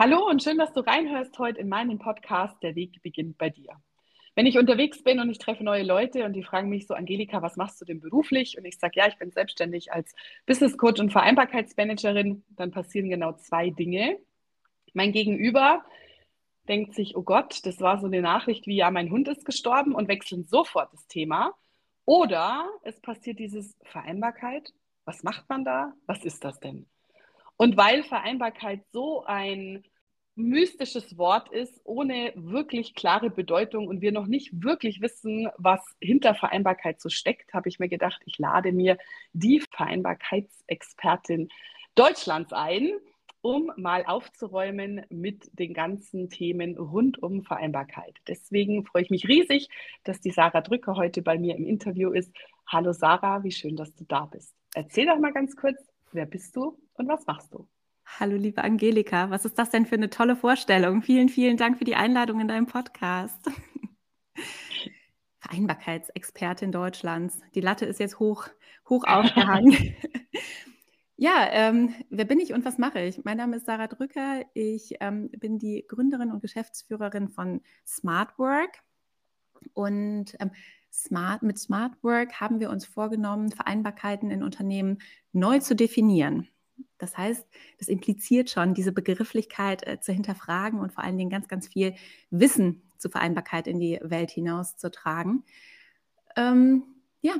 Hallo 0.00 0.28
und 0.28 0.44
schön, 0.44 0.58
dass 0.58 0.72
du 0.72 0.78
reinhörst 0.78 1.36
heute 1.40 1.58
in 1.58 1.68
meinen 1.68 1.98
Podcast 1.98 2.62
Der 2.62 2.76
Weg 2.76 3.02
beginnt 3.02 3.36
bei 3.36 3.50
dir. 3.50 3.82
Wenn 4.36 4.46
ich 4.46 4.56
unterwegs 4.56 5.02
bin 5.02 5.18
und 5.18 5.28
ich 5.28 5.38
treffe 5.38 5.64
neue 5.64 5.82
Leute 5.82 6.24
und 6.24 6.34
die 6.34 6.44
fragen 6.44 6.68
mich 6.68 6.86
so, 6.86 6.94
Angelika, 6.94 7.42
was 7.42 7.56
machst 7.56 7.80
du 7.80 7.84
denn 7.84 7.98
beruflich? 7.98 8.56
Und 8.56 8.64
ich 8.64 8.78
sage, 8.78 8.92
ja, 8.94 9.08
ich 9.08 9.18
bin 9.18 9.32
selbstständig 9.32 9.92
als 9.92 10.14
Business 10.46 10.78
Coach 10.78 11.00
und 11.00 11.10
Vereinbarkeitsmanagerin, 11.10 12.44
dann 12.50 12.70
passieren 12.70 13.10
genau 13.10 13.32
zwei 13.32 13.70
Dinge. 13.70 14.20
Mein 14.94 15.10
Gegenüber 15.10 15.84
denkt 16.68 16.94
sich, 16.94 17.16
oh 17.16 17.22
Gott, 17.22 17.66
das 17.66 17.80
war 17.80 17.98
so 17.98 18.06
eine 18.06 18.22
Nachricht 18.22 18.68
wie, 18.68 18.76
ja, 18.76 18.92
mein 18.92 19.10
Hund 19.10 19.26
ist 19.26 19.44
gestorben 19.44 19.96
und 19.96 20.06
wechseln 20.06 20.44
sofort 20.44 20.92
das 20.92 21.08
Thema. 21.08 21.54
Oder 22.04 22.70
es 22.84 23.00
passiert 23.00 23.40
dieses 23.40 23.76
Vereinbarkeit. 23.82 24.72
Was 25.06 25.24
macht 25.24 25.48
man 25.48 25.64
da? 25.64 25.92
Was 26.06 26.24
ist 26.24 26.44
das 26.44 26.60
denn? 26.60 26.86
Und 27.58 27.76
weil 27.76 28.04
Vereinbarkeit 28.04 28.84
so 28.92 29.24
ein 29.24 29.82
mystisches 30.36 31.18
Wort 31.18 31.50
ist, 31.50 31.80
ohne 31.82 32.32
wirklich 32.36 32.94
klare 32.94 33.30
Bedeutung 33.30 33.88
und 33.88 34.00
wir 34.00 34.12
noch 34.12 34.28
nicht 34.28 34.62
wirklich 34.62 35.00
wissen, 35.00 35.48
was 35.58 35.80
hinter 36.00 36.36
Vereinbarkeit 36.36 37.00
so 37.00 37.08
steckt, 37.08 37.52
habe 37.52 37.68
ich 37.68 37.80
mir 37.80 37.88
gedacht, 37.88 38.22
ich 38.26 38.38
lade 38.38 38.70
mir 38.70 38.96
die 39.32 39.60
Vereinbarkeitsexpertin 39.72 41.48
Deutschlands 41.96 42.52
ein, 42.52 42.92
um 43.40 43.72
mal 43.76 44.04
aufzuräumen 44.06 45.04
mit 45.10 45.50
den 45.58 45.74
ganzen 45.74 46.30
Themen 46.30 46.78
rund 46.78 47.20
um 47.20 47.42
Vereinbarkeit. 47.42 48.18
Deswegen 48.28 48.84
freue 48.86 49.02
ich 49.02 49.10
mich 49.10 49.26
riesig, 49.26 49.68
dass 50.04 50.20
die 50.20 50.30
Sarah 50.30 50.60
Drücker 50.60 50.94
heute 50.94 51.22
bei 51.22 51.36
mir 51.36 51.56
im 51.56 51.66
Interview 51.66 52.12
ist. 52.12 52.32
Hallo 52.68 52.92
Sarah, 52.92 53.42
wie 53.42 53.50
schön, 53.50 53.74
dass 53.74 53.92
du 53.96 54.04
da 54.04 54.26
bist. 54.26 54.54
Erzähl 54.74 55.06
doch 55.06 55.18
mal 55.18 55.32
ganz 55.32 55.56
kurz, 55.56 55.84
wer 56.12 56.26
bist 56.26 56.54
du 56.54 56.78
und 56.98 57.08
was 57.08 57.26
machst 57.26 57.52
du? 57.54 57.68
Hallo, 58.18 58.36
liebe 58.36 58.64
Angelika, 58.64 59.30
was 59.30 59.44
ist 59.44 59.58
das 59.58 59.70
denn 59.70 59.86
für 59.86 59.94
eine 59.94 60.10
tolle 60.10 60.34
Vorstellung? 60.34 61.02
Vielen, 61.02 61.28
vielen 61.28 61.56
Dank 61.56 61.78
für 61.78 61.84
die 61.84 61.94
Einladung 61.94 62.40
in 62.40 62.48
deinem 62.48 62.66
Podcast. 62.66 63.38
Vereinbarkeitsexpertin 65.40 66.72
Deutschlands. 66.72 67.40
Die 67.54 67.60
Latte 67.60 67.84
ist 67.86 68.00
jetzt 68.00 68.18
hoch, 68.18 68.48
hoch 68.88 69.04
aufgehangen. 69.04 69.94
ja, 71.16 71.48
ähm, 71.50 71.94
wer 72.10 72.24
bin 72.24 72.40
ich 72.40 72.52
und 72.52 72.64
was 72.64 72.78
mache 72.78 73.00
ich? 73.00 73.24
Mein 73.24 73.36
Name 73.36 73.56
ist 73.56 73.66
Sarah 73.66 73.86
Drücker. 73.86 74.44
Ich 74.54 74.96
ähm, 75.00 75.30
bin 75.30 75.58
die 75.58 75.84
Gründerin 75.86 76.32
und 76.32 76.40
Geschäftsführerin 76.40 77.28
von 77.28 77.60
Smart 77.86 78.38
Work. 78.38 78.82
Und 79.74 80.36
ähm, 80.40 80.50
Smart, 80.92 81.42
mit 81.42 81.58
Smart 81.58 82.02
Work 82.02 82.40
haben 82.40 82.58
wir 82.58 82.70
uns 82.70 82.84
vorgenommen, 82.84 83.52
Vereinbarkeiten 83.52 84.30
in 84.30 84.42
Unternehmen 84.42 84.98
neu 85.32 85.60
zu 85.60 85.76
definieren. 85.76 86.48
Das 86.98 87.16
heißt, 87.16 87.46
das 87.78 87.88
impliziert 87.88 88.50
schon, 88.50 88.74
diese 88.74 88.92
Begrifflichkeit 88.92 89.86
äh, 89.86 90.00
zu 90.00 90.12
hinterfragen 90.12 90.80
und 90.80 90.92
vor 90.92 91.04
allen 91.04 91.16
Dingen 91.16 91.30
ganz, 91.30 91.48
ganz 91.48 91.68
viel 91.68 91.94
Wissen 92.30 92.82
zur 92.98 93.10
Vereinbarkeit 93.10 93.66
in 93.66 93.78
die 93.78 93.98
Welt 94.02 94.30
hinauszutragen. 94.30 95.44
Ähm, 96.36 96.82
ja, 97.20 97.34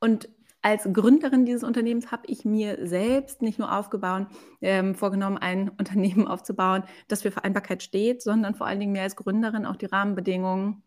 und 0.00 0.28
als 0.64 0.88
Gründerin 0.90 1.44
dieses 1.44 1.62
Unternehmens 1.62 2.10
habe 2.10 2.22
ich 2.26 2.46
mir 2.46 2.86
selbst 2.86 3.42
nicht 3.42 3.58
nur 3.58 3.76
aufgebaut, 3.76 4.26
ähm, 4.62 4.94
vorgenommen, 4.94 5.36
ein 5.36 5.68
Unternehmen 5.78 6.26
aufzubauen, 6.26 6.84
das 7.06 7.22
für 7.22 7.30
Vereinbarkeit 7.30 7.82
steht, 7.82 8.22
sondern 8.22 8.54
vor 8.54 8.66
allen 8.66 8.80
Dingen 8.80 8.92
mir 8.92 9.02
als 9.02 9.14
Gründerin 9.16 9.66
auch 9.66 9.76
die 9.76 9.86
Rahmenbedingungen 9.86 10.82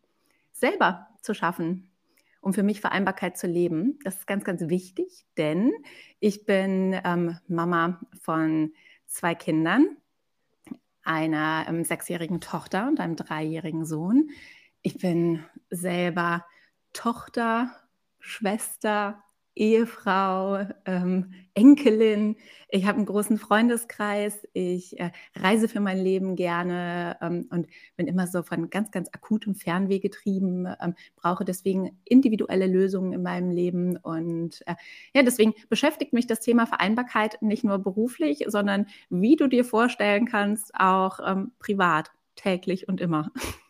selber 0.52 1.08
zu 1.22 1.36
schaffen, 1.36 1.92
um 2.42 2.54
für 2.54 2.64
mich 2.64 2.82
Vereinbarkeit 2.82 3.38
zu 3.38 3.48
leben. 3.48 4.00
Das 4.04 4.16
ist 4.16 4.28
ganz, 4.28 4.44
ganz 4.44 4.70
wichtig, 4.70 5.26
denn 5.38 5.72
ich 6.20 6.46
bin 6.46 7.00
ähm, 7.04 7.38
Mama 7.48 8.00
von 8.22 8.74
zwei 9.06 9.36
Kindern, 9.36 9.98
einer 11.04 11.66
ähm, 11.68 11.84
sechsjährigen 11.84 12.42
Tochter 12.42 12.88
und 12.88 13.00
einem 13.00 13.16
dreijährigen 13.16 13.86
Sohn. 13.86 14.30
Ich 14.82 14.98
bin 14.98 15.44
selber 15.70 16.46
Tochter, 16.94 17.72
Schwester, 18.20 19.24
Ehefrau, 19.58 20.66
ähm, 20.86 21.34
Enkelin. 21.54 22.36
Ich 22.70 22.86
habe 22.86 22.98
einen 22.98 23.06
großen 23.06 23.38
Freundeskreis. 23.38 24.48
Ich 24.54 25.00
äh, 25.00 25.12
reise 25.36 25.68
für 25.68 25.80
mein 25.80 25.98
Leben 25.98 26.36
gerne 26.36 27.18
ähm, 27.22 27.48
und 27.50 27.68
bin 27.96 28.08
immer 28.08 28.28
so 28.28 28.44
von 28.44 28.70
ganz, 28.70 28.92
ganz 28.92 29.10
akutem 29.12 29.56
Fernweh 29.56 30.00
getrieben, 30.00 30.68
ähm, 30.82 30.94
brauche 31.16 31.46
deswegen 31.46 32.00
individuelle 32.06 32.68
Lösungen 32.68 33.14
in 33.14 33.24
meinem 33.24 33.50
Leben. 33.50 33.98
Und 33.98 34.62
äh, 34.68 34.76
ja, 35.14 35.24
deswegen 35.24 35.54
beschäftigt 35.70 36.14
mich 36.14 36.28
das 36.28 36.40
Thema 36.40 36.66
Vereinbarkeit 36.68 37.42
nicht 37.42 37.64
nur 37.64 37.80
beruflich, 37.80 38.46
sondern 38.48 38.86
wie 39.10 39.36
du 39.36 39.48
dir 39.48 39.66
vorstellen 39.66 40.26
kannst, 40.26 40.74
auch 40.76 41.20
ähm, 41.26 41.52
privat, 41.60 42.12
täglich 42.36 42.88
und 42.88 43.02
immer. 43.02 43.32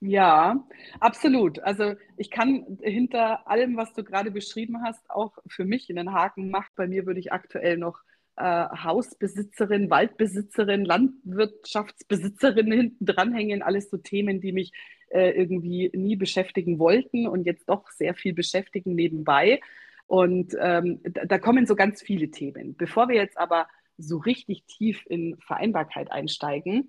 Ja, 0.00 0.64
absolut. 1.00 1.58
Also 1.60 1.94
ich 2.16 2.30
kann 2.30 2.78
hinter 2.82 3.48
allem, 3.48 3.76
was 3.76 3.92
du 3.94 4.04
gerade 4.04 4.30
beschrieben 4.30 4.82
hast, 4.84 5.10
auch 5.10 5.36
für 5.48 5.64
mich 5.64 5.90
in 5.90 5.96
den 5.96 6.12
Haken 6.12 6.50
machen. 6.50 6.70
Bei 6.76 6.86
mir 6.86 7.04
würde 7.04 7.18
ich 7.18 7.32
aktuell 7.32 7.76
noch 7.78 7.98
äh, 8.36 8.42
Hausbesitzerin, 8.44 9.90
Waldbesitzerin, 9.90 10.84
Landwirtschaftsbesitzerin 10.84 12.70
hinten 12.70 13.06
dranhängen. 13.06 13.62
Alles 13.62 13.90
so 13.90 13.96
Themen, 13.96 14.40
die 14.40 14.52
mich 14.52 14.70
äh, 15.08 15.30
irgendwie 15.30 15.90
nie 15.92 16.14
beschäftigen 16.14 16.78
wollten 16.78 17.26
und 17.26 17.44
jetzt 17.44 17.68
doch 17.68 17.90
sehr 17.90 18.14
viel 18.14 18.34
beschäftigen 18.34 18.94
nebenbei. 18.94 19.60
Und 20.06 20.54
ähm, 20.60 21.00
da, 21.02 21.24
da 21.24 21.38
kommen 21.40 21.66
so 21.66 21.74
ganz 21.74 22.02
viele 22.02 22.30
Themen. 22.30 22.76
Bevor 22.76 23.08
wir 23.08 23.16
jetzt 23.16 23.36
aber 23.36 23.66
so 23.96 24.18
richtig 24.18 24.64
tief 24.66 25.02
in 25.08 25.36
Vereinbarkeit 25.40 26.12
einsteigen, 26.12 26.88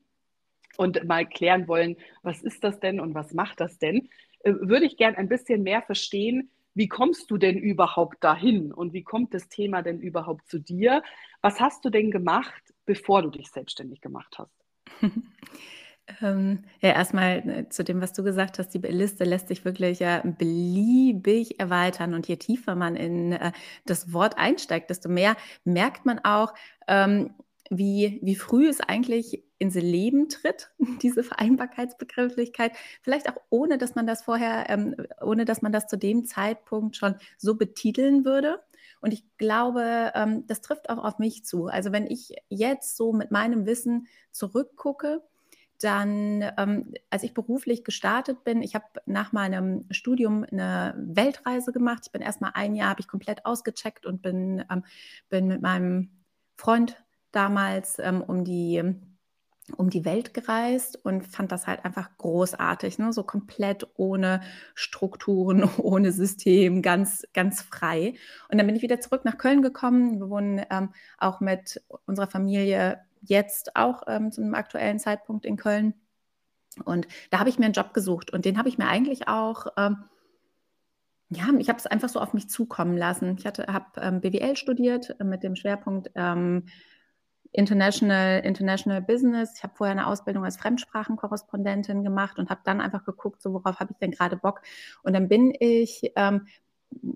und 0.80 1.04
mal 1.06 1.28
klären 1.28 1.68
wollen, 1.68 1.98
was 2.24 2.42
ist 2.42 2.64
das 2.64 2.80
denn 2.80 3.02
und 3.02 3.14
was 3.14 3.34
macht 3.34 3.60
das 3.60 3.78
denn, 3.80 4.08
äh, 4.44 4.54
würde 4.54 4.86
ich 4.86 4.96
gern 4.96 5.16
ein 5.16 5.28
bisschen 5.28 5.62
mehr 5.62 5.82
verstehen, 5.82 6.50
wie 6.74 6.88
kommst 6.88 7.30
du 7.30 7.38
denn 7.38 7.58
überhaupt 7.58 8.24
dahin 8.24 8.72
und 8.72 8.94
wie 8.94 9.04
kommt 9.04 9.34
das 9.34 9.50
Thema 9.50 9.82
denn 9.82 10.00
überhaupt 10.00 10.48
zu 10.48 10.58
dir? 10.58 11.04
Was 11.42 11.60
hast 11.60 11.84
du 11.84 11.90
denn 11.90 12.12
gemacht, 12.12 12.64
bevor 12.86 13.24
du 13.24 13.30
dich 13.30 13.52
selbstständig 13.52 14.00
gemacht 14.00 14.38
hast? 14.38 14.56
ähm, 16.22 16.64
ja, 16.80 16.92
erstmal 16.92 17.50
äh, 17.50 17.70
zu 17.70 17.84
dem, 17.84 18.00
was 18.00 18.14
du 18.14 18.24
gesagt 18.24 18.58
hast, 18.58 18.70
die 18.70 18.78
Liste 18.78 19.26
lässt 19.26 19.50
sich 19.50 19.66
wirklich 19.66 20.00
ja 20.00 20.22
beliebig 20.24 21.60
erweitern 21.60 22.14
und 22.14 22.26
je 22.30 22.38
tiefer 22.38 22.76
man 22.76 22.96
in 22.96 23.34
äh, 23.34 23.52
das 23.86 24.14
Wort 24.14 24.38
einsteigt, 24.38 24.90
desto 24.90 25.10
mehr 25.10 25.36
merkt 25.66 26.06
man 26.06 26.20
auch, 26.20 26.54
ähm, 26.88 27.32
wie, 27.70 28.20
wie 28.24 28.36
früh 28.36 28.70
es 28.70 28.80
eigentlich 28.80 29.44
ins 29.60 29.76
Leben 29.76 30.30
tritt, 30.30 30.72
diese 31.02 31.24
Vereinbarkeitsbegrifflichkeit, 31.24 32.72
vielleicht 33.02 33.30
auch 33.30 33.40
ohne, 33.50 33.78
dass 33.78 33.96
man 33.96 34.08
das 34.08 34.24
vorher, 34.24 34.70
ähm, 34.70 34.96
ohne 35.22 35.46
dass 35.46 35.62
man 35.62 35.72
das 35.72 35.88
zu 35.88 35.98
dem 35.98 36.26
Zeitpunkt 36.26 36.96
schon 36.96 37.16
so 37.38 37.56
betiteln 37.56 38.26
würde. 38.26 38.62
Und 39.02 39.14
ich 39.14 39.24
glaube, 39.38 40.12
ähm, 40.16 40.46
das 40.48 40.62
trifft 40.62 40.90
auch 40.90 40.98
auf 40.98 41.20
mich 41.20 41.46
zu. 41.46 41.68
Also 41.68 41.92
wenn 41.92 42.08
ich 42.08 42.34
jetzt 42.50 42.98
so 42.98 43.14
mit 43.14 43.32
meinem 43.32 43.66
Wissen 43.66 44.08
zurückgucke, 44.32 45.22
dann, 45.82 46.44
ähm, 46.58 46.94
als 47.10 47.24
ich 47.24 47.34
beruflich 47.34 47.86
gestartet 47.86 48.44
bin, 48.44 48.62
ich 48.62 48.76
habe 48.76 48.86
nach 49.06 49.32
meinem 49.32 49.86
Studium 49.92 50.46
eine 50.52 50.94
Weltreise 50.98 51.72
gemacht. 51.72 52.04
Ich 52.06 52.12
bin 52.12 52.22
erst 52.22 52.42
mal 52.42 52.52
ein 52.54 52.76
Jahr, 52.76 52.90
habe 52.90 53.00
ich 53.00 53.08
komplett 53.08 53.46
ausgecheckt 53.46 54.06
und 54.06 54.22
bin, 54.22 54.66
ähm, 54.70 54.84
bin 55.30 55.48
mit 55.48 55.62
meinem 55.62 56.10
Freund 56.58 57.02
damals 57.32 57.98
ähm, 58.00 58.22
um 58.22 58.44
die 58.44 58.84
um 59.78 59.90
die 59.90 60.06
Welt 60.06 60.34
gereist 60.34 61.04
und 61.04 61.28
fand 61.28 61.52
das 61.52 61.68
halt 61.68 61.86
einfach 61.86 62.10
großartig, 62.18 63.00
ne? 63.00 63.14
so 63.14 63.24
komplett 63.24 63.88
ohne 63.96 64.42
Strukturen, 64.76 65.64
ohne 65.78 66.12
System, 66.12 66.82
ganz, 66.82 67.26
ganz 67.34 67.62
frei. 67.62 68.16
Und 68.50 68.58
dann 68.58 68.68
bin 68.68 68.76
ich 68.76 68.82
wieder 68.82 69.00
zurück 69.00 69.26
nach 69.26 69.38
Köln 69.38 69.62
gekommen. 69.62 70.20
Wir 70.20 70.30
wohnen 70.30 70.62
ähm, 70.70 70.94
auch 71.18 71.40
mit 71.40 71.82
unserer 72.06 72.28
Familie 72.28 73.00
jetzt 73.22 73.76
auch 73.76 74.04
ähm, 74.08 74.32
zum 74.32 74.54
aktuellen 74.54 75.00
Zeitpunkt 75.00 75.46
in 75.46 75.58
Köln. 75.58 75.94
Und 76.86 77.08
da 77.30 77.40
habe 77.40 77.50
ich 77.50 77.60
mir 77.60 77.66
einen 77.66 77.74
Job 77.74 77.94
gesucht 77.94 78.32
und 78.32 78.46
den 78.46 78.58
habe 78.58 78.70
ich 78.70 78.78
mir 78.78 78.88
eigentlich 78.88 79.28
auch 79.28 79.68
ähm, 79.78 79.98
ja, 81.30 81.48
ich 81.60 81.70
habe 81.70 81.78
es 81.78 81.86
einfach 81.86 82.10
so 82.10 82.20
auf 82.20 82.34
mich 82.34 82.50
zukommen 82.50 82.98
lassen. 82.98 83.38
Ich 83.38 83.46
habe 83.46 83.86
ähm, 84.02 84.20
BWL 84.20 84.56
studiert 84.56 85.16
mit 85.24 85.44
dem 85.44 85.56
Schwerpunkt 85.56 86.10
ähm, 86.16 86.66
International, 87.52 88.40
International 88.42 89.02
Business. 89.02 89.54
Ich 89.58 89.64
habe 89.64 89.74
vorher 89.76 89.92
eine 89.92 90.08
Ausbildung 90.08 90.46
als 90.46 90.58
Fremdsprachenkorrespondentin 90.58 92.04
gemacht 92.04 92.38
und 92.38 92.50
habe 92.50 92.62
dann 92.64 92.82
einfach 92.82 93.04
geguckt, 93.04 93.42
so 93.42 93.54
worauf 93.54 93.80
habe 93.80 93.92
ich 93.94 93.98
denn 93.98 94.12
gerade 94.12 94.38
Bock. 94.38 94.62
Und 95.04 95.14
dann 95.14 95.28
bin 95.28 95.54
ich 95.60 96.12
ähm, 96.16 96.48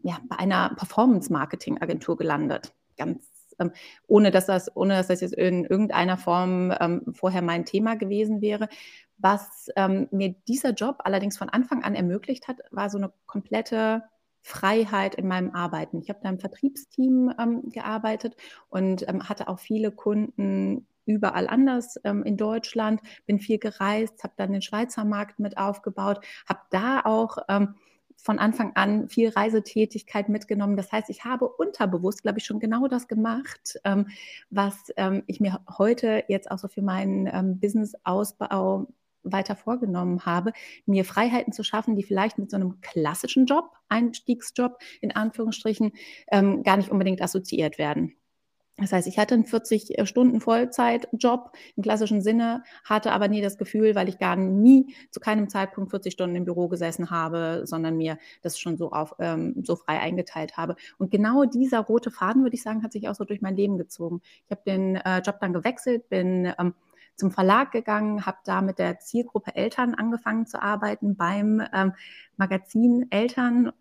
ja, 0.04 0.20
bei 0.28 0.38
einer 0.38 0.74
Performance-Marketing-Agentur 0.76 2.18
gelandet. 2.18 2.74
Ganz 2.98 3.34
ähm, 3.60 3.72
ohne 4.08 4.32
dass 4.32 4.46
das, 4.46 4.76
ohne 4.76 4.96
dass 4.96 5.08
das 5.08 5.22
jetzt 5.22 5.34
in 5.36 5.66
irgendeiner 5.66 6.18
Form 6.18 6.74
ähm, 6.80 7.14
vorher 7.14 7.42
mein 7.42 7.66
Thema 7.66 7.96
gewesen 7.96 8.42
wäre. 8.42 8.68
Was 9.18 9.70
ähm, 9.76 10.08
mir 10.12 10.36
dieser 10.48 10.72
Job 10.72 10.98
allerdings 11.04 11.38
von 11.38 11.50
Anfang 11.50 11.84
an 11.84 11.96
ermöglicht 11.96 12.48
hat, 12.48 12.58
war 12.72 12.90
so 12.90 12.98
eine 12.98 13.12
komplette 13.26 14.04
Freiheit 14.44 15.16
in 15.16 15.28
meinem 15.28 15.51
Arbeiten. 15.51 16.00
Ich 16.00 16.10
habe 16.10 16.19
da 16.22 16.30
im 16.30 16.40
Vertriebsteam 16.40 17.34
ähm, 17.40 17.69
gearbeitet 17.69 18.36
und 18.69 19.07
ähm, 19.07 19.28
hatte 19.28 19.48
auch 19.48 19.60
viele 19.60 19.92
Kunden, 19.92 20.86
überall 21.06 21.48
anders 21.48 22.00
ähm, 22.04 22.24
in 22.24 22.38
Deutschland, 22.38 23.01
bin 23.25 23.40
viel 23.40 23.57
gereist, 23.57 24.24
habe 24.24 24.34
dann 24.38 24.51
den 24.51 24.62
Schweizer 24.62 25.06
Markt 25.06 25.40
mit 25.40 25.57
aufgebaut, 25.57 26.24
habe 26.48 26.62
da 26.69 27.01
auch 27.04 27.38
ähm, 27.50 27.75
von 28.16 28.40
Anfang 28.40 28.74
an 28.75 29.10
viel 29.10 29.30
Reisetätigkeit 29.30 30.30
mitgenommen. 30.30 30.78
Das 30.78 30.92
heißt, 30.92 31.10
ich 31.10 31.25
habe 31.25 31.48
unterbewusst, 31.48 32.22
glaube 32.22 32.39
ich, 32.39 32.46
schon 32.46 32.60
genau 32.60 32.88
das 32.88 33.07
gemacht, 33.07 33.80
ähm, 33.84 34.07
was 34.50 34.75
ähm, 34.96 35.24
ich 35.28 35.42
mir 35.42 35.60
heute 35.78 36.24
jetzt 36.28 36.50
auch 36.51 36.60
so 36.60 36.68
für 36.68 36.81
meinen 36.81 37.60
Business-Ausbau 37.60 38.88
weiter 39.24 39.56
vorgenommen 39.56 40.25
habe, 40.25 40.54
mir 40.86 41.06
Freiheiten 41.06 41.54
zu 41.54 41.64
schaffen, 41.64 41.96
die 41.96 42.04
vielleicht 42.04 42.38
mit 42.38 42.52
so 42.52 42.58
einem 42.58 42.81
klassischen 42.81 43.46
Job, 43.46 43.72
Einstiegsjob 43.90 44.78
in 45.02 45.16
Anführungsstrichen, 45.16 45.94
ähm, 46.31 46.64
gar 46.64 46.78
nicht 46.78 46.90
unbedingt 46.90 47.22
assoziiert 47.22 47.78
werden. 47.78 48.16
Das 48.78 48.92
heißt, 48.92 49.08
ich 49.08 49.20
hatte 49.20 49.36
einen 49.36 49.46
40 49.46 50.00
äh, 50.00 51.00
im 51.75 51.84
klassischen 51.84 52.22
Sinne, 52.22 52.64
hatte 52.84 53.12
aber 53.12 53.28
nie 53.28 53.42
das 53.42 53.60
Gefühl, 53.60 53.94
weil 53.94 54.10
ich 54.10 54.18
gar 54.18 54.36
nie 54.36 54.96
zu 55.12 55.20
keinem 55.20 55.48
Zeitpunkt 55.48 55.92
40 55.92 56.12
Stunden 56.12 56.36
im 56.36 56.46
Büro 56.46 56.70
gesessen 56.70 57.12
habe, 57.12 57.62
sondern 57.66 57.98
mir 57.98 58.18
das 58.42 58.58
schon 58.58 58.78
so 58.78 58.92
auf 58.92 59.14
ähm, 59.20 59.62
so 59.64 59.75
frei 59.75 60.00
eingeteilt 60.00 60.58
habe. 60.58 60.75
Und 60.98 61.12
genau 61.12 61.46
dieser 61.46 61.81
rote 61.81 62.10
Faden, 62.10 62.42
würde 62.42 62.56
ich 62.56 62.64
sagen, 62.64 62.81
hat 62.81 62.94
sich 62.94 63.08
auch 63.08 63.16
so 63.16 63.25
durch 63.25 63.42
mein 63.42 63.56
Leben 63.56 63.78
gezogen. 63.78 64.22
Ich 64.46 64.52
habe 64.52 64.62
den 64.66 64.96
äh, 64.96 65.20
Job 65.20 65.38
dann 65.40 65.54
gewechselt, 65.54 66.10
bin 66.10 66.52
ähm, 66.58 66.74
zum 67.15 67.31
Verlag 67.31 67.71
gegangen, 67.71 68.25
habe 68.25 68.38
da 68.45 68.62
mit 68.62 68.80
der 68.80 69.00
Zielgruppe 69.00 69.56
Eltern 69.56 69.94
angefangen 69.95 70.45
zu 70.45 70.62
arbeiten 70.62 71.15
beim 71.15 71.62
ähm, 71.74 71.94
Magazin 72.38 73.07
Eltern. 73.10 73.71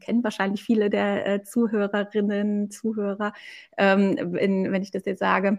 Kennen 0.00 0.22
wahrscheinlich 0.22 0.62
viele 0.62 0.90
der 0.90 1.26
äh, 1.26 1.42
Zuhörerinnen, 1.42 2.70
Zuhörer, 2.70 3.32
ähm, 3.78 4.16
wenn, 4.32 4.70
wenn 4.72 4.82
ich 4.82 4.90
das 4.90 5.06
jetzt 5.06 5.20
sage, 5.20 5.58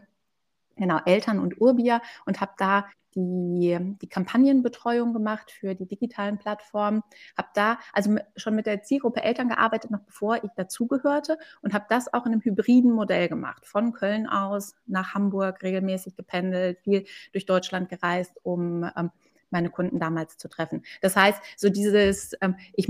genau, 0.76 1.00
Eltern 1.06 1.40
und 1.40 1.60
Urbia 1.60 2.02
und 2.26 2.42
habe 2.42 2.54
da 2.58 2.86
die, 3.16 3.78
die 4.02 4.10
Kampagnenbetreuung 4.10 5.14
gemacht 5.14 5.50
für 5.50 5.74
die 5.74 5.86
digitalen 5.86 6.38
Plattformen, 6.38 7.02
habe 7.38 7.48
da 7.54 7.80
also 7.94 8.18
schon 8.36 8.56
mit 8.56 8.66
der 8.66 8.84
Zielgruppe 8.84 9.24
Eltern 9.24 9.50
gearbeitet, 9.50 9.92
noch 9.92 10.02
bevor 10.02 10.44
ich 10.44 10.52
dazugehörte 10.56 11.38
und 11.62 11.74
habe 11.74 11.86
das 11.90 12.14
auch 12.14 12.26
in 12.26 12.34
einem 12.34 12.42
hybriden 12.42 12.92
Modell 12.92 13.30
gemacht, 13.30 13.66
von 13.66 13.94
Köln 13.94 14.28
aus 14.28 14.76
nach 14.86 15.14
Hamburg 15.14 15.64
regelmäßig 15.64 16.16
gependelt, 16.16 16.80
viel 16.84 17.06
durch 17.32 17.46
Deutschland 17.46 17.90
gereist, 17.90 18.34
um 18.44 18.84
ähm, 18.98 19.12
meine 19.50 19.70
Kunden 19.70 20.00
damals 20.00 20.38
zu 20.38 20.50
treffen. 20.50 20.84
Das 21.02 21.16
heißt, 21.16 21.42
so 21.58 21.70
dieses, 21.70 22.34
ähm, 22.42 22.56
ich 22.74 22.90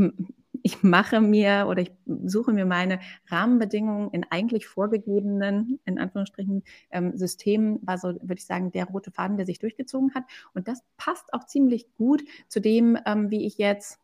ich 0.65 0.81
mache 0.81 1.21
mir 1.21 1.67
oder 1.69 1.83
ich 1.83 1.91
suche 2.25 2.51
mir 2.51 2.65
meine 2.65 2.99
Rahmenbedingungen 3.27 4.09
in 4.09 4.25
eigentlich 4.31 4.65
vorgegebenen, 4.65 5.79
in 5.85 5.99
Anführungsstrichen, 5.99 6.63
ähm, 6.89 7.15
Systemen, 7.15 7.77
war 7.85 7.99
so, 7.99 8.07
würde 8.07 8.33
ich 8.33 8.47
sagen, 8.47 8.71
der 8.71 8.85
rote 8.85 9.11
Faden, 9.11 9.37
der 9.37 9.45
sich 9.45 9.59
durchgezogen 9.59 10.15
hat. 10.15 10.23
Und 10.55 10.67
das 10.67 10.83
passt 10.97 11.31
auch 11.35 11.45
ziemlich 11.45 11.93
gut 11.93 12.23
zu 12.47 12.59
dem, 12.59 12.97
ähm, 13.05 13.29
wie 13.29 13.45
ich 13.45 13.59
jetzt 13.59 13.99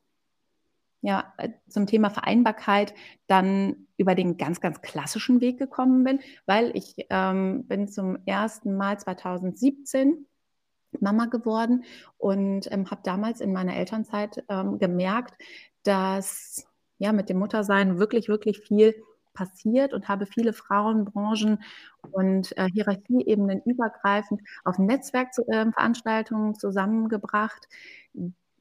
ja, 1.02 1.34
äh, 1.38 1.50
zum 1.68 1.88
Thema 1.88 2.12
Vereinbarkeit 2.12 2.94
dann 3.26 3.88
über 3.98 4.14
den 4.14 4.38
ganz, 4.38 4.62
ganz 4.62 4.82
klassischen 4.82 5.42
Weg 5.42 5.58
gekommen 5.58 6.04
bin, 6.04 6.20
weil 6.46 6.78
ich 6.78 7.08
ähm, 7.10 7.66
bin 7.66 7.88
zum 7.88 8.20
ersten 8.28 8.78
Mal 8.78 9.00
2017 9.00 10.28
Mama 11.00 11.26
geworden 11.26 11.84
und 12.18 12.72
ähm, 12.72 12.90
habe 12.90 13.02
damals 13.04 13.42
in 13.42 13.54
meiner 13.54 13.76
Elternzeit 13.76 14.44
ähm, 14.50 14.80
gemerkt, 14.80 15.34
dass 15.84 16.66
ja 16.98 17.12
mit 17.14 17.30
dem 17.30 17.40
Muttersein 17.40 17.98
wirklich, 17.98 18.28
wirklich 18.28 18.60
viel 18.60 18.96
passiert 19.34 19.94
und 19.94 20.08
habe 20.08 20.26
viele 20.26 20.54
Frauenbranchen 20.54 21.64
und 22.12 22.56
äh, 22.58 22.68
Hierarchieebenen 22.68 23.62
übergreifend 23.64 24.42
auf 24.64 24.78
Netzwerkveranstaltungen 24.78 26.52
äh, 26.54 26.58
zusammengebracht, 26.58 27.68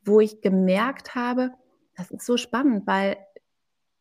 wo 0.05 0.21
ich 0.21 0.41
gemerkt 0.41 1.15
habe, 1.15 1.51
das 1.97 2.11
ist 2.11 2.25
so 2.25 2.37
spannend, 2.37 2.87
weil 2.87 3.17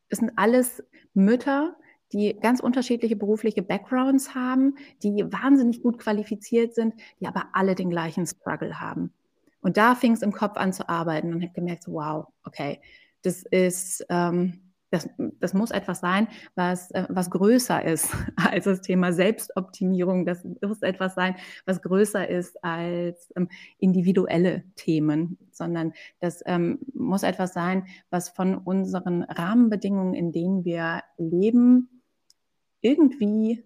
es 0.10 0.20
sind 0.20 0.32
alles 0.38 0.84
Mütter, 1.14 1.76
die 2.12 2.38
ganz 2.40 2.60
unterschiedliche 2.60 3.16
berufliche 3.16 3.62
Backgrounds 3.62 4.34
haben, 4.36 4.76
die 5.04 5.26
wahnsinnig 5.30 5.82
gut 5.82 6.00
qualifiziert 6.00 6.74
sind, 6.74 6.96
die 7.20 7.28
aber 7.28 7.48
alle 7.54 7.76
den 7.76 7.90
gleichen 7.90 8.26
Struggle 8.26 8.80
haben. 8.80 9.14
Und 9.62 9.78
da 9.78 9.96
fing 9.96 10.14
es 10.14 10.22
im 10.22 10.32
Kopf 10.32 10.58
an 10.58 10.74
zu 10.74 10.88
arbeiten 10.88 11.34
und 11.34 11.42
habe 11.42 11.54
gemerkt, 11.54 11.86
wow, 11.88 12.28
okay, 12.44 12.80
das 13.24 13.44
ist, 13.44 14.06
ähm, 14.10 14.62
das, 14.92 15.08
das 15.40 15.54
muss 15.54 15.70
etwas 15.70 16.00
sein, 16.00 16.28
was, 16.56 16.90
äh, 16.92 17.06
was 17.10 17.30
größer 17.30 17.84
ist 17.84 18.10
als 18.38 18.66
das 18.66 18.82
Thema 18.82 19.14
Selbstoptimierung. 19.14 20.26
Das 20.26 20.44
muss 20.62 20.82
etwas 20.82 21.14
sein, 21.14 21.36
was 21.66 21.82
größer 21.82 22.28
ist 22.28 22.64
als 22.64 23.32
ähm, 23.36 23.50
individuelle 23.78 24.64
Themen, 24.76 25.38
sondern 25.52 25.94
das 26.22 26.42
ähm, 26.46 26.80
muss 26.94 27.24
etwas 27.24 27.54
sein, 27.54 27.86
was 28.10 28.30
von 28.30 28.58
unseren 28.58 29.24
Rahmenbedingungen, 29.24 30.14
in 30.14 30.32
denen 30.32 30.64
wir 30.64 31.04
leben, 31.18 31.99
irgendwie 32.82 33.64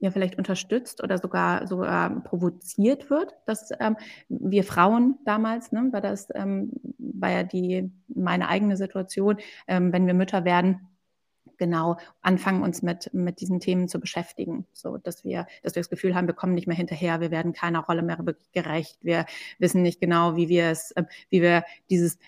ja 0.00 0.10
vielleicht 0.10 0.38
unterstützt 0.38 1.02
oder 1.02 1.18
sogar 1.18 1.66
sogar 1.66 2.22
provoziert 2.22 3.10
wird, 3.10 3.34
dass 3.46 3.70
ähm, 3.80 3.96
wir 4.28 4.64
Frauen 4.64 5.18
damals, 5.24 5.72
ne, 5.72 5.88
war 5.90 6.00
das 6.00 6.28
ähm, 6.34 6.72
war 6.98 7.30
ja 7.30 7.42
die 7.42 7.90
meine 8.08 8.48
eigene 8.48 8.76
Situation, 8.76 9.38
ähm, 9.66 9.92
wenn 9.92 10.06
wir 10.06 10.14
Mütter 10.14 10.44
werden, 10.44 10.88
genau 11.56 11.96
anfangen 12.22 12.62
uns 12.62 12.82
mit 12.82 13.12
mit 13.12 13.40
diesen 13.40 13.58
Themen 13.58 13.88
zu 13.88 13.98
beschäftigen, 13.98 14.66
so 14.72 14.98
dass 14.98 15.24
wir 15.24 15.46
dass 15.64 15.74
wir 15.74 15.80
das 15.80 15.90
Gefühl 15.90 16.14
haben, 16.14 16.28
wir 16.28 16.34
kommen 16.34 16.54
nicht 16.54 16.68
mehr 16.68 16.76
hinterher, 16.76 17.20
wir 17.20 17.32
werden 17.32 17.52
keiner 17.52 17.80
Rolle 17.80 18.02
mehr 18.02 18.24
wirklich 18.24 18.52
gerecht, 18.52 18.98
wir 19.02 19.26
wissen 19.58 19.82
nicht 19.82 20.00
genau, 20.00 20.36
wie 20.36 20.48
wir 20.48 20.66
es, 20.66 20.92
äh, 20.92 21.04
wie 21.30 21.42
wir 21.42 21.64
dieses 21.90 22.18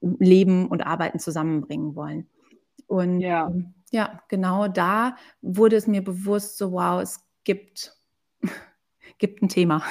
Leben 0.00 0.68
und 0.68 0.86
Arbeiten 0.86 1.18
zusammenbringen 1.18 1.96
wollen. 1.96 2.28
Und 2.86 3.20
ja. 3.20 3.52
Ja, 3.92 4.22
genau 4.28 4.68
da 4.68 5.16
wurde 5.42 5.76
es 5.76 5.86
mir 5.86 6.02
bewusst, 6.02 6.56
so 6.56 6.72
wow, 6.72 7.02
es 7.02 7.20
gibt, 7.44 7.94
gibt 9.18 9.42
ein 9.42 9.48
Thema. 9.48 9.84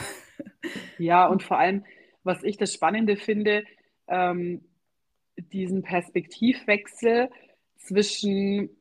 Ja, 0.98 1.28
und 1.28 1.44
vor 1.44 1.60
allem, 1.60 1.86
was 2.24 2.44
ich 2.44 2.58
das 2.58 2.74
Spannende 2.74 3.16
finde, 3.16 3.64
ähm, 4.08 4.66
diesen 5.38 5.84
Perspektivwechsel 5.84 7.30
zwischen, 7.78 8.72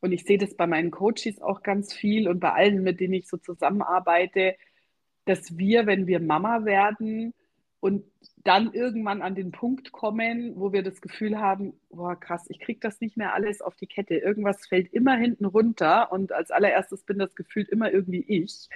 und 0.00 0.10
ich 0.10 0.24
sehe 0.24 0.38
das 0.38 0.56
bei 0.56 0.66
meinen 0.66 0.90
Coaches 0.90 1.40
auch 1.40 1.62
ganz 1.62 1.94
viel 1.94 2.28
und 2.28 2.40
bei 2.40 2.52
allen, 2.52 2.82
mit 2.82 2.98
denen 2.98 3.14
ich 3.14 3.28
so 3.28 3.36
zusammenarbeite, 3.36 4.56
dass 5.26 5.56
wir, 5.56 5.86
wenn 5.86 6.08
wir 6.08 6.18
Mama 6.18 6.64
werden 6.64 7.34
und 7.86 8.02
dann 8.42 8.72
irgendwann 8.72 9.22
an 9.22 9.36
den 9.36 9.52
Punkt 9.52 9.92
kommen, 9.92 10.54
wo 10.56 10.72
wir 10.72 10.82
das 10.82 11.00
Gefühl 11.00 11.38
haben, 11.38 11.72
boah, 11.88 12.18
krass, 12.18 12.46
ich 12.48 12.58
kriege 12.58 12.80
das 12.80 13.00
nicht 13.00 13.16
mehr 13.16 13.32
alles 13.32 13.62
auf 13.62 13.76
die 13.76 13.86
Kette. 13.86 14.16
Irgendwas 14.16 14.66
fällt 14.66 14.92
immer 14.92 15.16
hinten 15.16 15.44
runter 15.44 16.10
und 16.10 16.32
als 16.32 16.50
allererstes 16.50 17.04
bin 17.04 17.20
das 17.20 17.36
gefühlt 17.36 17.68
immer 17.68 17.92
irgendwie 17.92 18.24
ich. 18.26 18.68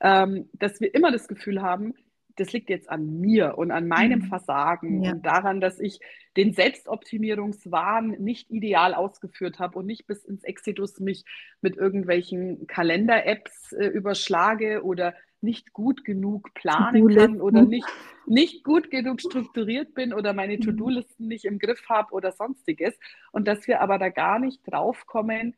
Ähm, 0.00 0.48
dass 0.52 0.80
wir 0.80 0.92
immer 0.92 1.12
das 1.12 1.28
Gefühl 1.28 1.62
haben, 1.62 1.94
das 2.34 2.52
liegt 2.52 2.68
jetzt 2.68 2.90
an 2.90 3.20
mir 3.20 3.56
und 3.56 3.70
an 3.70 3.86
meinem 3.86 4.20
mhm. 4.20 4.26
Versagen 4.26 5.04
ja. 5.04 5.12
und 5.12 5.24
daran, 5.24 5.60
dass 5.60 5.78
ich 5.78 6.00
den 6.36 6.52
Selbstoptimierungswahn 6.52 8.16
nicht 8.18 8.50
ideal 8.50 8.94
ausgeführt 8.94 9.60
habe 9.60 9.78
und 9.78 9.86
nicht 9.86 10.08
bis 10.08 10.24
ins 10.24 10.42
Exitus 10.42 10.98
mich 10.98 11.24
mit 11.60 11.76
irgendwelchen 11.76 12.66
Kalender-Apps 12.66 13.72
äh, 13.74 13.86
überschlage 13.86 14.82
oder 14.82 15.14
nicht 15.40 15.72
gut 15.72 16.04
genug 16.04 16.52
planen 16.54 17.08
kann 17.14 17.40
oder 17.40 17.62
nicht, 17.62 17.86
nicht 18.26 18.64
gut 18.64 18.90
genug 18.90 19.20
strukturiert 19.20 19.94
bin 19.94 20.12
oder 20.12 20.32
meine 20.32 20.56
mhm. 20.56 20.62
To-Do-Listen 20.62 21.28
nicht 21.28 21.44
im 21.44 21.58
Griff 21.58 21.88
habe 21.88 22.12
oder 22.12 22.32
sonstiges. 22.32 22.94
Und 23.32 23.46
dass 23.46 23.66
wir 23.66 23.80
aber 23.80 23.98
da 23.98 24.08
gar 24.08 24.38
nicht 24.38 24.60
drauf 24.64 25.06
kommen, 25.06 25.54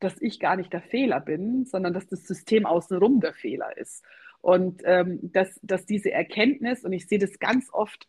dass 0.00 0.20
ich 0.20 0.38
gar 0.38 0.56
nicht 0.56 0.72
der 0.72 0.82
Fehler 0.82 1.20
bin, 1.20 1.64
sondern 1.64 1.94
dass 1.94 2.06
das 2.06 2.24
System 2.24 2.66
außenrum 2.66 3.20
der 3.20 3.32
Fehler 3.32 3.76
ist. 3.76 4.04
Und 4.40 4.82
ähm, 4.84 5.20
dass, 5.22 5.58
dass 5.62 5.86
diese 5.86 6.12
Erkenntnis, 6.12 6.84
und 6.84 6.92
ich 6.92 7.06
sehe 7.06 7.18
das 7.18 7.38
ganz 7.38 7.70
oft, 7.72 8.06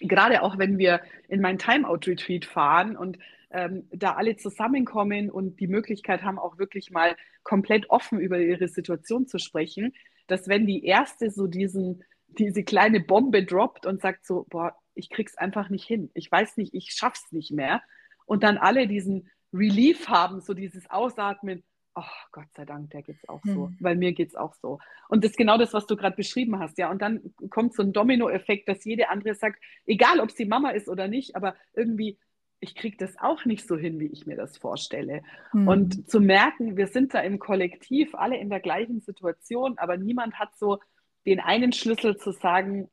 gerade 0.00 0.42
auch 0.42 0.58
wenn 0.58 0.78
wir 0.78 1.00
in 1.28 1.40
mein 1.40 1.58
Timeout-Retreat 1.58 2.44
fahren 2.44 2.96
und 2.96 3.18
ähm, 3.50 3.88
da 3.90 4.14
alle 4.14 4.36
zusammenkommen 4.36 5.30
und 5.30 5.58
die 5.60 5.66
Möglichkeit 5.66 6.22
haben, 6.22 6.38
auch 6.38 6.58
wirklich 6.58 6.90
mal 6.90 7.16
komplett 7.42 7.90
offen 7.90 8.20
über 8.20 8.38
ihre 8.38 8.68
Situation 8.68 9.26
zu 9.26 9.38
sprechen, 9.38 9.92
dass 10.26 10.48
wenn 10.48 10.66
die 10.66 10.84
erste 10.84 11.30
so 11.30 11.46
diesen, 11.46 12.04
diese 12.28 12.64
kleine 12.64 13.00
Bombe 13.00 13.44
droppt 13.44 13.86
und 13.86 14.00
sagt 14.00 14.26
so, 14.26 14.46
boah, 14.50 14.76
ich 14.94 15.10
krieg's 15.10 15.36
einfach 15.36 15.68
nicht 15.68 15.84
hin, 15.84 16.10
ich 16.14 16.30
weiß 16.30 16.56
nicht, 16.56 16.74
ich 16.74 16.92
schaff's 16.92 17.30
nicht 17.32 17.52
mehr, 17.52 17.82
und 18.26 18.42
dann 18.42 18.58
alle 18.58 18.86
diesen 18.86 19.30
Relief 19.52 20.08
haben, 20.08 20.40
so 20.40 20.52
dieses 20.52 20.90
Ausatmen, 20.90 21.62
oh 21.94 22.02
Gott 22.32 22.52
sei 22.54 22.64
Dank, 22.66 22.90
der 22.90 23.02
geht's 23.02 23.26
auch 23.28 23.40
so, 23.44 23.68
mhm. 23.68 23.76
weil 23.80 23.96
mir 23.96 24.12
geht's 24.12 24.36
auch 24.36 24.54
so. 24.54 24.78
Und 25.08 25.24
das 25.24 25.30
ist 25.30 25.38
genau 25.38 25.56
das, 25.56 25.72
was 25.72 25.86
du 25.86 25.96
gerade 25.96 26.16
beschrieben 26.16 26.58
hast, 26.58 26.76
ja. 26.76 26.90
Und 26.90 27.00
dann 27.00 27.32
kommt 27.48 27.74
so 27.74 27.82
ein 27.82 27.92
Dominoeffekt, 27.92 28.68
dass 28.68 28.84
jede 28.84 29.08
andere 29.08 29.34
sagt, 29.34 29.62
egal 29.86 30.20
ob 30.20 30.30
sie 30.30 30.44
Mama 30.44 30.70
ist 30.70 30.88
oder 30.88 31.08
nicht, 31.08 31.36
aber 31.36 31.56
irgendwie 31.72 32.18
ich 32.60 32.74
kriege 32.74 32.96
das 32.96 33.18
auch 33.18 33.44
nicht 33.44 33.66
so 33.66 33.76
hin, 33.76 34.00
wie 34.00 34.06
ich 34.06 34.26
mir 34.26 34.36
das 34.36 34.56
vorstelle. 34.56 35.22
Mhm. 35.52 35.68
Und 35.68 36.10
zu 36.10 36.20
merken, 36.20 36.76
wir 36.76 36.86
sind 36.86 37.14
da 37.14 37.20
im 37.20 37.38
Kollektiv 37.38 38.14
alle 38.14 38.38
in 38.38 38.48
der 38.48 38.60
gleichen 38.60 39.00
Situation, 39.00 39.78
aber 39.78 39.96
niemand 39.96 40.38
hat 40.38 40.56
so 40.56 40.78
den 41.26 41.40
einen 41.40 41.72
Schlüssel 41.72 42.16
zu 42.16 42.32
sagen, 42.32 42.88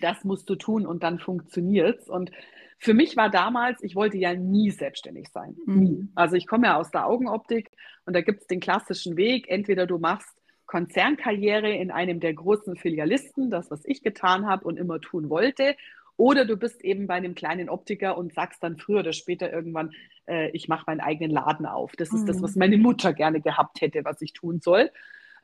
das 0.00 0.24
musst 0.24 0.48
du 0.48 0.56
tun 0.56 0.86
und 0.86 1.02
dann 1.02 1.18
funktioniert 1.18 2.00
es. 2.00 2.08
Und 2.08 2.30
für 2.78 2.94
mich 2.94 3.16
war 3.16 3.30
damals, 3.30 3.82
ich 3.82 3.94
wollte 3.94 4.18
ja 4.18 4.34
nie 4.34 4.70
selbstständig 4.70 5.28
sein. 5.28 5.56
Mhm. 5.66 5.80
Nie. 5.80 6.08
Also 6.14 6.36
ich 6.36 6.46
komme 6.46 6.68
ja 6.68 6.76
aus 6.76 6.90
der 6.90 7.06
Augenoptik 7.06 7.70
und 8.04 8.14
da 8.14 8.20
gibt 8.20 8.42
es 8.42 8.46
den 8.46 8.60
klassischen 8.60 9.16
Weg. 9.16 9.48
Entweder 9.48 9.86
du 9.86 9.98
machst 9.98 10.36
Konzernkarriere 10.66 11.70
in 11.70 11.90
einem 11.90 12.20
der 12.20 12.34
großen 12.34 12.76
Filialisten, 12.76 13.50
das, 13.50 13.70
was 13.70 13.84
ich 13.84 14.02
getan 14.02 14.46
habe 14.46 14.64
und 14.64 14.78
immer 14.78 15.00
tun 15.00 15.28
wollte, 15.28 15.76
oder 16.16 16.44
du 16.44 16.56
bist 16.56 16.82
eben 16.82 17.06
bei 17.06 17.14
einem 17.14 17.34
kleinen 17.34 17.68
Optiker 17.68 18.16
und 18.16 18.32
sagst 18.32 18.62
dann 18.62 18.78
früher 18.78 19.00
oder 19.00 19.12
später 19.12 19.52
irgendwann, 19.52 19.92
äh, 20.26 20.50
ich 20.50 20.68
mache 20.68 20.84
meinen 20.86 21.00
eigenen 21.00 21.30
Laden 21.30 21.66
auf. 21.66 21.92
Das 21.96 22.12
ist 22.12 22.22
mhm. 22.22 22.26
das, 22.26 22.42
was 22.42 22.56
meine 22.56 22.78
Mutter 22.78 23.12
gerne 23.12 23.40
gehabt 23.40 23.80
hätte, 23.80 24.04
was 24.04 24.22
ich 24.22 24.32
tun 24.32 24.60
soll. 24.60 24.90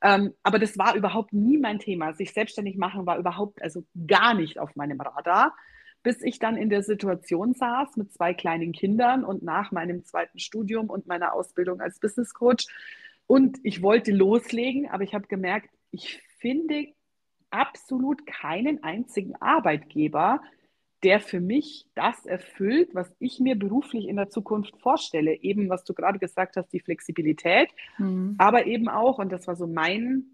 Ähm, 0.03 0.35
aber 0.43 0.59
das 0.59 0.79
war 0.79 0.97
überhaupt 0.97 1.33
nie 1.33 1.59
mein 1.59 1.79
Thema. 1.79 2.13
Sich 2.15 2.33
selbstständig 2.33 2.77
machen 2.77 3.07
war 3.07 3.19
überhaupt, 3.19 3.63
also 3.63 3.85
gar 4.07 4.35
nicht 4.35 4.59
auf 4.59 4.75
meinem 4.75 5.01
Radar, 5.01 5.55
bis 6.03 6.23
ich 6.23 6.39
dann 6.39 6.57
in 6.57 6.71
der 6.71 6.83
Situation 6.83 7.55
saß 7.55 7.97
mit 7.97 8.13
zwei 8.13 8.35
kleinen 8.35 8.73
Kindern 8.73 9.25
und 9.25 9.43
nach 9.43 9.71
meinem 9.71 10.05
zweiten 10.05 10.39
Studium 10.41 10.91
und 10.91 11.07
meiner 11.07 11.35
Ausbildung 11.35 11.81
als 11.81 12.01
Business 12.01 12.35
Coach. 12.35 12.67
Und 13.27 13.59
ich 13.63 13.83
wollte 13.83 14.11
loslegen, 14.11 14.89
aber 14.91 15.05
ich 15.05 15.15
habe 15.15 15.29
gemerkt, 15.29 15.71
ich 15.93 16.21
finde 16.39 16.89
absolut 17.51 18.27
keinen 18.27 18.83
einzigen 18.83 19.37
Arbeitgeber, 19.37 20.41
der 21.03 21.21
für 21.21 21.41
mich 21.41 21.87
das 21.95 22.27
erfüllt, 22.27 22.95
was 22.95 23.15
ich 23.19 23.41
mir 23.41 23.57
beruflich 23.57 24.07
in 24.07 24.17
der 24.17 24.31
Zukunft 24.31 24.77
vorstelle. 24.79 25.35
Eben, 25.43 25.69
was 25.69 25.85
du 25.85 25.95
gerade 25.95 26.19
gesagt 26.19 26.57
hast, 26.57 26.73
die 26.73 26.81
Flexibilität, 26.81 27.69
mhm. 27.99 28.37
aber 28.39 28.67
eben 28.67 28.89
auch, 28.89 29.19
und 29.19 29.33
das 29.33 29.47
war 29.47 29.57
so 29.57 29.67
mein 29.67 30.25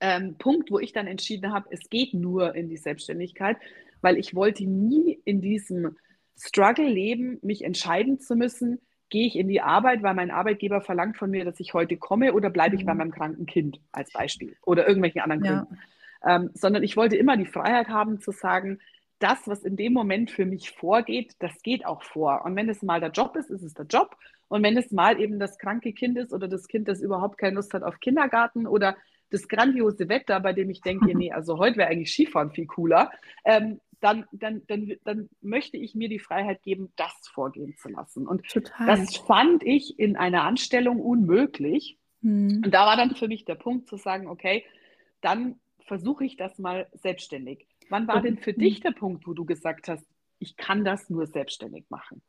ähm, 0.00 0.36
Punkt, 0.38 0.70
wo 0.70 0.78
ich 0.78 0.92
dann 0.92 1.06
entschieden 1.06 1.52
habe, 1.52 1.68
es 1.70 1.88
geht 1.90 2.14
nur 2.14 2.54
in 2.54 2.68
die 2.68 2.76
Selbstständigkeit, 2.76 3.56
weil 4.00 4.16
ich 4.16 4.34
wollte 4.34 4.64
nie 4.64 5.20
in 5.24 5.40
diesem 5.40 5.96
Struggle 6.36 6.88
leben, 6.88 7.38
mich 7.42 7.64
entscheiden 7.64 8.20
zu 8.20 8.36
müssen, 8.36 8.80
gehe 9.10 9.26
ich 9.26 9.36
in 9.36 9.48
die 9.48 9.60
Arbeit, 9.60 10.02
weil 10.02 10.14
mein 10.14 10.30
Arbeitgeber 10.30 10.80
verlangt 10.80 11.16
von 11.16 11.30
mir, 11.30 11.44
dass 11.44 11.58
ich 11.58 11.74
heute 11.74 11.96
komme 11.96 12.32
oder 12.34 12.50
bleibe 12.50 12.76
ich 12.76 12.82
mhm. 12.82 12.86
bei 12.86 12.94
meinem 12.94 13.10
kranken 13.10 13.46
Kind 13.46 13.80
als 13.90 14.12
Beispiel 14.12 14.56
oder 14.62 14.86
irgendwelchen 14.86 15.22
anderen 15.22 15.44
ja. 15.44 15.52
Gründen. 15.56 15.78
Ähm, 16.26 16.50
sondern 16.54 16.82
ich 16.82 16.96
wollte 16.96 17.16
immer 17.16 17.36
die 17.36 17.46
Freiheit 17.46 17.88
haben 17.88 18.20
zu 18.20 18.32
sagen, 18.32 18.80
das, 19.18 19.46
was 19.46 19.64
in 19.64 19.76
dem 19.76 19.92
Moment 19.92 20.30
für 20.30 20.46
mich 20.46 20.70
vorgeht, 20.70 21.34
das 21.40 21.62
geht 21.62 21.84
auch 21.84 22.02
vor. 22.02 22.44
Und 22.44 22.56
wenn 22.56 22.68
es 22.68 22.82
mal 22.82 23.00
der 23.00 23.10
Job 23.10 23.36
ist, 23.36 23.50
ist 23.50 23.62
es 23.62 23.74
der 23.74 23.86
Job. 23.86 24.16
Und 24.48 24.62
wenn 24.62 24.76
es 24.76 24.90
mal 24.92 25.20
eben 25.20 25.38
das 25.38 25.58
kranke 25.58 25.92
Kind 25.92 26.16
ist 26.16 26.32
oder 26.32 26.48
das 26.48 26.68
Kind, 26.68 26.88
das 26.88 27.00
überhaupt 27.00 27.38
keine 27.38 27.56
Lust 27.56 27.74
hat 27.74 27.82
auf 27.82 28.00
Kindergarten 28.00 28.66
oder 28.66 28.96
das 29.30 29.48
grandiose 29.48 30.08
Wetter, 30.08 30.40
bei 30.40 30.52
dem 30.52 30.70
ich 30.70 30.80
denke, 30.80 31.06
nee, 31.16 31.32
also 31.32 31.58
heute 31.58 31.76
wäre 31.76 31.90
eigentlich 31.90 32.12
Skifahren 32.12 32.50
viel 32.50 32.66
cooler, 32.66 33.10
ähm, 33.44 33.80
dann, 34.00 34.26
dann, 34.30 34.62
dann, 34.68 34.92
dann 35.04 35.28
möchte 35.40 35.76
ich 35.76 35.94
mir 35.94 36.08
die 36.08 36.20
Freiheit 36.20 36.62
geben, 36.62 36.92
das 36.96 37.12
vorgehen 37.32 37.76
zu 37.76 37.88
lassen. 37.88 38.26
Und 38.26 38.46
Total. 38.48 38.86
das 38.86 39.16
fand 39.16 39.64
ich 39.64 39.98
in 39.98 40.16
einer 40.16 40.44
Anstellung 40.44 41.00
unmöglich. 41.00 41.98
Mhm. 42.20 42.62
Und 42.64 42.70
da 42.70 42.86
war 42.86 42.96
dann 42.96 43.16
für 43.16 43.26
mich 43.26 43.44
der 43.44 43.56
Punkt 43.56 43.88
zu 43.88 43.96
sagen, 43.96 44.28
okay, 44.28 44.64
dann 45.20 45.58
versuche 45.80 46.24
ich 46.24 46.36
das 46.36 46.58
mal 46.58 46.86
selbstständig. 46.92 47.66
Wann 47.90 48.06
war 48.08 48.20
denn 48.20 48.38
für 48.38 48.52
dich 48.52 48.80
der 48.80 48.92
Punkt, 48.92 49.26
wo 49.26 49.32
du 49.32 49.44
gesagt 49.44 49.88
hast, 49.88 50.04
ich 50.40 50.56
kann 50.56 50.84
das 50.84 51.10
nur 51.10 51.26
selbstständig 51.26 51.86
machen. 51.88 52.22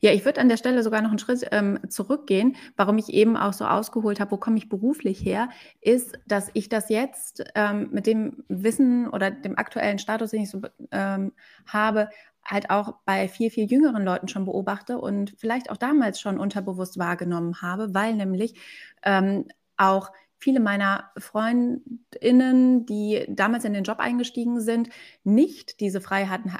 Ja, 0.00 0.12
ich 0.12 0.24
würde 0.24 0.40
an 0.40 0.48
der 0.48 0.56
Stelle 0.56 0.82
sogar 0.82 1.02
noch 1.02 1.10
einen 1.10 1.18
Schritt 1.18 1.48
ähm, 1.50 1.80
zurückgehen. 1.88 2.56
Warum 2.76 2.98
ich 2.98 3.08
eben 3.08 3.36
auch 3.36 3.52
so 3.52 3.64
ausgeholt 3.64 4.20
habe, 4.20 4.30
wo 4.32 4.36
komme 4.36 4.58
ich 4.58 4.68
beruflich 4.68 5.24
her, 5.24 5.48
ist, 5.80 6.18
dass 6.26 6.50
ich 6.54 6.68
das 6.68 6.88
jetzt 6.88 7.44
ähm, 7.54 7.88
mit 7.90 8.06
dem 8.06 8.44
Wissen 8.48 9.08
oder 9.08 9.30
dem 9.30 9.58
aktuellen 9.58 9.98
Status, 9.98 10.30
den 10.30 10.42
ich 10.42 10.50
so 10.50 10.62
ähm, 10.92 11.32
habe, 11.66 12.10
halt 12.44 12.70
auch 12.70 12.94
bei 13.04 13.28
viel, 13.28 13.50
viel 13.50 13.70
jüngeren 13.70 14.04
Leuten 14.04 14.28
schon 14.28 14.44
beobachte 14.44 14.98
und 14.98 15.34
vielleicht 15.36 15.70
auch 15.70 15.76
damals 15.76 16.20
schon 16.20 16.38
unterbewusst 16.38 16.98
wahrgenommen 16.98 17.60
habe, 17.60 17.92
weil 17.92 18.14
nämlich 18.14 18.54
ähm, 19.02 19.46
auch 19.76 20.10
viele 20.38 20.60
meiner 20.60 21.10
Freundinnen, 21.18 22.86
die 22.86 23.26
damals 23.28 23.64
in 23.64 23.72
den 23.72 23.84
Job 23.84 23.98
eingestiegen 23.98 24.60
sind, 24.60 24.88
nicht 25.24 25.80
diese 25.80 26.00
Freiheiten, 26.00 26.52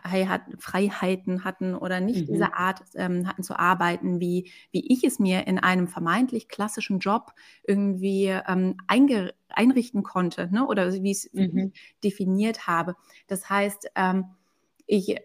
Freiheiten 0.58 1.44
hatten 1.44 1.74
oder 1.74 2.00
nicht 2.00 2.28
mhm. 2.28 2.32
diese 2.32 2.54
Art 2.54 2.82
ähm, 2.96 3.26
hatten 3.28 3.44
zu 3.44 3.58
arbeiten, 3.58 4.20
wie, 4.20 4.50
wie 4.72 4.92
ich 4.92 5.04
es 5.04 5.18
mir 5.18 5.46
in 5.46 5.58
einem 5.58 5.86
vermeintlich 5.86 6.48
klassischen 6.48 6.98
Job 6.98 7.32
irgendwie 7.62 8.26
ähm, 8.26 8.76
einrichten 8.88 10.02
konnte 10.02 10.52
ne? 10.52 10.66
oder 10.66 10.92
wie 10.92 11.10
ich 11.10 11.24
es 11.24 11.32
mhm. 11.32 11.72
definiert 12.02 12.66
habe. 12.66 12.96
Das 13.28 13.48
heißt, 13.48 13.92
ähm, 13.94 14.26
ich 14.86 15.16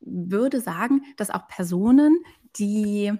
würde 0.00 0.60
sagen, 0.60 1.02
dass 1.16 1.30
auch 1.30 1.46
Personen, 1.46 2.18
die 2.56 3.12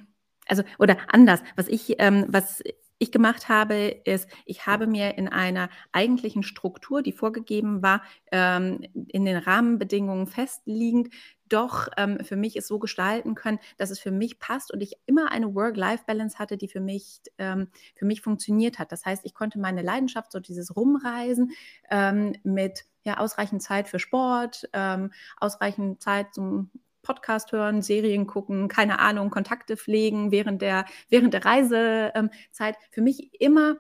also 0.49 0.65
oder 0.79 0.97
anders, 1.09 1.41
was 1.55 1.69
ich, 1.69 1.95
ähm, 1.99 2.27
was 2.29 2.63
ich 3.03 3.11
gemacht 3.11 3.49
habe, 3.49 3.89
ist, 4.05 4.29
ich 4.47 4.67
habe 4.67 4.87
mir 4.87 5.19
in 5.19 5.29
einer 5.29 5.69
eigentlichen 5.91 6.43
Struktur, 6.45 7.03
die 7.03 7.13
vorgegeben 7.13 7.83
war, 7.83 8.03
ähm, 8.31 8.81
in 9.09 9.25
den 9.25 9.37
Rahmenbedingungen 9.37 10.29
festliegend, 10.29 11.13
doch 11.49 11.89
ähm, 11.97 12.21
für 12.25 12.37
mich 12.37 12.57
es 12.57 12.69
so 12.69 12.79
gestalten 12.79 13.35
können, 13.35 13.59
dass 13.77 13.91
es 13.91 13.99
für 13.99 14.13
mich 14.13 14.39
passt 14.39 14.73
und 14.73 14.83
ich 14.83 14.95
immer 15.07 15.33
eine 15.33 15.55
Work-Life-Balance 15.55 16.39
hatte, 16.39 16.57
die 16.57 16.69
für 16.69 16.81
mich, 16.81 17.21
ähm, 17.39 17.69
für 17.97 18.05
mich 18.07 18.23
funktioniert 18.23 18.79
hat. 18.79 18.93
Das 18.93 19.05
heißt, 19.05 19.25
ich 19.25 19.35
konnte 19.35 19.59
meine 19.59 19.83
Leidenschaft, 19.83 20.31
so 20.31 20.39
dieses 20.41 20.75
Rumreisen 20.77 21.51
ähm, 21.91 22.35
mit 22.45 22.85
ja, 23.05 23.19
ausreichend 23.19 23.63
Zeit 23.63 23.89
für 23.89 23.99
Sport, 23.99 24.69
ähm, 24.73 25.13
ausreichend 25.39 26.01
Zeit 26.01 26.33
zum 26.33 26.71
Podcast 27.03 27.53
hören, 27.53 27.83
Serien 27.83 28.27
gucken, 28.27 28.69
keine 28.69 28.99
Ahnung, 28.99 29.31
Kontakte 29.31 29.77
pflegen 29.77 30.31
während 30.31 30.63
der, 30.63 30.85
während 31.09 31.35
der 31.35 31.45
Reisezeit 31.45 32.77
für 32.91 33.03
mich 33.03 33.41
immer 33.41 33.77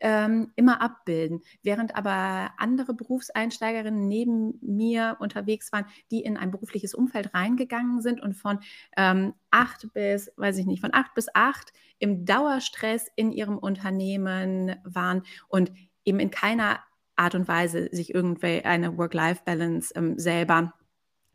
ähm, 0.00 0.52
immer 0.56 0.82
abbilden. 0.82 1.42
Während 1.62 1.96
aber 1.96 2.52
andere 2.58 2.94
Berufseinsteigerinnen 2.94 4.06
neben 4.06 4.58
mir 4.60 5.16
unterwegs 5.20 5.72
waren, 5.72 5.86
die 6.10 6.20
in 6.20 6.36
ein 6.36 6.50
berufliches 6.50 6.94
Umfeld 6.94 7.34
reingegangen 7.34 8.02
sind 8.02 8.20
und 8.20 8.34
von 8.34 8.58
ähm, 8.96 9.34
acht 9.50 9.92
bis, 9.94 10.30
weiß 10.36 10.58
ich 10.58 10.66
nicht, 10.66 10.80
von 10.80 10.92
acht 10.92 11.14
bis 11.14 11.28
acht 11.34 11.72
im 11.98 12.26
Dauerstress 12.26 13.08
in 13.16 13.32
ihrem 13.32 13.58
Unternehmen 13.58 14.76
waren 14.84 15.22
und 15.48 15.72
eben 16.04 16.20
in 16.20 16.30
keiner 16.30 16.80
Art 17.16 17.34
und 17.34 17.48
Weise 17.48 17.88
sich 17.92 18.14
irgendwie 18.14 18.62
eine 18.64 18.98
Work-Life-Balance 18.98 19.94
ähm, 19.96 20.18
selber 20.18 20.74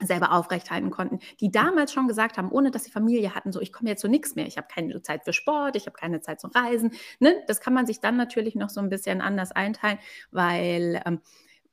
selber 0.01 0.31
aufrechthalten 0.31 0.91
konnten, 0.91 1.19
die 1.39 1.51
damals 1.51 1.93
schon 1.93 2.07
gesagt 2.07 2.37
haben, 2.37 2.51
ohne 2.51 2.71
dass 2.71 2.83
sie 2.83 2.91
Familie 2.91 3.35
hatten, 3.35 3.51
so 3.51 3.61
ich 3.61 3.71
komme 3.73 3.89
jetzt 3.89 4.01
so 4.01 4.07
nichts 4.07 4.35
mehr, 4.35 4.47
ich 4.47 4.57
habe 4.57 4.67
keine 4.73 5.01
Zeit 5.01 5.23
für 5.23 5.33
Sport, 5.33 5.75
ich 5.75 5.85
habe 5.85 5.97
keine 5.97 6.21
Zeit 6.21 6.39
zum 6.39 6.51
Reisen. 6.51 6.91
Ne? 7.19 7.35
Das 7.47 7.61
kann 7.61 7.73
man 7.73 7.85
sich 7.85 7.99
dann 7.99 8.17
natürlich 8.17 8.55
noch 8.55 8.69
so 8.69 8.81
ein 8.81 8.89
bisschen 8.89 9.21
anders 9.21 9.51
einteilen, 9.51 9.99
weil, 10.31 11.01
ähm, 11.05 11.21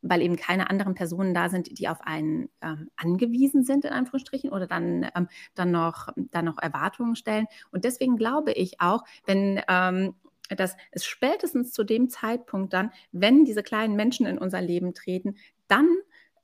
weil 0.02 0.22
eben 0.22 0.36
keine 0.36 0.70
anderen 0.70 0.94
Personen 0.94 1.34
da 1.34 1.48
sind, 1.48 1.78
die 1.78 1.88
auf 1.88 2.00
einen 2.02 2.48
ähm, 2.62 2.88
angewiesen 2.96 3.64
sind, 3.64 3.84
in 3.84 3.92
Anführungsstrichen, 3.92 4.50
oder 4.50 4.66
dann, 4.66 5.08
ähm, 5.14 5.28
dann, 5.54 5.70
noch, 5.70 6.08
dann 6.16 6.44
noch 6.44 6.58
Erwartungen 6.58 7.16
stellen. 7.16 7.46
Und 7.72 7.84
deswegen 7.84 8.16
glaube 8.16 8.52
ich 8.52 8.80
auch, 8.80 9.04
wenn 9.26 9.60
ähm, 9.68 10.14
dass 10.56 10.76
es 10.92 11.04
spätestens 11.04 11.72
zu 11.72 11.84
dem 11.84 12.08
Zeitpunkt 12.08 12.72
dann, 12.72 12.90
wenn 13.12 13.44
diese 13.44 13.62
kleinen 13.62 13.96
Menschen 13.96 14.26
in 14.26 14.38
unser 14.38 14.62
Leben 14.62 14.94
treten, 14.94 15.36
dann 15.66 15.88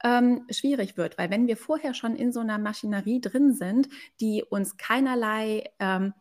ähm, 0.05 0.45
schwierig 0.51 0.97
wird, 0.97 1.19
weil 1.19 1.31
wenn 1.31 1.49
wir 1.49 1.57
vorher 1.57 1.95
schon 1.95 2.15
in 2.15 2.33
so 2.33 2.41
einer 2.41 2.59
Maschinerie 2.59 3.21
drin 3.21 3.55
sind, 3.55 3.89
die 4.21 4.45
uns 4.49 4.77
keinerlei 4.77 5.65
ähm, 5.81 6.15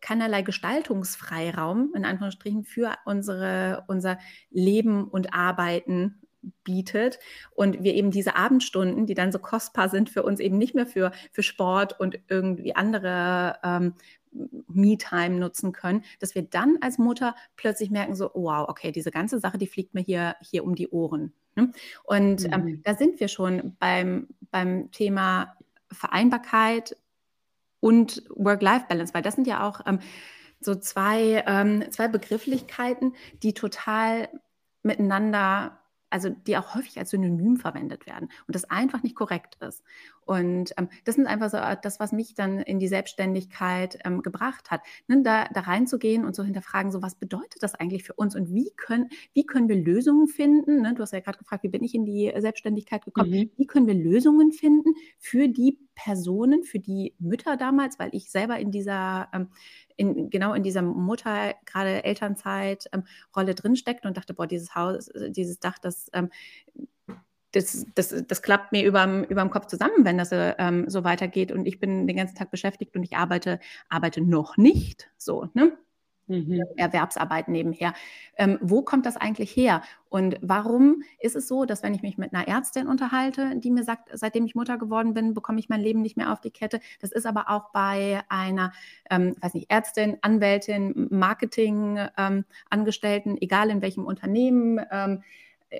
keinerlei 0.00 0.42
Gestaltungsfreiraum 0.42 1.92
in 1.94 2.04
Anführungsstrichen 2.04 2.64
für 2.64 2.96
unsere, 3.04 3.84
unser 3.88 4.18
Leben 4.50 5.08
und 5.08 5.34
Arbeiten 5.34 6.20
bietet 6.62 7.18
und 7.54 7.82
wir 7.82 7.94
eben 7.94 8.10
diese 8.10 8.36
Abendstunden, 8.36 9.06
die 9.06 9.14
dann 9.14 9.32
so 9.32 9.38
kostbar 9.38 9.88
sind 9.88 10.08
für 10.08 10.22
uns, 10.22 10.40
eben 10.40 10.56
nicht 10.56 10.74
mehr 10.74 10.86
für, 10.86 11.12
für 11.32 11.42
Sport 11.42 11.98
und 11.98 12.20
irgendwie 12.28 12.76
andere 12.76 13.56
ähm, 13.64 13.94
Me-Time 14.32 15.36
nutzen 15.38 15.72
können, 15.72 16.04
dass 16.20 16.34
wir 16.34 16.42
dann 16.42 16.78
als 16.80 16.98
Mutter 16.98 17.34
plötzlich 17.56 17.90
merken, 17.90 18.14
so, 18.14 18.30
wow, 18.34 18.68
okay, 18.68 18.92
diese 18.92 19.10
ganze 19.10 19.40
Sache, 19.40 19.58
die 19.58 19.66
fliegt 19.66 19.94
mir 19.94 20.02
hier, 20.02 20.36
hier 20.40 20.64
um 20.64 20.74
die 20.74 20.88
Ohren. 20.88 21.32
Ne? 21.56 21.72
Und 22.04 22.44
ähm, 22.44 22.50
mhm. 22.50 22.68
ähm, 22.68 22.82
da 22.84 22.94
sind 22.94 23.20
wir 23.20 23.28
schon 23.28 23.76
beim, 23.78 24.28
beim 24.50 24.90
Thema 24.90 25.56
Vereinbarkeit 25.90 26.96
und 27.80 28.22
Work-Life-Balance, 28.30 29.14
weil 29.14 29.22
das 29.22 29.34
sind 29.34 29.46
ja 29.46 29.66
auch 29.66 29.80
ähm, 29.86 30.00
so 30.60 30.74
zwei, 30.74 31.44
ähm, 31.46 31.84
zwei 31.90 32.08
Begrifflichkeiten, 32.08 33.14
die 33.42 33.54
total 33.54 34.28
miteinander 34.82 35.77
also 36.10 36.30
die 36.30 36.56
auch 36.56 36.74
häufig 36.74 36.98
als 36.98 37.10
Synonym 37.10 37.56
verwendet 37.56 38.06
werden 38.06 38.28
und 38.46 38.54
das 38.54 38.64
einfach 38.64 39.02
nicht 39.02 39.14
korrekt 39.14 39.56
ist. 39.62 39.82
Und 40.24 40.74
ähm, 40.76 40.88
das 41.04 41.14
sind 41.14 41.26
einfach 41.26 41.48
so 41.48 41.56
äh, 41.56 41.76
das, 41.80 42.00
was 42.00 42.12
mich 42.12 42.34
dann 42.34 42.58
in 42.58 42.78
die 42.78 42.88
Selbstständigkeit 42.88 43.98
ähm, 44.04 44.22
gebracht 44.22 44.70
hat, 44.70 44.82
ne, 45.06 45.22
da, 45.22 45.46
da 45.52 45.60
reinzugehen 45.60 46.24
und 46.24 46.36
so 46.36 46.42
hinterfragen, 46.42 46.92
so 46.92 47.02
was 47.02 47.14
bedeutet 47.14 47.62
das 47.62 47.74
eigentlich 47.74 48.04
für 48.04 48.12
uns 48.12 48.36
und 48.36 48.52
wie 48.52 48.70
können, 48.76 49.08
wie 49.32 49.46
können 49.46 49.68
wir 49.68 49.76
Lösungen 49.76 50.28
finden? 50.28 50.82
Ne? 50.82 50.94
Du 50.94 51.02
hast 51.02 51.12
ja 51.12 51.20
gerade 51.20 51.38
gefragt, 51.38 51.62
wie 51.62 51.68
bin 51.68 51.82
ich 51.82 51.94
in 51.94 52.04
die 52.04 52.32
Selbstständigkeit 52.36 53.04
gekommen? 53.04 53.30
Mhm. 53.30 53.50
Wie 53.56 53.66
können 53.66 53.86
wir 53.86 53.94
Lösungen 53.94 54.52
finden 54.52 54.94
für 55.18 55.48
die 55.48 55.78
Personen, 55.94 56.62
für 56.62 56.78
die 56.78 57.14
Mütter 57.18 57.56
damals, 57.56 57.98
weil 57.98 58.10
ich 58.12 58.30
selber 58.30 58.58
in 58.58 58.70
dieser, 58.70 59.28
ähm, 59.32 59.48
in, 59.98 60.30
genau 60.30 60.54
in 60.54 60.62
dieser 60.62 60.80
Mutter, 60.80 61.54
gerade 61.66 62.04
Elternzeit, 62.04 62.88
ähm, 62.92 63.04
Rolle 63.36 63.54
drinsteckt 63.54 64.06
und 64.06 64.16
dachte, 64.16 64.32
boah, 64.32 64.46
dieses 64.46 64.74
Haus, 64.74 65.10
dieses 65.28 65.58
Dach, 65.58 65.78
das, 65.78 66.08
ähm, 66.14 66.30
das, 67.52 67.84
das, 67.94 68.14
das 68.26 68.42
klappt 68.42 68.72
mir 68.72 68.84
überm, 68.84 69.24
überm 69.24 69.50
Kopf 69.50 69.66
zusammen, 69.66 70.04
wenn 70.04 70.16
das 70.16 70.30
ähm, 70.32 70.88
so 70.88 71.04
weitergeht. 71.04 71.50
Und 71.50 71.66
ich 71.66 71.80
bin 71.80 72.06
den 72.06 72.16
ganzen 72.16 72.36
Tag 72.36 72.50
beschäftigt 72.50 72.94
und 72.96 73.02
ich 73.02 73.16
arbeite, 73.16 73.58
arbeite 73.88 74.20
noch 74.20 74.56
nicht 74.56 75.10
so, 75.18 75.48
ne? 75.54 75.76
Mhm. 76.28 76.62
Erwerbsarbeit 76.76 77.48
nebenher. 77.48 77.94
Ähm, 78.36 78.58
wo 78.60 78.82
kommt 78.82 79.06
das 79.06 79.16
eigentlich 79.16 79.56
her? 79.56 79.82
Und 80.10 80.36
warum 80.42 81.02
ist 81.18 81.34
es 81.36 81.48
so, 81.48 81.64
dass 81.64 81.82
wenn 81.82 81.94
ich 81.94 82.02
mich 82.02 82.18
mit 82.18 82.34
einer 82.34 82.46
Ärztin 82.46 82.86
unterhalte, 82.86 83.56
die 83.56 83.70
mir 83.70 83.82
sagt, 83.82 84.10
seitdem 84.12 84.44
ich 84.44 84.54
Mutter 84.54 84.76
geworden 84.78 85.14
bin, 85.14 85.34
bekomme 85.34 85.58
ich 85.58 85.68
mein 85.68 85.80
Leben 85.80 86.02
nicht 86.02 86.16
mehr 86.16 86.32
auf 86.32 86.40
die 86.40 86.50
Kette. 86.50 86.80
Das 87.00 87.12
ist 87.12 87.26
aber 87.26 87.50
auch 87.50 87.70
bei 87.72 88.22
einer, 88.28 88.72
ähm, 89.10 89.34
weiß 89.40 89.54
nicht, 89.54 89.70
Ärztin, 89.70 90.18
Anwältin, 90.20 91.08
Marketing-Angestellten, 91.10 93.30
ähm, 93.30 93.38
egal 93.40 93.70
in 93.70 93.82
welchem 93.82 94.04
Unternehmen, 94.04 94.80
ähm, 94.90 95.22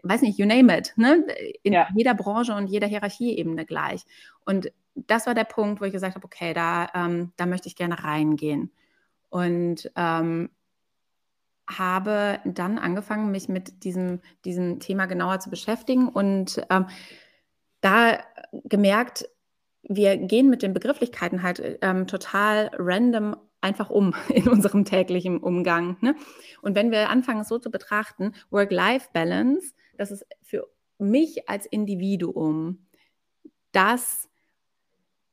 weiß 0.03 0.23
nicht, 0.23 0.39
you 0.39 0.47
name 0.47 0.77
it, 0.77 0.93
ne? 0.97 1.25
in 1.63 1.73
ja. 1.73 1.89
jeder 1.95 2.15
Branche 2.15 2.55
und 2.55 2.69
jeder 2.69 2.87
Hierarchieebene 2.87 3.65
gleich. 3.65 4.05
Und 4.45 4.73
das 4.95 5.27
war 5.27 5.35
der 5.35 5.45
Punkt, 5.45 5.81
wo 5.81 5.85
ich 5.85 5.93
gesagt 5.93 6.15
habe, 6.15 6.25
okay, 6.25 6.55
da, 6.55 6.89
ähm, 6.95 7.33
da 7.37 7.47
möchte 7.47 7.69
ich 7.69 7.77
gerne 7.77 8.03
reingehen. 8.03 8.71
Und 9.31 9.91
ähm, 9.97 10.51
habe 11.69 12.41
dann 12.45 12.79
angefangen, 12.79 13.31
mich 13.31 13.49
mit 13.49 13.85
diesem, 13.85 14.21
diesem 14.45 14.81
Thema 14.81 15.07
genauer 15.07 15.41
zu 15.41 15.51
beschäftigen 15.51 16.09
und 16.09 16.63
ähm, 16.71 16.87
da 17.81 18.19
gemerkt, 18.65 19.29
wir 19.83 20.17
gehen 20.17 20.51
mit 20.51 20.63
den 20.63 20.73
Begrifflichkeiten 20.73 21.43
halt 21.43 21.79
ähm, 21.83 22.07
total 22.07 22.71
random 22.79 23.37
einfach 23.61 23.91
um 23.91 24.15
in 24.29 24.49
unserem 24.49 24.85
täglichen 24.85 25.39
Umgang. 25.39 25.97
Ne? 26.01 26.15
Und 26.63 26.75
wenn 26.75 26.91
wir 26.91 27.11
anfangen, 27.11 27.41
es 27.41 27.49
so 27.49 27.59
zu 27.59 27.71
betrachten, 27.71 28.33
Work-Life-Balance, 28.51 29.75
das 29.97 30.11
ist 30.11 30.27
für 30.43 30.67
mich 30.99 31.49
als 31.49 31.67
Individuum 31.67 32.87
das, 33.73 34.29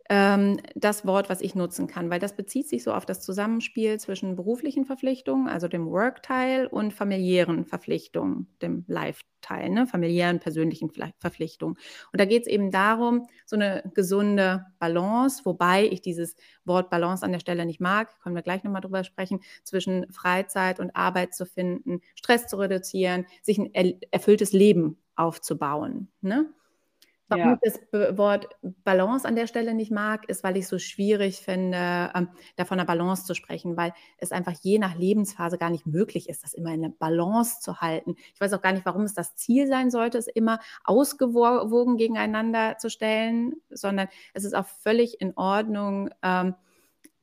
ähm, 0.10 0.60
das 0.76 1.08
Wort, 1.08 1.30
was 1.30 1.42
ich 1.42 1.56
nutzen 1.56 1.88
kann, 1.88 2.12
weil 2.12 2.20
das 2.20 2.36
bezieht 2.36 2.70
sich 2.70 2.84
so 2.84 2.94
auf 2.94 3.08
das 3.08 3.22
Zusammenspiel 3.22 4.00
zwischen 4.00 4.36
beruflichen 4.36 4.86
Verpflichtungen, 4.86 5.48
also 5.48 5.68
dem 5.68 5.88
Work-Teil, 5.88 6.68
und 6.68 6.94
familiären 6.94 7.66
Verpflichtungen, 7.66 8.48
dem 8.62 8.86
Life-Teil, 8.88 9.70
ne? 9.70 9.88
familiären, 9.88 10.40
persönlichen 10.40 10.92
Verpflichtungen. 11.18 11.76
Und 12.12 12.22
da 12.22 12.26
geht 12.26 12.44
es 12.44 12.48
eben 12.48 12.70
darum, 12.70 13.28
so 13.48 13.56
eine 13.56 13.92
gesunde 13.96 14.66
Balance, 14.78 15.42
wobei 15.44 15.88
ich 15.88 16.02
dieses 16.02 16.36
Wort 16.66 16.92
Balance 16.92 17.26
an 17.26 17.32
der 17.32 17.40
Stelle 17.40 17.66
nicht 17.66 17.82
mag, 17.82 18.20
können 18.22 18.36
wir 18.36 18.44
gleich 18.44 18.64
nochmal 18.64 18.82
drüber 18.82 19.04
sprechen, 19.04 19.40
zwischen 19.64 20.12
Freizeit 20.12 20.80
und 20.80 20.96
Arbeit 20.96 21.34
zu 21.34 21.48
finden, 21.48 22.02
Stress 22.14 22.46
zu 22.46 22.58
reduzieren, 22.58 23.26
sich 23.42 23.58
ein 23.58 24.00
erfülltes 24.12 24.54
Leben 24.54 24.98
aufzubauen. 25.16 26.10
Ne? 26.22 26.46
Warum 27.28 27.44
ja. 27.44 27.60
ich 27.62 27.74
das 27.92 28.18
Wort 28.18 28.48
Balance 28.84 29.28
an 29.28 29.36
der 29.36 29.48
Stelle 29.48 29.74
nicht 29.74 29.92
mag, 29.92 30.30
ist, 30.30 30.44
weil 30.44 30.58
ich 30.58 30.64
es 30.64 30.70
so 30.70 30.78
schwierig 30.78 31.38
finde, 31.38 32.12
ähm, 32.14 32.30
da 32.56 32.66
von 32.66 32.80
einer 32.80 32.86
Balance 32.86 33.26
zu 33.26 33.34
sprechen, 33.34 33.78
weil 33.78 33.94
es 34.18 34.32
einfach 34.32 34.54
je 34.62 34.78
nach 34.78 34.96
Lebensphase 34.96 35.58
gar 35.58 35.72
nicht 35.72 35.88
möglich 35.88 36.30
ist, 36.30 36.44
das 36.44 36.54
immer 36.54 36.74
in 36.74 36.84
einer 36.84 36.94
Balance 36.94 37.62
zu 37.62 37.82
halten. 37.82 38.16
Ich 38.34 38.40
weiß 38.40 38.54
auch 38.54 38.62
gar 38.62 38.74
nicht, 38.74 38.86
warum 38.86 39.04
es 39.04 39.16
das 39.16 39.36
Ziel 39.36 39.68
sein 39.68 39.90
sollte, 39.90 40.18
es 40.20 40.28
immer 40.28 40.60
ausgewogen 40.84 41.98
gegeneinander 41.98 42.78
zu 42.78 42.90
stellen, 42.90 43.56
sondern 43.70 44.08
es 44.34 44.44
ist 44.44 44.54
auch 44.54 44.68
völlig 44.68 45.20
in 45.20 45.34
Ordnung, 45.36 46.10
ähm, 46.22 46.56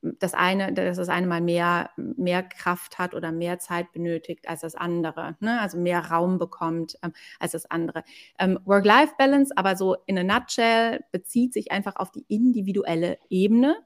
das 0.02 0.34
eine, 0.34 0.72
dass 0.72 0.96
das 0.96 1.08
eine 1.08 1.26
mal 1.28 1.40
mehr, 1.40 1.90
mehr 1.96 2.42
Kraft 2.42 2.98
hat 2.98 3.14
oder 3.14 3.30
mehr 3.30 3.60
Zeit 3.60 3.92
benötigt 3.92 4.48
als 4.48 4.60
das 4.60 4.74
andere, 4.74 5.36
ne? 5.40 5.60
also 5.60 5.78
mehr 5.78 6.10
Raum 6.10 6.38
bekommt 6.38 6.98
ähm, 7.02 7.12
als 7.38 7.52
das 7.52 7.70
andere. 7.70 8.02
Ähm, 8.38 8.58
Work-Life-Balance, 8.64 9.56
aber 9.56 9.76
so 9.76 9.96
in 10.06 10.18
a 10.18 10.24
nutshell, 10.24 11.04
bezieht 11.12 11.52
sich 11.52 11.70
einfach 11.70 11.96
auf 11.96 12.10
die 12.10 12.24
individuelle 12.28 13.18
Ebene, 13.30 13.76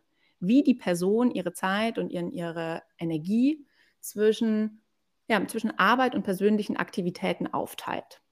wie 0.41 0.63
die 0.63 0.75
Person 0.75 1.31
ihre 1.31 1.53
Zeit 1.53 1.99
und 1.99 2.11
ihren, 2.11 2.33
ihre 2.33 2.83
Energie 2.99 3.67
zwischen, 4.01 4.83
ja, 5.29 5.47
zwischen 5.47 5.79
Arbeit 5.79 6.15
und 6.15 6.23
persönlichen 6.23 6.79
Aktivitäten 6.79 7.47
aufteilt. 7.47 8.23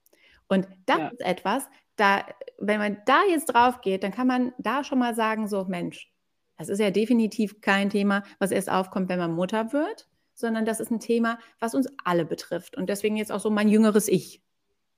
Und 0.47 0.67
das 0.85 0.97
ja. 0.97 1.07
ist 1.09 1.21
etwas, 1.21 1.67
da, 1.97 2.25
wenn 2.59 2.79
man 2.79 2.97
da 3.05 3.21
jetzt 3.29 3.45
drauf 3.45 3.81
geht, 3.81 4.03
dann 4.03 4.11
kann 4.11 4.27
man 4.27 4.53
da 4.57 4.83
schon 4.83 4.99
mal 4.99 5.15
sagen, 5.15 5.47
so 5.47 5.65
Mensch, 5.65 6.11
das 6.57 6.69
ist 6.69 6.79
ja 6.79 6.91
definitiv 6.91 7.61
kein 7.61 7.89
Thema, 7.89 8.23
was 8.39 8.51
erst 8.51 8.69
aufkommt, 8.69 9.09
wenn 9.09 9.19
man 9.19 9.33
Mutter 9.33 9.73
wird, 9.73 10.07
sondern 10.33 10.65
das 10.65 10.79
ist 10.79 10.91
ein 10.91 10.99
Thema, 10.99 11.39
was 11.59 11.75
uns 11.75 11.87
alle 12.03 12.25
betrifft. 12.25 12.77
Und 12.77 12.89
deswegen 12.89 13.17
jetzt 13.17 13.31
auch 13.31 13.39
so 13.39 13.49
mein 13.49 13.69
jüngeres 13.69 14.07
Ich. 14.07 14.41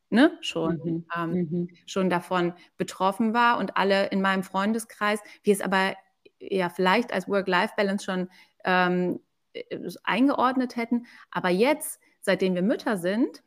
Ne, 0.09 0.31
schon, 0.39 0.79
mhm. 0.85 1.05
Ähm, 1.17 1.31
mhm. 1.33 1.69
schon 1.85 2.09
davon 2.09 2.53
betroffen 2.77 3.33
war 3.33 3.57
und 3.57 3.75
alle 3.75 4.07
in 4.07 4.21
meinem 4.21 4.41
Freundeskreis, 4.41 5.19
wir 5.43 5.51
es 5.51 5.59
aber 5.59 5.95
ja 6.39 6.69
vielleicht 6.69 7.11
als 7.11 7.27
Work-Life-Balance 7.27 8.05
schon 8.05 8.29
ähm, 8.63 9.19
äh, 9.51 9.63
eingeordnet 10.05 10.77
hätten. 10.77 11.07
Aber 11.29 11.49
jetzt, 11.49 11.99
seitdem 12.21 12.55
wir 12.55 12.61
Mütter 12.61 12.95
sind, 12.95 13.43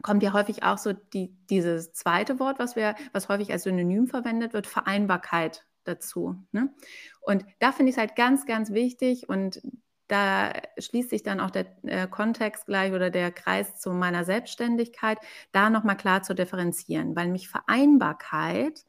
kommt 0.00 0.22
ja 0.22 0.32
häufig 0.32 0.62
auch 0.62 0.78
so 0.78 0.94
die, 0.94 1.36
dieses 1.50 1.92
zweite 1.92 2.38
Wort, 2.38 2.58
was 2.58 2.74
wir, 2.74 2.94
was 3.12 3.28
häufig 3.28 3.52
als 3.52 3.64
Synonym 3.64 4.06
verwendet 4.06 4.54
wird, 4.54 4.66
Vereinbarkeit 4.66 5.66
dazu. 5.86 6.36
Ne? 6.52 6.72
Und 7.20 7.44
da 7.58 7.72
finde 7.72 7.90
ich 7.90 7.96
es 7.96 8.00
halt 8.00 8.16
ganz, 8.16 8.46
ganz 8.46 8.72
wichtig 8.72 9.28
und 9.28 9.60
da 10.08 10.52
schließt 10.78 11.10
sich 11.10 11.22
dann 11.22 11.40
auch 11.40 11.50
der 11.50 11.66
äh, 11.82 12.06
Kontext 12.06 12.66
gleich 12.66 12.92
oder 12.92 13.10
der 13.10 13.32
Kreis 13.32 13.80
zu 13.80 13.90
meiner 13.90 14.24
Selbstständigkeit, 14.24 15.18
da 15.52 15.68
nochmal 15.68 15.96
klar 15.96 16.22
zu 16.22 16.34
differenzieren, 16.34 17.16
weil 17.16 17.28
mich 17.28 17.48
Vereinbarkeit 17.48 18.84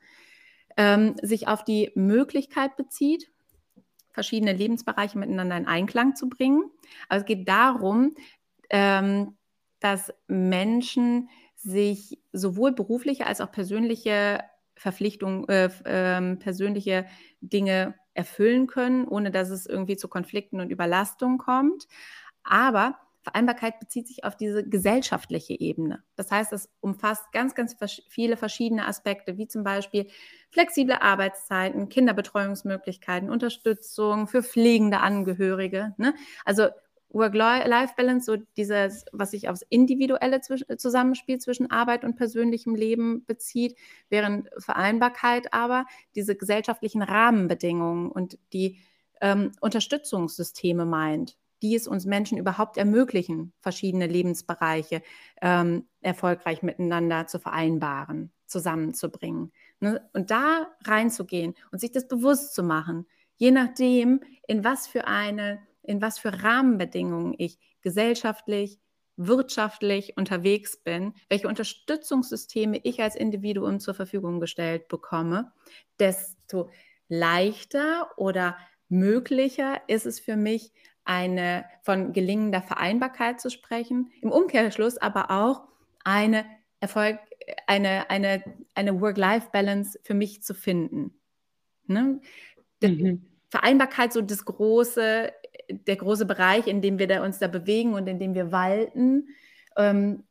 ähm, 0.78 1.16
sich 1.22 1.48
auf 1.48 1.64
die 1.64 1.92
Möglichkeit 1.96 2.76
bezieht, 2.76 3.32
verschiedene 4.12 4.54
Lebensbereiche 4.54 5.18
miteinander 5.18 5.58
in 5.58 5.68
Einklang 5.68 6.16
zu 6.16 6.30
bringen. 6.30 6.70
Aber 7.10 7.20
es 7.20 7.26
geht 7.26 7.48
darum, 7.48 8.16
ähm, 8.70 9.38
dass 9.80 10.14
Menschen 10.28 11.30
sich 11.56 12.20
sowohl 12.32 12.72
berufliche 12.72 13.26
als 13.26 13.42
auch 13.42 13.52
persönliche 13.52 14.40
Verpflichtungen, 14.78 15.48
äh, 15.50 15.70
äh, 15.86 16.36
persönliche 16.38 17.06
Dinge 17.42 17.96
erfüllen 18.13 18.68
können, 18.68 19.08
ohne 19.08 19.32
dass 19.32 19.50
es 19.50 19.66
irgendwie 19.66 19.98
zu 19.98 20.08
Konflikten 20.08 20.60
und 20.60 20.72
Überlastungen 20.72 21.38
kommt. 21.38 21.88
Aber 22.44 22.98
Vereinbarkeit 23.28 23.80
bezieht 23.82 24.08
sich 24.08 24.24
auf 24.24 24.38
diese 24.38 24.68
gesellschaftliche 24.68 25.60
Ebene. 25.60 26.02
Das 26.16 26.32
heißt, 26.32 26.54
es 26.54 26.70
umfasst 26.80 27.30
ganz, 27.34 27.56
ganz 27.56 27.76
viele 28.08 28.38
verschiedene 28.38 28.88
Aspekte, 28.88 29.38
wie 29.38 29.48
zum 29.48 29.66
Beispiel 29.66 30.08
flexible 30.50 31.02
Arbeitszeiten, 31.02 31.90
Kinderbetreuungsmöglichkeiten, 31.90 33.30
Unterstützung 33.30 34.28
für 34.28 34.44
pflegende 34.44 35.02
Angehörige. 35.02 35.94
Ne? 35.98 36.16
Also 36.46 36.70
Work-Life-Balance, 37.10 38.26
so 38.26 38.38
dieses, 38.58 39.06
was 39.12 39.32
sich 39.32 39.50
aufs 39.50 39.65
individuelle 39.70 40.41
Zusammenspiel 40.41 41.39
zwischen 41.39 41.72
Arbeit 41.72 42.04
und 42.04 42.15
persönlichem 42.15 42.76
Leben 42.76 43.26
bezieht, 43.26 43.78
während 44.10 44.50
Vereinbarkeit 44.58 45.54
aber 45.54 45.86
diese 46.15 46.36
gesellschaftlichen 46.36 47.02
Rahmenbedingungen 47.02 48.12
und 48.12 48.38
die 48.54 48.78
ähm, 49.22 49.52
Unterstützungssysteme 49.62 50.86
meint, 50.86 51.38
die 51.62 51.76
es 51.76 51.88
uns 51.88 52.06
Menschen 52.06 52.38
überhaupt 52.38 52.78
ermöglichen, 52.78 53.54
verschiedene 53.60 54.08
Lebensbereiche 54.08 55.02
ähm, 55.41 55.88
erfolgreich 56.02 56.62
miteinander 56.62 57.26
zu 57.28 57.39
vereinbaren, 57.39 58.32
zusammenzubringen. 58.46 59.52
Ne? 59.80 60.08
Und 60.13 60.30
da 60.30 60.67
reinzugehen 60.84 61.56
und 61.72 61.80
sich 61.80 61.91
das 61.91 62.08
bewusst 62.08 62.54
zu 62.54 62.63
machen, 62.63 63.08
je 63.36 63.52
nachdem, 63.52 64.22
in 64.48 64.63
was 64.63 64.88
für 64.88 65.08
eine 65.08 65.60
in 65.88 66.02
was 66.02 66.19
für 66.19 66.43
Rahmenbedingungen 66.43 67.34
ich 67.38 67.60
gesellschaftlich, 67.82 68.80
wirtschaftlich 69.15 70.15
unterwegs 70.15 70.78
bin, 70.78 71.13
welche 71.28 71.47
Unterstützungssysteme 71.47 72.80
ich 72.84 73.02
als 73.02 73.15
Individuum 73.15 73.80
zur 73.80 73.95
Verfügung 73.95 74.39
gestellt 74.39 74.88
bekomme, 74.89 75.52
desto 76.00 76.69
leichter 77.10 78.10
oder 78.17 78.58
möglicher 78.89 79.82
ist 79.88 80.06
es 80.06 80.19
für 80.19 80.36
mich, 80.36 80.71
eine 81.04 81.65
von 81.84 82.12
gelingender 82.12 82.62
Vereinbarkeit 82.62 83.39
zu 83.39 83.50
sprechen, 83.50 84.12
im 84.21 84.32
Umkehrschluss 84.32 84.97
aber 84.97 85.32
auch 85.32 85.63
eine 86.04 86.45
Erfolg, 86.82 87.17
eine, 87.65 88.10
eine, 88.10 88.43
eine 88.76 89.02
Work-Life-Balance 89.02 90.00
für 90.04 90.13
mich 90.13 90.43
zu 90.43 90.54
finden. 90.54 91.17
Ne? 91.88 92.19
Mhm. 92.82 93.26
Vereinbarkeit, 93.50 94.12
so 94.12 94.21
das 94.21 94.43
große, 94.43 95.32
der 95.69 95.95
große 95.95 96.25
Bereich, 96.25 96.67
in 96.67 96.82
dem 96.82 96.99
wir 96.99 97.08
da 97.08 97.23
uns 97.23 97.39
da 97.39 97.47
bewegen 97.47 97.93
und 97.93 98.08
in 98.08 98.19
dem 98.19 98.34
wir 98.34 98.51
walten. 98.51 99.30
Ähm, 99.75 100.23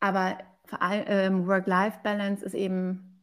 aber 0.00 0.38
ähm, 0.80 1.46
Work-Life-Balance 1.46 2.44
ist 2.44 2.54
eben 2.54 3.22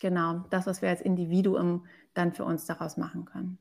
genau 0.00 0.44
das, 0.50 0.66
was 0.66 0.82
wir 0.82 0.88
als 0.88 1.00
Individuum 1.00 1.86
dann 2.14 2.32
für 2.32 2.44
uns 2.44 2.66
daraus 2.66 2.96
machen 2.96 3.24
können. 3.24 3.58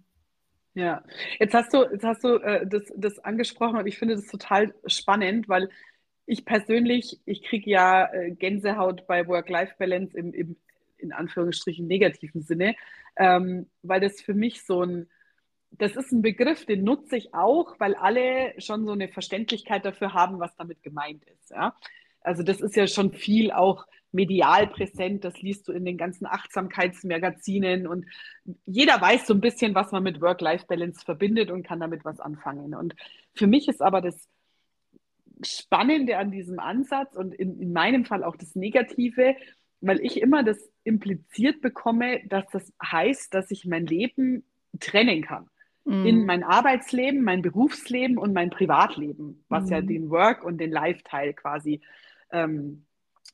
Ja, 0.74 1.04
jetzt 1.40 1.54
hast 1.54 1.74
du, 1.74 1.84
jetzt 1.84 2.04
hast 2.04 2.24
du 2.24 2.36
äh, 2.38 2.66
das, 2.66 2.84
das 2.96 3.20
angesprochen 3.20 3.78
und 3.78 3.88
ich 3.88 3.98
finde 3.98 4.16
das 4.16 4.28
total 4.28 4.74
spannend, 4.86 5.50
weil 5.50 5.70
ich 6.26 6.46
persönlich, 6.46 7.20
ich 7.26 7.44
kriege 7.44 7.70
ja 7.70 8.12
äh, 8.14 8.32
Gänsehaut 8.32 9.06
bei 9.06 9.28
Work-Life-Balance 9.28 10.18
im, 10.18 10.34
im, 10.34 10.56
in 10.98 11.12
Anführungsstrichen 11.12 11.88
negativen 11.88 12.42
Sinne, 12.42 12.76
ähm, 13.18 13.70
weil 13.82 14.00
das 14.00 14.22
für 14.22 14.34
mich 14.34 14.64
so 14.64 14.84
ein, 14.84 15.10
das 15.72 15.96
ist 15.96 16.12
ein 16.12 16.22
Begriff, 16.22 16.66
den 16.66 16.84
nutze 16.84 17.18
ich 17.18 17.34
auch, 17.34 17.80
weil 17.80 17.96
alle 17.96 18.54
schon 18.60 18.86
so 18.86 18.92
eine 18.92 19.08
Verständlichkeit 19.08 19.86
dafür 19.86 20.14
haben, 20.14 20.40
was 20.40 20.56
damit 20.58 20.84
gemeint 20.84 21.24
ist. 21.26 21.52
Ja? 21.52 21.76
Also 22.22 22.44
das 22.44 22.62
ist 22.62 22.76
ja 22.76 22.88
schon 22.88 23.14
viel 23.14 23.52
auch 23.52 23.86
medial 24.12 24.68
präsent, 24.68 25.24
das 25.24 25.42
liest 25.42 25.68
du 25.68 25.72
in 25.72 25.86
den 25.86 25.98
ganzen 25.98 26.26
Achtsamkeitsmagazinen 26.26 27.88
und 27.88 28.06
jeder 28.66 29.00
weiß 29.00 29.26
so 29.26 29.34
ein 29.34 29.40
bisschen, 29.40 29.74
was 29.74 29.92
man 29.92 30.04
mit 30.04 30.20
Work-Life-Balance 30.20 31.06
verbindet 31.06 31.50
und 31.50 31.64
kann 31.64 31.80
damit 31.80 32.04
was 32.04 32.20
anfangen. 32.20 32.76
Und 32.76 32.94
für 33.34 33.48
mich 33.48 33.70
ist 33.70 33.82
aber 33.82 34.02
das 34.02 34.28
Spannende 35.44 36.18
an 36.18 36.30
diesem 36.30 36.60
Ansatz 36.60 37.16
und 37.16 37.34
in, 37.34 37.60
in 37.60 37.72
meinem 37.72 38.04
Fall 38.04 38.24
auch 38.24 38.36
das 38.36 38.54
Negative, 38.56 39.36
weil 39.80 40.02
ich 40.02 40.22
immer 40.22 40.44
das 40.44 40.58
impliziert 40.84 41.62
bekomme, 41.62 42.22
dass 42.28 42.46
das 42.52 42.72
heißt, 42.84 43.34
dass 43.34 43.50
ich 43.50 43.66
mein 43.66 43.88
Leben 43.88 44.44
trennen 44.80 45.24
kann. 45.24 45.50
Mm. 45.86 46.06
In 46.06 46.26
mein 46.26 46.44
Arbeitsleben, 46.44 47.24
mein 47.24 47.42
Berufsleben 47.42 48.18
und 48.18 48.34
mein 48.34 48.50
Privatleben, 48.50 49.44
was 49.50 49.66
mm. 49.66 49.72
ja 49.72 49.82
den 49.82 50.10
Work- 50.10 50.44
und 50.44 50.60
den 50.60 50.72
Life-Teil 50.72 51.34
quasi 51.34 51.82
ähm, 52.32 52.86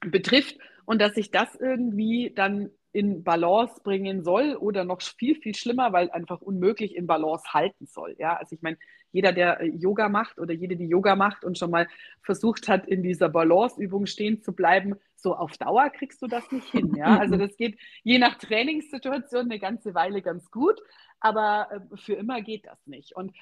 betrifft. 0.01 0.57
Und 0.86 1.01
dass 1.01 1.17
ich 1.17 1.31
das 1.31 1.55
irgendwie 1.55 2.31
dann 2.36 2.69
in 2.97 3.23
Balance 3.23 3.81
bringen 3.83 4.23
soll 4.23 4.55
oder 4.55 4.83
noch 4.83 5.01
viel, 5.01 5.36
viel 5.36 5.53
schlimmer, 5.53 5.93
weil 5.93 6.10
einfach 6.10 6.41
unmöglich 6.41 6.95
in 6.95 7.05
Balance 7.05 7.53
halten 7.53 7.86
soll. 7.86 8.15
Ja, 8.17 8.38
also 8.38 8.55
ich 8.55 8.62
meine, 8.62 8.77
jeder, 9.12 9.33
der 9.33 9.60
äh, 9.60 9.67
Yoga 9.67 10.10
macht 10.10 10.39
oder 10.39 10.53
jede, 10.53 10.75
die 10.75 10.88
Yoga 10.88 11.15
macht 11.15 11.45
und 11.45 11.57
schon 11.57 11.69
mal 11.69 11.88
versucht 12.21 12.67
hat, 12.67 12.88
in 12.88 13.03
dieser 13.03 13.29
Balanceübung 13.29 14.05
stehen 14.05 14.41
zu 14.41 14.53
bleiben, 14.53 14.95
so 15.15 15.36
auf 15.36 15.57
Dauer 15.57 15.89
kriegst 15.89 16.21
du 16.21 16.27
das 16.27 16.51
nicht 16.51 16.69
hin. 16.69 16.95
Ja, 16.95 17.19
also 17.19 17.36
das 17.38 17.55
geht 17.57 17.77
je 18.03 18.17
nach 18.19 18.36
Trainingssituation 18.38 19.45
eine 19.45 19.60
ganze 19.60 19.93
Weile 19.93 20.21
ganz 20.21 20.49
gut, 20.49 20.79
aber 21.19 21.69
äh, 21.71 21.97
für 21.97 22.13
immer 22.13 22.41
geht 22.41 22.65
das 22.65 22.86
nicht. 22.86 23.15
Und 23.15 23.34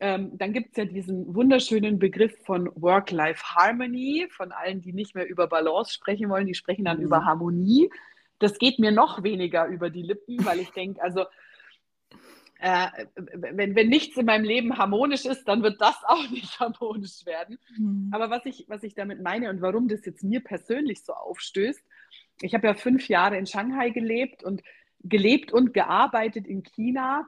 ähm, 0.00 0.38
dann 0.38 0.52
gibt 0.52 0.70
es 0.70 0.76
ja 0.76 0.84
diesen 0.84 1.34
wunderschönen 1.34 1.98
Begriff 1.98 2.36
von 2.44 2.70
Work-Life-Harmony, 2.76 4.28
von 4.30 4.52
allen, 4.52 4.80
die 4.80 4.92
nicht 4.92 5.14
mehr 5.14 5.28
über 5.28 5.48
Balance 5.48 5.92
sprechen 5.92 6.28
wollen, 6.30 6.46
die 6.46 6.54
sprechen 6.54 6.84
dann 6.84 6.98
mhm. 6.98 7.04
über 7.04 7.24
Harmonie. 7.24 7.90
Das 8.38 8.58
geht 8.58 8.78
mir 8.78 8.92
noch 8.92 9.24
weniger 9.24 9.66
über 9.66 9.90
die 9.90 10.02
Lippen, 10.02 10.44
weil 10.44 10.60
ich 10.60 10.70
denke, 10.70 11.02
also 11.02 11.24
äh, 12.60 13.06
wenn, 13.14 13.74
wenn 13.74 13.88
nichts 13.88 14.16
in 14.16 14.26
meinem 14.26 14.44
Leben 14.44 14.78
harmonisch 14.78 15.24
ist, 15.24 15.46
dann 15.46 15.62
wird 15.62 15.80
das 15.80 15.96
auch 16.04 16.28
nicht 16.30 16.58
harmonisch 16.60 17.24
werden. 17.24 17.58
Mhm. 17.76 18.10
Aber 18.12 18.30
was 18.30 18.44
ich, 18.46 18.66
was 18.68 18.82
ich 18.82 18.94
damit 18.94 19.22
meine 19.22 19.50
und 19.50 19.60
warum 19.62 19.88
das 19.88 20.04
jetzt 20.04 20.22
mir 20.22 20.40
persönlich 20.40 21.02
so 21.02 21.12
aufstößt, 21.12 21.82
ich 22.42 22.54
habe 22.54 22.68
ja 22.68 22.74
fünf 22.74 23.08
Jahre 23.08 23.36
in 23.36 23.46
Shanghai 23.46 23.90
gelebt 23.90 24.44
und 24.44 24.62
gelebt 25.08 25.52
und 25.52 25.74
gearbeitet 25.74 26.46
in 26.46 26.62
China. 26.62 27.26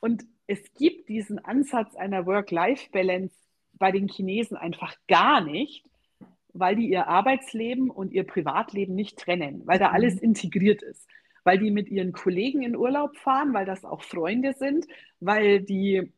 Und 0.00 0.24
es 0.46 0.74
gibt 0.74 1.08
diesen 1.08 1.38
Ansatz 1.44 1.94
einer 1.94 2.26
Work-Life-Balance 2.26 3.34
bei 3.74 3.90
den 3.90 4.08
Chinesen 4.08 4.56
einfach 4.56 4.94
gar 5.08 5.40
nicht, 5.40 5.84
weil 6.52 6.76
die 6.76 6.88
ihr 6.88 7.08
Arbeitsleben 7.08 7.90
und 7.90 8.12
ihr 8.12 8.24
Privatleben 8.24 8.94
nicht 8.94 9.18
trennen, 9.18 9.62
weil 9.66 9.78
da 9.78 9.88
mhm. 9.88 9.94
alles 9.94 10.20
integriert 10.20 10.82
ist, 10.82 11.08
weil 11.44 11.58
die 11.58 11.70
mit 11.70 11.88
ihren 11.88 12.12
Kollegen 12.12 12.62
in 12.62 12.76
Urlaub 12.76 13.16
fahren, 13.16 13.54
weil 13.54 13.66
das 13.66 13.84
auch 13.84 14.02
Freunde 14.02 14.52
sind, 14.52 14.86
weil 15.20 15.62
die 15.62 16.12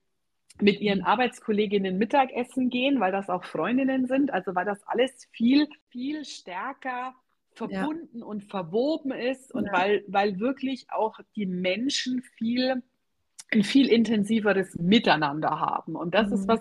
mit 0.61 0.81
ihren. 0.81 1.03
Arbeitskolleginnen 1.03 1.99
Mittagessen 1.99 2.71
gehen, 2.71 3.01
weil 3.01 3.13
das 3.13 3.29
auch 3.29 3.45
Freundinnen 3.45 4.07
sind, 4.07 4.33
also 4.33 4.55
weil 4.55 4.65
das 4.65 4.83
alles 4.87 5.29
viel, 5.33 5.69
viel 5.89 6.25
stärker 6.25 7.15
verbunden 7.55 8.19
ja. 8.19 8.25
und 8.25 8.45
verwoben 8.45 9.13
ist 9.13 9.55
und 9.55 9.67
ja. 9.67 9.73
weil, 9.73 10.05
weil 10.09 10.41
wirklich 10.41 10.87
auch 10.91 11.21
die 11.37 11.47
Menschen 11.47 12.23
viel 12.37 12.83
ein 13.53 13.63
viel 13.63 13.89
intensiveres 13.89 14.75
Miteinander 14.77 15.61
haben. 15.61 15.97
Und 15.97 16.15
das 16.15 16.29
mhm. 16.29 16.35
ist 16.35 16.49
was, 16.49 16.61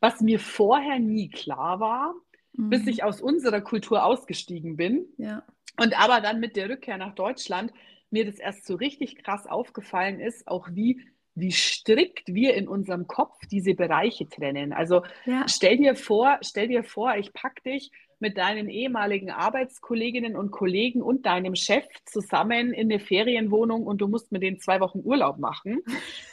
was 0.00 0.20
mir 0.20 0.38
vorher 0.38 0.98
nie 0.98 1.30
klar 1.30 1.80
war, 1.80 2.14
mhm. 2.52 2.70
bis 2.70 2.86
ich 2.86 3.02
aus 3.02 3.20
unserer 3.20 3.60
Kultur 3.60 4.04
ausgestiegen 4.04 4.76
bin. 4.76 5.06
Ja. 5.16 5.42
Und 5.80 5.98
aber 5.98 6.20
dann 6.20 6.40
mit 6.40 6.56
der 6.56 6.68
Rückkehr 6.68 6.98
nach 6.98 7.14
Deutschland 7.14 7.72
mir 8.10 8.24
das 8.24 8.38
erst 8.38 8.66
so 8.66 8.74
richtig 8.74 9.22
krass 9.22 9.46
aufgefallen 9.46 10.20
ist, 10.20 10.46
auch 10.48 10.68
wie 10.72 11.00
wie 11.34 11.52
strikt 11.52 12.34
wir 12.34 12.54
in 12.54 12.66
unserem 12.66 13.06
Kopf 13.06 13.38
diese 13.46 13.74
Bereiche 13.74 14.28
trennen. 14.28 14.72
Also 14.72 15.04
ja. 15.24 15.46
stell 15.46 15.76
dir 15.76 15.94
vor, 15.94 16.38
stell 16.42 16.66
dir 16.66 16.82
vor, 16.82 17.14
ich 17.14 17.32
pack 17.32 17.62
dich 17.62 17.92
mit 18.20 18.36
deinen 18.36 18.68
ehemaligen 18.68 19.30
Arbeitskolleginnen 19.30 20.36
und 20.36 20.50
Kollegen 20.50 21.02
und 21.02 21.26
deinem 21.26 21.54
Chef 21.54 21.84
zusammen 22.04 22.72
in 22.72 22.90
eine 22.90 23.00
Ferienwohnung 23.00 23.86
und 23.86 24.00
du 24.00 24.08
musst 24.08 24.32
mit 24.32 24.42
denen 24.42 24.60
zwei 24.60 24.80
Wochen 24.80 25.00
Urlaub 25.04 25.38
machen, 25.38 25.82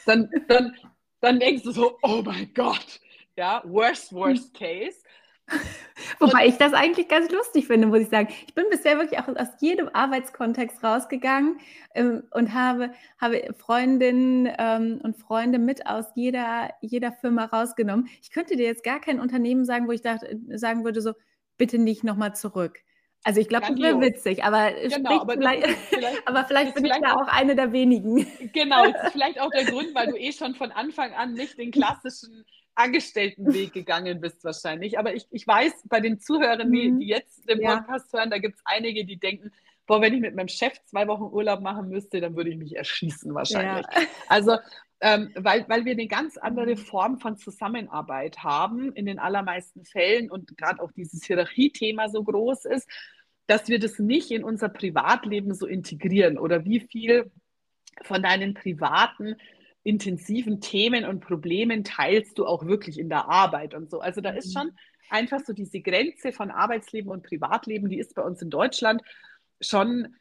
dann, 0.06 0.30
dann, 0.48 0.76
dann 1.22 1.40
denkst 1.40 1.64
du 1.64 1.72
so, 1.72 1.98
oh 2.02 2.22
mein 2.24 2.52
Gott, 2.54 3.00
ja, 3.38 3.62
worst, 3.66 4.14
worst 4.14 4.54
case. 4.54 5.04
Wobei 6.20 6.44
und, 6.44 6.50
ich 6.50 6.58
das 6.58 6.74
eigentlich 6.74 7.08
ganz 7.08 7.32
lustig 7.32 7.68
finde, 7.68 7.88
muss 7.88 8.00
ich 8.00 8.10
sagen. 8.10 8.30
Ich 8.48 8.56
bin 8.56 8.66
bisher 8.70 8.98
wirklich 8.98 9.20
auch 9.20 9.28
aus 9.28 9.50
jedem 9.60 9.90
Arbeitskontext 9.94 10.84
rausgegangen 10.84 11.60
ähm, 11.94 12.24
und 12.32 12.54
habe, 12.54 12.92
habe 13.20 13.54
Freundinnen 13.58 14.50
ähm, 14.58 15.00
und 15.04 15.18
Freunde 15.18 15.60
mit 15.60 15.86
aus 15.86 16.06
jeder, 16.16 16.72
jeder 16.82 17.12
Firma 17.12 17.46
rausgenommen. 17.46 18.08
Ich 18.22 18.32
könnte 18.32 18.56
dir 18.56 18.66
jetzt 18.66 18.84
gar 18.84 19.00
kein 19.00 19.20
Unternehmen 19.20 19.66
sagen, 19.66 19.88
wo 19.88 19.92
ich 19.92 20.02
dachte, 20.02 20.40
sagen 20.58 20.84
würde, 20.84 21.02
so, 21.02 21.14
bitte 21.58 21.78
nicht 21.78 22.04
nochmal 22.04 22.36
zurück. 22.36 22.80
Also 23.24 23.42
ich 23.42 23.50
glaube, 23.50 23.66
das 23.68 23.80
wäre 23.80 24.00
witzig, 24.00 24.44
aber, 24.44 24.72
genau, 24.72 25.22
aber 25.22 25.34
vielleicht, 25.34 25.68
vielleicht, 25.68 26.28
aber 26.28 26.46
vielleicht 26.46 26.76
bin 26.76 26.84
vielleicht 26.84 27.02
ich 27.02 27.08
da 27.08 27.16
auch 27.16 27.28
eine 27.28 27.56
der 27.56 27.72
wenigen. 27.72 28.28
Genau, 28.54 28.86
das 28.92 29.06
ist 29.06 29.12
vielleicht 29.14 29.42
auch 29.42 29.50
der 29.50 29.66
Grund, 29.66 29.96
weil 29.96 30.08
du 30.08 30.16
eh 30.16 30.32
schon 30.32 30.54
von 30.54 30.72
Anfang 30.72 31.12
an 31.14 31.34
nicht 31.34 31.58
den 31.58 31.72
klassischen 31.72 32.46
Angestelltenweg 32.76 33.74
gegangen 33.74 34.22
bist 34.22 34.44
wahrscheinlich. 34.44 35.00
Aber 35.00 35.16
ich, 35.16 35.26
ich 35.32 35.48
weiß, 35.48 35.86
bei 35.86 36.02
den 36.02 36.20
Zuhörern, 36.20 36.72
die, 36.72 36.92
mhm. 36.92 37.00
die 37.00 37.08
jetzt 37.08 37.50
den 37.50 37.62
Podcast 37.62 38.14
ja. 38.14 38.20
hören, 38.20 38.30
da 38.30 38.38
gibt 38.38 38.58
es 38.58 38.62
einige, 38.66 39.06
die 39.06 39.18
denken, 39.18 39.52
boah, 39.88 40.02
wenn 40.02 40.14
ich 40.14 40.22
mit 40.22 40.36
meinem 40.36 40.48
Chef 40.48 40.74
zwei 40.86 41.08
Wochen 41.08 41.24
Urlaub 41.24 41.62
machen 41.62 41.90
müsste, 41.90 42.22
dann 42.22 42.36
würde 42.36 42.52
ich 42.52 42.58
mich 42.58 42.76
erschießen 42.76 43.34
wahrscheinlich. 43.34 43.86
Ja. 43.92 44.02
Also 44.28 44.58
ähm, 45.02 45.32
weil, 45.36 45.68
weil 45.68 45.86
wir 45.86 45.94
eine 45.94 46.08
ganz 46.08 46.38
andere. 46.38 46.78
Form 46.78 47.20
von 47.20 47.38
Zusammenarbeit 47.38 48.40
haben 48.40 48.94
in 48.94 49.06
den 49.06 49.20
allermeisten 49.20 49.84
Fällen 49.86 50.32
und 50.32 50.58
gerade 50.58 50.82
auch 50.82 50.92
dieses 50.92 51.26
Hierarchiethema 51.26 52.10
so 52.10 52.24
groß 52.24 52.66
ist, 52.66 52.88
dass 53.48 53.68
wir 53.68 53.80
das 53.80 54.00
nicht 54.00 54.32
in 54.32 54.44
unser 54.44 54.70
Privatleben 54.70 55.54
so 55.54 55.68
integrieren 55.68 56.38
oder 56.38 56.66
wie 56.66 56.80
viel 56.80 57.32
von 58.04 58.24
deinen 58.24 58.54
privaten 58.54 59.36
intensiven 59.84 60.62
Themen 60.62 61.06
und 61.06 61.20
Problemen 61.20 61.84
teilst 61.84 62.40
du 62.40 62.46
auch 62.46 62.66
wirklich 62.66 63.00
in 63.00 63.10
der 63.10 63.30
Arbeit 63.30 63.76
und 63.76 63.92
so. 63.92 64.00
Also 64.00 64.20
da 64.20 64.32
ist 64.32 64.48
mhm. 64.48 64.60
schon 64.60 64.72
einfach 65.10 65.40
so 65.46 65.54
diese 65.54 65.80
Grenze 65.82 66.32
von 66.32 66.50
Arbeitsleben 66.50 67.12
und 67.12 67.24
Privatleben, 67.24 67.90
die 67.90 68.00
ist 68.00 68.16
bei 68.16 68.24
uns 68.24 68.42
in 68.42 68.50
Deutschland 68.50 69.02
schon 69.62 70.16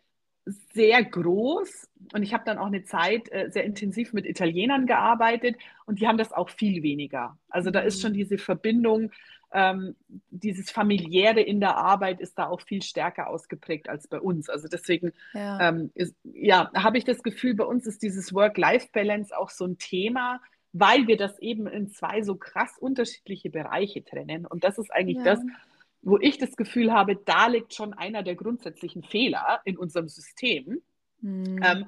sehr 0.74 1.02
groß 1.04 1.88
und 2.12 2.22
ich 2.22 2.34
habe 2.34 2.44
dann 2.44 2.58
auch 2.58 2.66
eine 2.66 2.84
Zeit 2.84 3.30
äh, 3.32 3.50
sehr 3.50 3.64
intensiv 3.64 4.12
mit 4.12 4.26
Italienern 4.26 4.86
gearbeitet 4.86 5.56
und 5.86 6.00
die 6.00 6.06
haben 6.06 6.18
das 6.18 6.32
auch 6.32 6.50
viel 6.50 6.82
weniger. 6.82 7.38
Also 7.48 7.70
da 7.70 7.80
ist 7.80 8.02
schon 8.02 8.12
mhm. 8.12 8.16
diese 8.16 8.38
Verbindung, 8.38 9.10
ähm, 9.54 9.94
dieses 10.30 10.70
familiäre 10.70 11.40
in 11.40 11.60
der 11.60 11.76
Arbeit 11.76 12.20
ist 12.20 12.38
da 12.38 12.48
auch 12.48 12.60
viel 12.60 12.82
stärker 12.82 13.28
ausgeprägt 13.28 13.88
als 13.88 14.08
bei 14.08 14.20
uns. 14.20 14.50
Also 14.50 14.68
deswegen, 14.68 15.12
ja, 15.32 15.68
ähm, 15.68 15.92
ja 16.24 16.70
habe 16.74 16.98
ich 16.98 17.04
das 17.04 17.22
Gefühl, 17.22 17.54
bei 17.54 17.64
uns 17.64 17.86
ist 17.86 18.02
dieses 18.02 18.34
Work-Life-Balance 18.34 19.36
auch 19.36 19.50
so 19.50 19.64
ein 19.64 19.78
Thema, 19.78 20.40
weil 20.72 21.06
wir 21.06 21.16
das 21.16 21.38
eben 21.38 21.68
in 21.68 21.88
zwei 21.88 22.22
so 22.22 22.34
krass 22.34 22.76
unterschiedliche 22.78 23.48
Bereiche 23.48 24.04
trennen. 24.04 24.44
Und 24.44 24.64
das 24.64 24.76
ist 24.76 24.92
eigentlich 24.92 25.18
ja. 25.18 25.24
das, 25.24 25.40
wo 26.04 26.18
ich 26.18 26.38
das 26.38 26.56
Gefühl 26.56 26.92
habe, 26.92 27.16
da 27.16 27.46
liegt 27.46 27.74
schon 27.74 27.94
einer 27.94 28.22
der 28.22 28.34
grundsätzlichen 28.34 29.02
Fehler 29.02 29.60
in 29.64 29.78
unserem 29.78 30.08
System, 30.08 30.82
mhm. 31.20 31.60
ähm, 31.62 31.86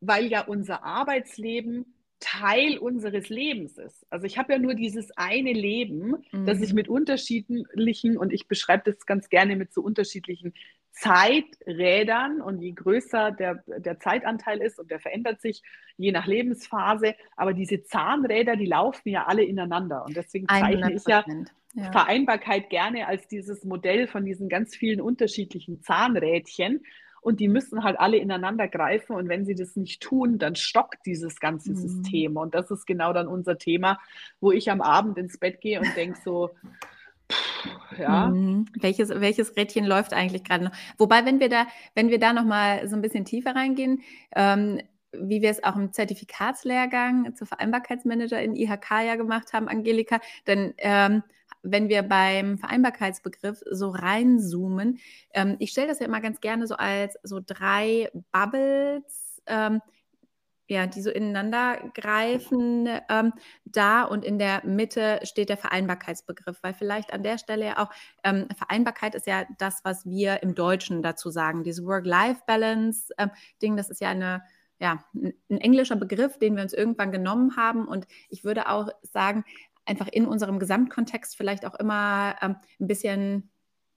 weil 0.00 0.26
ja 0.26 0.42
unser 0.42 0.84
Arbeitsleben 0.84 1.92
Teil 2.18 2.78
unseres 2.78 3.28
Lebens 3.28 3.76
ist. 3.76 4.06
Also 4.08 4.24
ich 4.24 4.38
habe 4.38 4.54
ja 4.54 4.58
nur 4.58 4.74
dieses 4.74 5.10
eine 5.16 5.52
Leben, 5.52 6.24
mhm. 6.32 6.46
das 6.46 6.62
ich 6.62 6.70
mhm. 6.70 6.76
mit 6.76 6.88
unterschiedlichen, 6.88 8.16
und 8.16 8.32
ich 8.32 8.48
beschreibe 8.48 8.90
das 8.90 9.04
ganz 9.04 9.28
gerne 9.28 9.56
mit 9.56 9.72
so 9.72 9.82
unterschiedlichen 9.82 10.54
Zeiträdern 10.92 12.40
und 12.40 12.62
je 12.62 12.72
größer 12.72 13.32
der, 13.32 13.62
der 13.66 13.98
Zeitanteil 14.00 14.62
ist 14.62 14.78
und 14.78 14.90
der 14.90 14.98
verändert 14.98 15.42
sich 15.42 15.62
je 15.98 16.10
nach 16.10 16.26
Lebensphase, 16.26 17.14
aber 17.36 17.52
diese 17.52 17.82
Zahnräder, 17.82 18.56
die 18.56 18.64
laufen 18.64 19.10
ja 19.10 19.26
alle 19.26 19.44
ineinander 19.44 20.06
und 20.06 20.16
deswegen 20.16 20.48
zeichne 20.48 20.94
ich 20.94 21.06
ja, 21.06 21.22
ja, 21.76 21.92
Vereinbarkeit 21.92 22.70
gerne 22.70 23.06
als 23.06 23.28
dieses 23.28 23.64
Modell 23.64 24.06
von 24.06 24.24
diesen 24.24 24.48
ganz 24.48 24.74
vielen 24.74 25.00
unterschiedlichen 25.00 25.82
Zahnrädchen 25.82 26.84
und 27.20 27.40
die 27.40 27.48
müssen 27.48 27.84
halt 27.84 27.98
alle 27.98 28.16
ineinander 28.16 28.66
greifen 28.68 29.14
und 29.14 29.28
wenn 29.28 29.44
sie 29.44 29.54
das 29.54 29.76
nicht 29.76 30.02
tun, 30.02 30.38
dann 30.38 30.56
stockt 30.56 31.04
dieses 31.06 31.38
ganze 31.38 31.72
mhm. 31.72 31.76
System 31.76 32.36
und 32.36 32.54
das 32.54 32.70
ist 32.70 32.86
genau 32.86 33.12
dann 33.12 33.28
unser 33.28 33.58
Thema, 33.58 33.98
wo 34.40 34.52
ich 34.52 34.70
am 34.70 34.80
Abend 34.80 35.18
ins 35.18 35.38
Bett 35.38 35.60
gehe 35.60 35.80
und 35.80 35.96
denke 35.96 36.18
so, 36.24 36.50
ja. 37.98 38.28
Mhm. 38.28 38.66
Welches, 38.78 39.08
welches 39.08 39.56
Rädchen 39.56 39.84
läuft 39.84 40.12
eigentlich 40.12 40.44
gerade 40.44 40.64
noch? 40.64 40.72
Wobei, 40.98 41.24
wenn 41.24 41.40
wir 41.40 41.48
da, 41.48 41.66
wenn 41.94 42.10
wir 42.10 42.18
da 42.18 42.32
noch 42.32 42.44
mal 42.44 42.88
so 42.88 42.96
ein 42.96 43.02
bisschen 43.02 43.24
tiefer 43.24 43.54
reingehen, 43.54 44.02
ähm, 44.34 44.80
wie 45.12 45.42
wir 45.42 45.50
es 45.50 45.64
auch 45.64 45.76
im 45.76 45.92
Zertifikatslehrgang 45.92 47.34
zur 47.34 47.46
Vereinbarkeitsmanager 47.46 48.40
in 48.40 48.54
IHK 48.54 48.90
ja 49.04 49.16
gemacht 49.16 49.52
haben, 49.52 49.68
Angelika, 49.68 50.20
dann 50.44 50.74
ähm, 50.78 51.22
wenn 51.66 51.88
wir 51.88 52.02
beim 52.02 52.58
Vereinbarkeitsbegriff 52.58 53.62
so 53.70 53.90
reinzoomen, 53.90 54.98
ähm, 55.34 55.56
ich 55.58 55.70
stelle 55.70 55.88
das 55.88 56.00
ja 56.00 56.06
immer 56.06 56.20
ganz 56.20 56.40
gerne 56.40 56.66
so 56.66 56.76
als 56.76 57.18
so 57.22 57.40
drei 57.44 58.10
Bubbles 58.32 59.42
ähm, 59.46 59.80
ja, 60.68 60.86
die 60.86 61.00
so 61.00 61.10
ineinander 61.10 61.78
greifen 61.94 62.88
ähm, 63.08 63.32
da 63.64 64.02
und 64.02 64.24
in 64.24 64.38
der 64.38 64.64
Mitte 64.66 65.20
steht 65.22 65.48
der 65.48 65.56
Vereinbarkeitsbegriff, 65.56 66.58
weil 66.62 66.74
vielleicht 66.74 67.12
an 67.12 67.22
der 67.22 67.38
Stelle 67.38 67.66
ja 67.66 67.78
auch 67.78 67.90
ähm, 68.24 68.48
Vereinbarkeit 68.56 69.14
ist 69.14 69.26
ja 69.26 69.44
das, 69.58 69.80
was 69.84 70.06
wir 70.06 70.42
im 70.42 70.54
Deutschen 70.54 71.02
dazu 71.02 71.30
sagen, 71.30 71.62
diese 71.62 71.84
Work-Life-Balance-Ding, 71.84 73.72
ähm, 73.72 73.76
das 73.76 73.90
ist 73.90 74.00
ja 74.00 74.08
eine 74.08 74.42
ja, 74.78 75.02
ein 75.14 75.32
englischer 75.48 75.96
Begriff, 75.96 76.38
den 76.38 76.54
wir 76.54 76.62
uns 76.62 76.74
irgendwann 76.74 77.10
genommen 77.10 77.56
haben. 77.56 77.88
Und 77.88 78.06
ich 78.28 78.44
würde 78.44 78.68
auch 78.68 78.90
sagen, 79.00 79.46
einfach 79.86 80.08
in 80.08 80.26
unserem 80.26 80.58
Gesamtkontext 80.58 81.36
vielleicht 81.36 81.66
auch 81.66 81.74
immer 81.74 82.36
ähm, 82.42 82.56
ein 82.80 82.86
bisschen 82.86 83.50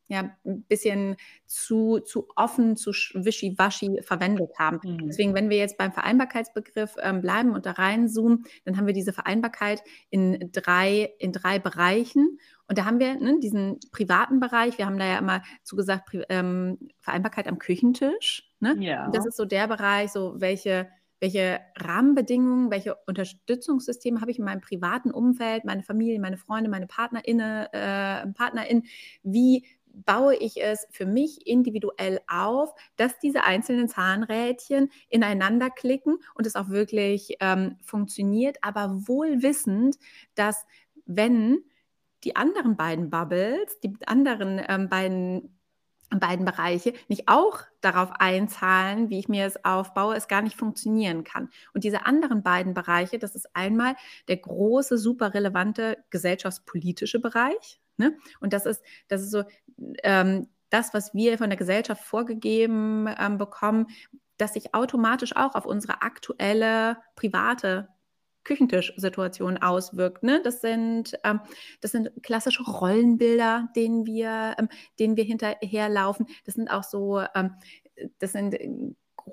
ja, 0.10 0.36
ein 0.43 0.63
bisschen 0.63 1.15
zu, 1.45 1.99
zu 1.99 2.28
offen, 2.36 2.75
zu 2.75 2.89
wischiwaschi 2.89 4.02
verwendet 4.02 4.49
haben. 4.58 4.80
Mhm. 4.84 5.08
Deswegen, 5.08 5.36
wenn 5.36 5.52
wir 5.52 5.58
jetzt 5.58 5.78
beim 5.78 5.91
Vereinbarkeitsbegriff 5.91 6.95
ähm, 6.99 7.21
bleiben 7.21 7.54
und 7.54 7.67
da 7.67 7.71
reinzoomen, 7.71 8.43
dann 8.65 8.75
haben 8.75 8.88
wir 8.88 8.93
diese 8.95 9.13
Vereinbarkeit 9.13 9.84
in 10.10 10.49
drei, 10.52 11.13
in 11.19 11.32
drei 11.32 11.60
Bereichen. 11.60 12.39
Und 12.67 12.80
da 12.80 12.86
haben 12.86 12.99
wir 12.99 13.15
ne, 13.15 13.39
diesen 13.39 13.80
privaten 13.91 14.39
Bereich, 14.39 14.80
wir 14.80 14.88
haben 14.88 14.97
da 14.97 15.06
ja 15.06 15.19
immer 15.19 15.43
zugesagt, 15.63 16.10
ähm, 16.30 16.80
Vereinbarkeit 16.99 17.47
am 17.47 17.60
Küchentisch. 17.60 18.52
Ne? 18.60 18.75
Ja. 18.80 19.10
das 19.12 19.28
ist 19.28 19.38
so 19.38 19.45
der 19.45 19.67
Bereich, 19.67 20.12
so 20.12 20.36
welche 20.39 20.89
welche 21.19 21.60
Rahmenbedingungen, 21.75 22.71
welche 22.71 22.95
Unterstützungssysteme 23.08 24.21
habe 24.21 24.32
ich 24.32 24.39
in 24.39 24.45
meinem 24.45 24.62
privaten 24.62 25.12
Umfeld, 25.12 25.65
meine 25.65 25.84
Familie, 25.84 26.19
meine 26.19 26.38
Freunde, 26.38 26.69
meine 26.69 26.88
Partnerinnen, 26.88 27.65
äh, 27.71 28.27
Partnerin, 28.34 28.84
wie 29.23 29.65
baue 30.05 30.36
ich 30.36 30.62
es 30.62 30.88
für 30.91 31.05
mich 31.05 31.45
individuell 31.47 32.19
auf, 32.27 32.73
dass 32.95 33.17
diese 33.19 33.43
einzelnen 33.43 33.89
Zahnrädchen 33.89 34.89
ineinander 35.10 35.69
klicken 35.69 36.17
und 36.36 36.45
es 36.45 36.55
auch 36.55 36.69
wirklich 36.69 37.36
ähm, 37.39 37.77
funktioniert, 37.82 38.58
aber 38.62 39.08
wohl 39.08 39.41
wissend, 39.41 39.97
dass 40.36 40.65
wenn 41.05 41.63
die 42.23 42.36
anderen 42.36 42.75
beiden 42.75 43.10
Bubbles, 43.10 43.79
die 43.79 43.95
anderen 44.05 44.62
ähm, 44.67 44.89
beiden 44.89 45.59
beiden 46.10 46.45
Bereiche 46.45 46.93
nicht 47.08 47.28
auch 47.28 47.60
darauf 47.82 48.12
einzahlen, 48.19 49.10
wie 49.10 49.19
ich 49.19 49.30
mir 49.30 49.45
es 49.45 49.63
aufbaue, 49.63 50.15
es 50.15 50.28
gar 50.28 50.41
nicht 50.41 50.56
funktionieren 50.56 51.24
kann. 51.24 51.50
Und 51.74 51.84
diese 51.84 52.06
anderen 52.06 52.41
beiden 52.41 52.74
Bereiche, 52.74 53.19
das 53.19 53.36
ist 53.36 53.56
einmal 53.56 53.95
der 54.28 54.38
große, 54.38 54.98
super 54.98 55.34
relevante 55.34 55.98
gesellschaftspolitische 56.10 57.19
Bereich, 57.19 57.80
Ne? 58.00 58.17
Und 58.39 58.54
das 58.54 58.65
ist, 58.65 58.82
das 59.10 59.22
ist 59.22 59.32
so 59.32 59.43
ähm, 60.04 60.48
das, 60.69 60.93
was 60.93 61.13
wir 61.13 61.38
von 61.38 61.50
der 61.50 61.58
Gesellschaft 61.58 62.04
vorgegeben 62.04 63.08
ähm, 63.19 63.38
bekommen, 63.38 63.88
dass 64.38 64.54
sich 64.54 64.74
automatisch 64.74 65.36
auch 65.36 65.54
auf 65.54 65.65
unsere 65.65 66.02
aktuelle 66.02 66.98
private 67.15 67.89
Küchentischsituation 68.50 69.60
auswirkt. 69.60 70.24
Ne? 70.24 70.42
Das, 70.44 70.62
sind, 70.62 71.14
ähm, 71.24 71.40
das 71.82 71.92
sind 71.92 72.12
klassische 72.24 72.64
Rollenbilder, 72.64 73.70
denen 73.76 74.08
wir, 74.08 74.56
ähm, 74.58 74.70
denen 74.98 75.16
wir 75.18 75.24
hinterherlaufen. 75.24 76.26
Das 76.46 76.56
sind 76.56 76.72
auch 76.72 76.82
so, 76.82 77.22
ähm, 77.36 77.52
das 78.18 78.32
sind 78.32 78.58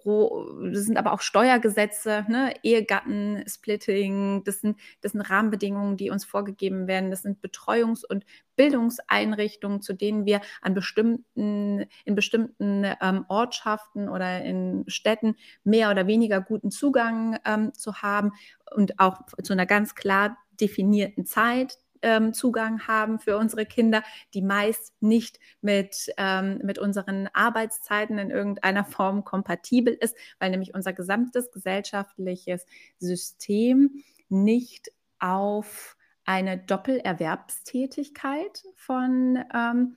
das 0.04 0.84
sind 0.84 0.96
aber 0.98 1.12
auch 1.12 1.20
Steuergesetze, 1.20 2.24
ne? 2.28 2.54
Ehegattensplitting, 2.62 4.44
das 4.44 4.60
sind, 4.60 4.78
das 5.00 5.12
sind 5.12 5.20
Rahmenbedingungen, 5.22 5.96
die 5.96 6.10
uns 6.10 6.24
vorgegeben 6.24 6.86
werden. 6.86 7.10
Das 7.10 7.22
sind 7.22 7.40
Betreuungs- 7.42 8.04
und 8.08 8.24
Bildungseinrichtungen, 8.56 9.82
zu 9.82 9.92
denen 9.92 10.24
wir 10.26 10.40
an 10.62 10.74
bestimmten, 10.74 11.84
in 12.04 12.14
bestimmten 12.14 12.84
ähm, 13.00 13.24
Ortschaften 13.28 14.08
oder 14.08 14.42
in 14.42 14.84
Städten 14.88 15.36
mehr 15.64 15.90
oder 15.90 16.06
weniger 16.06 16.40
guten 16.40 16.70
Zugang 16.70 17.38
ähm, 17.44 17.72
zu 17.74 18.02
haben 18.02 18.32
und 18.74 18.98
auch 18.98 19.20
zu 19.42 19.52
einer 19.52 19.66
ganz 19.66 19.94
klar 19.94 20.36
definierten 20.60 21.26
Zeit 21.26 21.78
ähm, 22.06 22.32
Zugang 22.32 22.86
haben 22.86 23.18
für 23.18 23.36
unsere 23.36 23.66
Kinder, 23.66 24.04
die 24.32 24.42
meist 24.42 24.94
nicht 25.00 25.40
mit, 25.60 26.08
ähm, 26.16 26.60
mit 26.62 26.78
unseren 26.78 27.28
Arbeitszeiten 27.32 28.16
in 28.18 28.30
irgendeiner 28.30 28.84
Form 28.84 29.24
kompatibel 29.24 29.92
ist, 29.92 30.16
weil 30.38 30.50
nämlich 30.50 30.72
unser 30.72 30.92
gesamtes 30.92 31.50
gesellschaftliches 31.50 32.64
System 32.98 34.04
nicht 34.28 34.92
auf 35.18 35.96
eine 36.24 36.58
Doppelerwerbstätigkeit 36.58 38.62
von 38.76 39.44
ähm, 39.52 39.96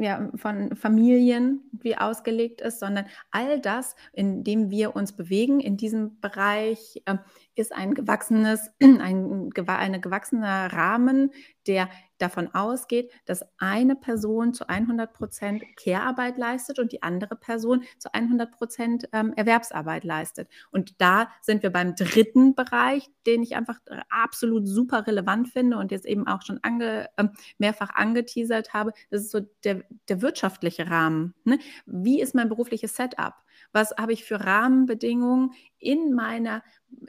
ja, 0.00 0.30
von 0.34 0.76
Familien 0.76 1.62
wie 1.72 1.96
ausgelegt 1.96 2.60
ist, 2.60 2.80
sondern 2.80 3.06
all 3.30 3.60
das, 3.60 3.94
in 4.12 4.44
dem 4.44 4.70
wir 4.70 4.96
uns 4.96 5.12
bewegen, 5.12 5.60
in 5.60 5.76
diesem 5.76 6.20
Bereich, 6.20 7.02
äh, 7.04 7.16
ist 7.54 7.74
ein 7.74 7.94
gewachsenes, 7.94 8.70
ein, 8.82 9.50
ein 9.66 10.00
gewachsener 10.00 10.72
Rahmen, 10.72 11.32
der 11.66 11.88
davon 12.18 12.54
ausgeht, 12.54 13.10
dass 13.24 13.44
eine 13.58 13.96
Person 13.96 14.52
zu 14.52 14.68
100 14.68 15.12
Prozent 15.12 15.62
Care-Arbeit 15.76 16.38
leistet 16.38 16.78
und 16.78 16.92
die 16.92 17.02
andere 17.02 17.36
Person 17.36 17.84
zu 17.98 18.12
100 18.12 18.50
Prozent 18.52 19.08
ähm, 19.12 19.32
Erwerbsarbeit 19.36 20.04
leistet. 20.04 20.48
Und 20.70 21.00
da 21.00 21.30
sind 21.40 21.62
wir 21.62 21.70
beim 21.70 21.94
dritten 21.94 22.54
Bereich, 22.54 23.10
den 23.26 23.42
ich 23.42 23.56
einfach 23.56 23.78
absolut 24.10 24.68
super 24.68 25.06
relevant 25.06 25.48
finde 25.48 25.78
und 25.78 25.90
jetzt 25.90 26.06
eben 26.06 26.26
auch 26.26 26.42
schon 26.42 26.60
ange, 26.62 27.08
äh, 27.16 27.24
mehrfach 27.58 27.90
angeteasert 27.94 28.74
habe. 28.74 28.92
Das 29.10 29.22
ist 29.22 29.30
so 29.30 29.40
der, 29.64 29.84
der 30.08 30.22
wirtschaftliche 30.22 30.90
Rahmen. 30.90 31.34
Ne? 31.44 31.58
Wie 31.86 32.20
ist 32.20 32.34
mein 32.34 32.48
berufliches 32.48 32.94
Setup? 32.96 33.34
Was 33.72 33.94
habe 33.98 34.12
ich 34.12 34.24
für 34.24 34.44
Rahmenbedingungen 34.44 35.52
in 35.78 36.12
meiner 36.12 36.62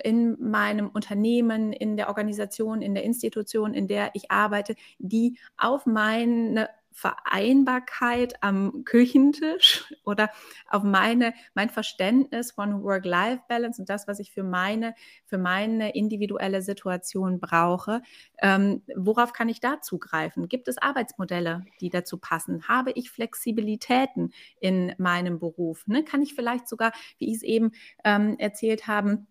in 0.04 0.38
meinem 0.40 0.90
Unternehmen, 0.90 1.74
in 1.74 1.98
der 1.98 2.08
Organisation, 2.08 2.82
in 2.82 2.94
der 2.94 3.04
Institution, 3.04 3.74
in 3.74 3.88
der 3.88 4.12
ich 4.14 4.32
arbeite, 4.32 4.76
die 5.00 5.38
auf 5.58 5.86
meine 5.86 6.70
Vereinbarkeit 6.94 8.34
am 8.42 8.84
Küchentisch 8.84 9.86
oder 10.06 10.30
auf 10.68 10.84
meine, 10.84 11.34
mein 11.54 11.70
Verständnis 11.70 12.52
von 12.52 12.84
Work-Life-Balance 12.84 13.82
und 13.82 13.90
das, 13.90 14.08
was 14.08 14.20
ich 14.20 14.32
für 14.32 14.44
meine, 14.44 14.94
für 15.26 15.38
meine 15.38 15.96
individuelle 15.96 16.62
Situation 16.62 17.40
brauche. 17.40 18.02
Ähm, 18.42 18.84
worauf 18.96 19.34
kann 19.34 19.50
ich 19.50 19.60
da 19.60 19.82
zugreifen? 19.82 20.50
Gibt 20.50 20.68
es 20.68 20.78
Arbeitsmodelle, 20.78 21.64
die 21.80 21.90
dazu 21.90 22.18
passen? 22.18 22.68
Habe 22.68 22.92
ich 22.92 23.10
Flexibilitäten 23.10 24.34
in 24.60 24.94
meinem 24.98 25.40
Beruf? 25.40 25.88
Ne? 25.88 26.04
Kann 26.04 26.22
ich 26.22 26.36
vielleicht 26.36 26.68
sogar, 26.68 26.92
wie 27.18 27.30
ich 27.30 27.38
es 27.38 27.44
eben 27.44 27.72
ähm, 28.04 28.36
erzählt 28.38 28.88
habe, 28.88 29.26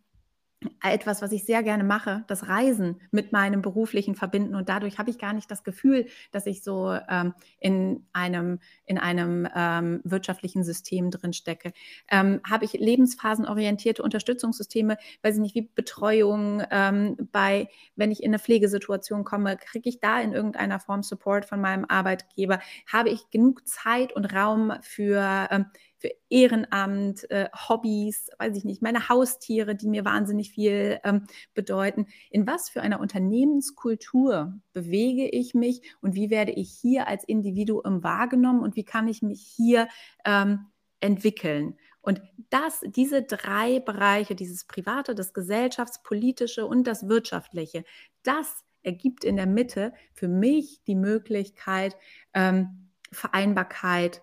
etwas, 0.82 1.22
was 1.22 1.32
ich 1.32 1.44
sehr 1.44 1.62
gerne 1.62 1.84
mache, 1.84 2.24
das 2.26 2.48
Reisen 2.48 3.00
mit 3.10 3.32
meinem 3.32 3.62
beruflichen 3.62 4.14
verbinden. 4.14 4.54
Und 4.54 4.68
dadurch 4.68 4.98
habe 4.98 5.10
ich 5.10 5.18
gar 5.18 5.32
nicht 5.32 5.50
das 5.50 5.64
Gefühl, 5.64 6.06
dass 6.32 6.46
ich 6.46 6.62
so 6.62 6.96
ähm, 7.08 7.34
in 7.58 8.06
einem, 8.12 8.60
in 8.84 8.98
einem 8.98 9.48
ähm, 9.54 10.00
wirtschaftlichen 10.04 10.62
System 10.62 11.10
drin 11.10 11.32
stecke. 11.32 11.72
Ähm, 12.10 12.40
habe 12.48 12.66
ich 12.66 12.74
lebensphasenorientierte 12.74 14.02
Unterstützungssysteme, 14.02 14.98
weiß 15.22 15.36
ich 15.36 15.40
nicht, 15.40 15.54
wie 15.54 15.70
Betreuung 15.74 16.62
ähm, 16.70 17.16
bei, 17.32 17.68
wenn 17.96 18.10
ich 18.10 18.22
in 18.22 18.30
eine 18.30 18.38
Pflegesituation 18.38 19.24
komme, 19.24 19.56
kriege 19.56 19.88
ich 19.88 20.00
da 20.00 20.20
in 20.20 20.32
irgendeiner 20.32 20.78
Form 20.78 21.02
Support 21.02 21.46
von 21.46 21.60
meinem 21.60 21.86
Arbeitgeber? 21.88 22.60
Habe 22.86 23.08
ich 23.08 23.30
genug 23.30 23.66
Zeit 23.66 24.12
und 24.12 24.26
Raum 24.26 24.74
für 24.82 25.48
ähm, 25.50 25.66
für 26.00 26.10
Ehrenamt, 26.30 27.30
äh, 27.30 27.48
Hobbys, 27.68 28.30
weiß 28.38 28.56
ich 28.56 28.64
nicht, 28.64 28.82
meine 28.82 29.08
Haustiere, 29.08 29.74
die 29.74 29.88
mir 29.88 30.04
wahnsinnig 30.04 30.50
viel 30.50 30.98
ähm, 31.04 31.26
bedeuten. 31.54 32.06
In 32.30 32.46
was 32.46 32.70
für 32.70 32.80
einer 32.80 33.00
Unternehmenskultur 33.00 34.58
bewege 34.72 35.28
ich 35.28 35.54
mich 35.54 35.82
und 36.00 36.14
wie 36.14 36.30
werde 36.30 36.52
ich 36.52 36.70
hier 36.70 37.06
als 37.06 37.22
Individuum 37.24 38.02
wahrgenommen 38.02 38.62
und 38.62 38.76
wie 38.76 38.84
kann 38.84 39.08
ich 39.08 39.20
mich 39.20 39.42
hier 39.42 39.88
ähm, 40.24 40.66
entwickeln? 41.00 41.76
Und 42.00 42.22
das, 42.48 42.80
diese 42.86 43.22
drei 43.22 43.78
Bereiche, 43.80 44.34
dieses 44.34 44.64
Private, 44.64 45.14
das 45.14 45.34
Gesellschaftspolitische 45.34 46.64
und 46.66 46.86
das 46.86 47.08
Wirtschaftliche, 47.08 47.84
das 48.22 48.64
ergibt 48.82 49.24
in 49.24 49.36
der 49.36 49.46
Mitte 49.46 49.92
für 50.14 50.28
mich 50.28 50.82
die 50.86 50.94
Möglichkeit, 50.94 51.96
ähm, 52.32 52.88
Vereinbarkeit 53.12 54.22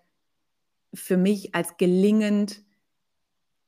für 0.98 1.18
mich 1.18 1.56
als 1.56 1.78
gelingend 1.78 2.62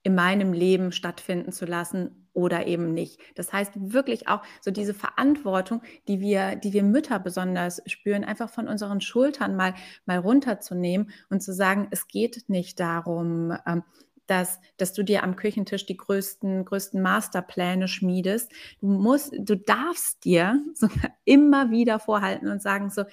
in 0.04 0.15
meinem 0.15 0.54
Leben 0.54 0.92
stattfinden 0.92 1.52
zu 1.52 1.65
lassen 1.65 2.28
oder 2.34 2.68
eben 2.68 2.94
nicht. 2.94 3.20
Das 3.36 3.52
heißt 3.52 3.74
wirklich 3.76 4.28
auch 4.28 4.42
so 4.62 4.72
diese 4.72 4.94
Verantwortung, 4.94 5.82
die 6.08 6.20
wir, 6.22 6.56
die 6.56 6.74
wir 6.74 6.84
Mütter 6.84 7.20
besonders 7.20 7.82
spüren, 7.86 8.24
einfach 8.24 8.50
von 8.50 8.68
unseren 8.68 9.02
Schultern 9.02 9.56
mal, 9.56 9.74
mal 10.06 10.20
runterzunehmen 10.20 11.12
und 11.30 11.42
zu 11.42 11.54
sagen, 11.54 11.88
es 11.92 12.08
geht 12.08 12.46
nicht 12.48 12.80
darum, 12.80 13.54
ähm, 13.68 13.84
dass, 14.28 14.60
dass 14.78 14.94
du 14.94 15.04
dir 15.04 15.24
am 15.24 15.36
Küchentisch 15.36 15.86
die 15.86 15.98
größten, 15.98 16.63
größten 16.63 17.02
Masterpläne 17.02 17.88
schmiedest. 17.88 18.52
Du 18.80 18.88
musst, 18.88 19.34
du 19.38 19.58
darfst 19.58 20.24
dir 20.24 20.62
sogar 20.76 21.12
immer 21.26 21.72
wieder 21.72 22.00
vorhalten 22.00 22.48
und 22.48 22.62
sagen 22.62 22.89
so, 22.92 23.04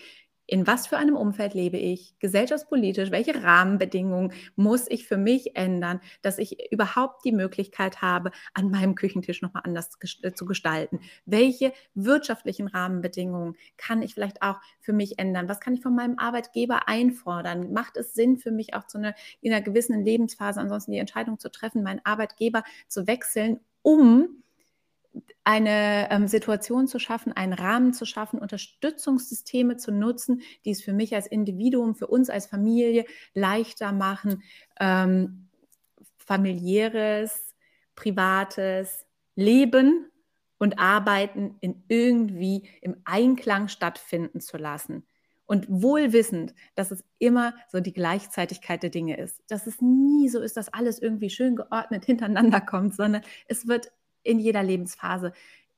in 0.47 0.67
was 0.67 0.87
für 0.87 0.97
einem 0.97 1.17
Umfeld 1.17 1.55
lebe 1.55 1.77
ich, 1.77 2.19
gesellschaftspolitisch, 2.19 3.11
welche 3.11 3.43
Rahmenbedingungen 3.43 4.33
muss 4.55 4.89
ich 4.89 5.07
für 5.07 5.17
mich 5.17 5.57
ändern, 5.57 6.01
dass 6.23 6.39
ich 6.39 6.73
überhaupt 6.73 7.25
die 7.25 7.33
Möglichkeit 7.33 8.01
habe, 8.03 8.31
an 8.55 8.71
meinem 8.71 8.95
Küchentisch 8.95 9.43
nochmal 9.43 9.63
anders 9.65 9.99
äh, 10.23 10.33
zu 10.33 10.47
gestalten. 10.47 11.01
Welche 11.25 11.73
wirtschaftlichen 11.95 12.69
Rahmenbedingungen 12.69 13.57
kann 13.77 14.03
ich 14.03 14.15
vielleicht 14.15 14.43
auch 14.43 14.61
für 14.81 14.93
mich 14.93 15.19
ändern? 15.19 15.49
Was 15.49 15.61
kann 15.61 15.75
ich 15.75 15.83
von 15.83 15.95
meinem 15.95 16.19
Arbeitgeber 16.19 16.89
einfordern? 16.89 17.73
Macht 17.73 17.97
es 17.97 18.15
Sinn 18.15 18.39
für 18.39 18.53
mich 18.53 18.75
auch 18.75 18.87
zu 18.87 18.99
einer, 18.99 19.15
in 19.41 19.53
einer 19.53 19.63
gewissen 19.63 20.05
Lebensphase 20.05 20.61
ansonsten 20.61 20.93
die 20.93 20.99
Entscheidung 20.99 21.39
zu 21.39 21.51
treffen, 21.51 21.83
meinen 21.83 22.01
Arbeitgeber 22.05 22.63
zu 22.89 23.07
wechseln, 23.07 23.61
um 23.83 24.43
eine 25.45 26.09
ähm, 26.11 26.29
Situation 26.29 26.89
zu 26.89 26.99
schaffen, 26.99 27.33
einen 27.33 27.53
Rahmen 27.53 27.93
zu 27.93 28.05
schaffen, 28.05 28.39
Unterstützungssysteme 28.39 29.77
zu 29.77 29.93
nutzen, 29.93 30.43
die 30.65 30.71
es 30.71 30.83
für 30.83 30.93
mich 30.93 31.15
als 31.15 31.27
Individuum, 31.27 31.95
für 31.95 32.07
uns 32.07 32.31
als 32.31 32.47
Familie 32.47 33.05
leichter 33.35 33.93
machen, 33.93 34.43
ähm, 34.81 35.49
familiäres, 36.19 37.55
privates 37.95 39.07
Leben 39.37 40.11
und 40.59 40.79
Arbeiten 40.79 41.57
in 41.61 41.85
irgendwie 41.89 42.69
im 42.81 42.97
Einklang 43.05 43.69
stattfinden 43.69 44.41
zu 44.41 44.57
lassen. 44.57 45.07
Und 45.49 45.67
wohl 45.69 46.13
wissend, 46.13 46.55
dass 46.75 46.91
es 46.91 47.05
immer 47.19 47.55
so 47.71 47.79
die 47.79 47.93
Gleichzeitigkeit 47.93 48.83
der 48.83 48.91
Dinge 48.91 49.17
ist. 49.17 49.41
Dass 49.47 49.69
es 49.69 49.81
nie 49.81 50.29
so 50.29 50.41
ist, 50.41 50.57
dass 50.57 50.73
alles 50.73 51.01
irgendwie 51.01 51.31
schön 51.31 51.55
geordnet 51.55 52.05
hintereinander 52.05 52.61
kommt, 52.61 52.97
sondern 52.97 53.23
es 53.47 53.69
wird 53.69 53.93
in 54.27 54.39
jeder 54.39 54.63
Lebensphase 54.63 55.33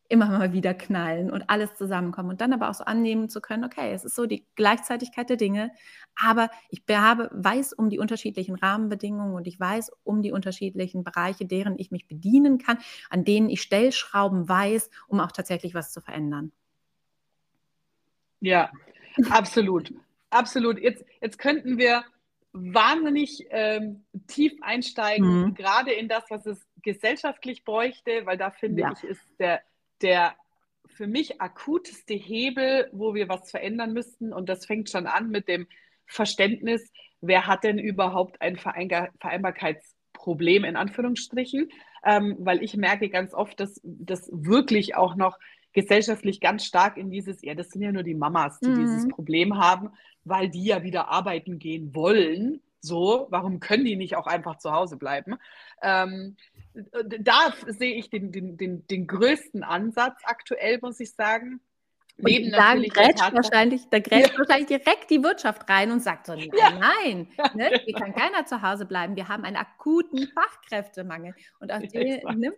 immer 0.09 0.27
mal 0.27 0.53
wieder 0.53 0.73
knallen 0.73 1.31
und 1.31 1.51
alles 1.51 1.75
zusammenkommen 1.75 2.31
und 2.31 2.41
dann 2.41 2.55
aber 2.55 2.71
auch 2.71 2.75
so 2.75 2.85
annehmen 2.85 3.29
zu 3.29 3.41
können, 3.43 3.65
okay, 3.65 3.93
es 3.93 4.05
ist 4.05 4.15
so 4.15 4.25
die 4.25 4.47
Gleichzeitigkeit 4.57 5.29
der 5.29 5.37
Dinge, 5.37 5.71
aber 6.17 6.51
ich 6.71 6.83
habe, 6.91 7.29
weiß 7.33 7.75
um 7.75 7.91
die 7.91 7.99
unterschiedlichen 7.99 8.55
Rahmenbedingungen 8.55 9.35
und 9.35 9.47
ich 9.47 9.61
weiß 9.61 9.91
um 10.05 10.23
die 10.23 10.33
unterschiedlichen 10.33 11.05
Bereiche, 11.05 11.45
deren 11.45 11.79
ich 11.79 11.91
mich 11.91 12.09
bedienen 12.09 12.57
kann, 12.59 12.79
an 13.11 13.25
denen 13.25 13.51
ich 13.51 13.61
Stellschrauben 13.61 14.49
weiß, 14.49 14.91
um 15.09 15.21
auch 15.21 15.33
tatsächlich 15.33 15.75
was 15.75 15.93
zu 15.93 16.01
verändern. 16.01 16.53
Ja, 18.41 18.71
absolut. 19.31 19.93
absolut. 20.31 20.79
Jetzt, 20.79 21.05
jetzt 21.21 21.39
könnten 21.39 21.77
wir 21.77 22.05
wahnsinnig 22.61 23.47
ähm, 23.51 24.05
tief 24.27 24.55
einsteigen, 24.61 25.43
mhm. 25.43 25.55
gerade 25.55 25.93
in 25.93 26.09
das, 26.09 26.25
was 26.31 26.47
es 26.47 26.67
gesellschaftlich 26.83 27.65
bräuchte, 27.65 28.27
weil 28.27 28.39
da 28.39 28.51
finde 28.51 28.83
ja. 28.83 28.93
ich, 28.93 29.05
ist 29.05 29.23
der, 29.39 29.63
der 30.03 30.35
für 30.87 31.07
mich 31.07 31.41
akuteste 31.41 32.15
Hebel, 32.15 32.89
wo 32.93 33.15
wir 33.15 33.29
was 33.29 33.51
verändern 33.51 33.93
müssten. 33.93 34.33
Und 34.33 34.49
das 34.49 34.67
fängt 34.67 34.91
schon 34.91 35.07
an 35.07 35.31
mit 35.31 35.49
dem 35.49 35.67
Verständnis, 36.07 36.91
wer 37.21 37.47
hat 37.47 37.65
denn 37.65 37.79
überhaupt 37.79 38.41
ein 38.41 38.57
Vereinbarkeitsproblem 38.57 40.65
in 40.65 40.77
Anführungsstrichen? 40.77 41.71
Ähm, 42.05 42.37
weil 42.39 42.63
ich 42.63 42.77
merke 42.77 43.11
ganz 43.11 43.35
oft, 43.35 43.61
dass 43.61 43.81
das 43.85 44.31
wirklich 44.33 44.97
auch 44.97 45.17
noch 45.17 45.39
gesellschaftlich 45.73 46.41
ganz 46.41 46.65
stark 46.65 46.97
in 46.97 47.11
dieses, 47.11 47.43
ja, 47.43 47.55
das 47.55 47.71
sind 47.71 47.83
ja 47.83 47.93
nur 47.93 48.03
die 48.03 48.15
Mamas, 48.15 48.59
die 48.61 48.69
mhm. 48.69 48.81
dieses 48.81 49.09
Problem 49.09 49.59
haben, 49.59 49.91
weil 50.29 50.49
die 50.49 50.65
ja 50.65 50.83
wieder 50.83 51.09
arbeiten 51.09 51.59
gehen 51.59 51.95
wollen. 51.95 52.61
So, 52.81 53.27
warum 53.31 53.61
können 53.61 53.85
die 53.85 53.97
nicht 53.97 54.17
auch 54.17 54.27
einfach 54.27 54.59
zu 54.59 54.73
Hause 54.73 54.97
bleiben? 54.97 55.37
Ähm, 55.83 56.37
da 57.21 57.53
sehe 57.67 57.97
ich 57.97 58.09
den, 58.11 58.31
den, 58.31 58.57
den, 58.57 58.87
den 58.87 59.07
größten 59.07 59.65
Ansatz 59.65 60.21
aktuell, 60.25 60.79
muss 60.81 61.01
ich 61.01 61.13
sagen. 61.13 61.61
Neben 62.21 62.51
da 62.51 62.75
grätscht 62.75 63.33
wahrscheinlich, 63.33 63.83
da 63.91 64.01
grätscht 64.01 64.33
ja. 64.33 64.39
wahrscheinlich 64.39 64.67
direkt 64.67 65.09
die 65.11 65.23
Wirtschaft 65.23 65.69
rein 65.71 65.93
und 65.93 66.01
sagt 66.01 66.27
so, 66.27 66.35
nein, 66.35 66.49
ja. 66.53 66.71
nein, 66.79 67.29
ne, 67.55 67.81
hier 67.85 67.95
kann 67.95 68.13
keiner 68.13 68.45
zu 68.45 68.61
Hause 68.61 68.87
bleiben. 68.87 69.15
Wir 69.15 69.29
haben 69.29 69.45
einen 69.45 69.57
akuten 69.57 70.27
Fachkräftemangel. 70.29 71.35
Und 71.61 71.73
auf 71.73 71.81
den, 71.87 72.21
ne, 72.39 72.53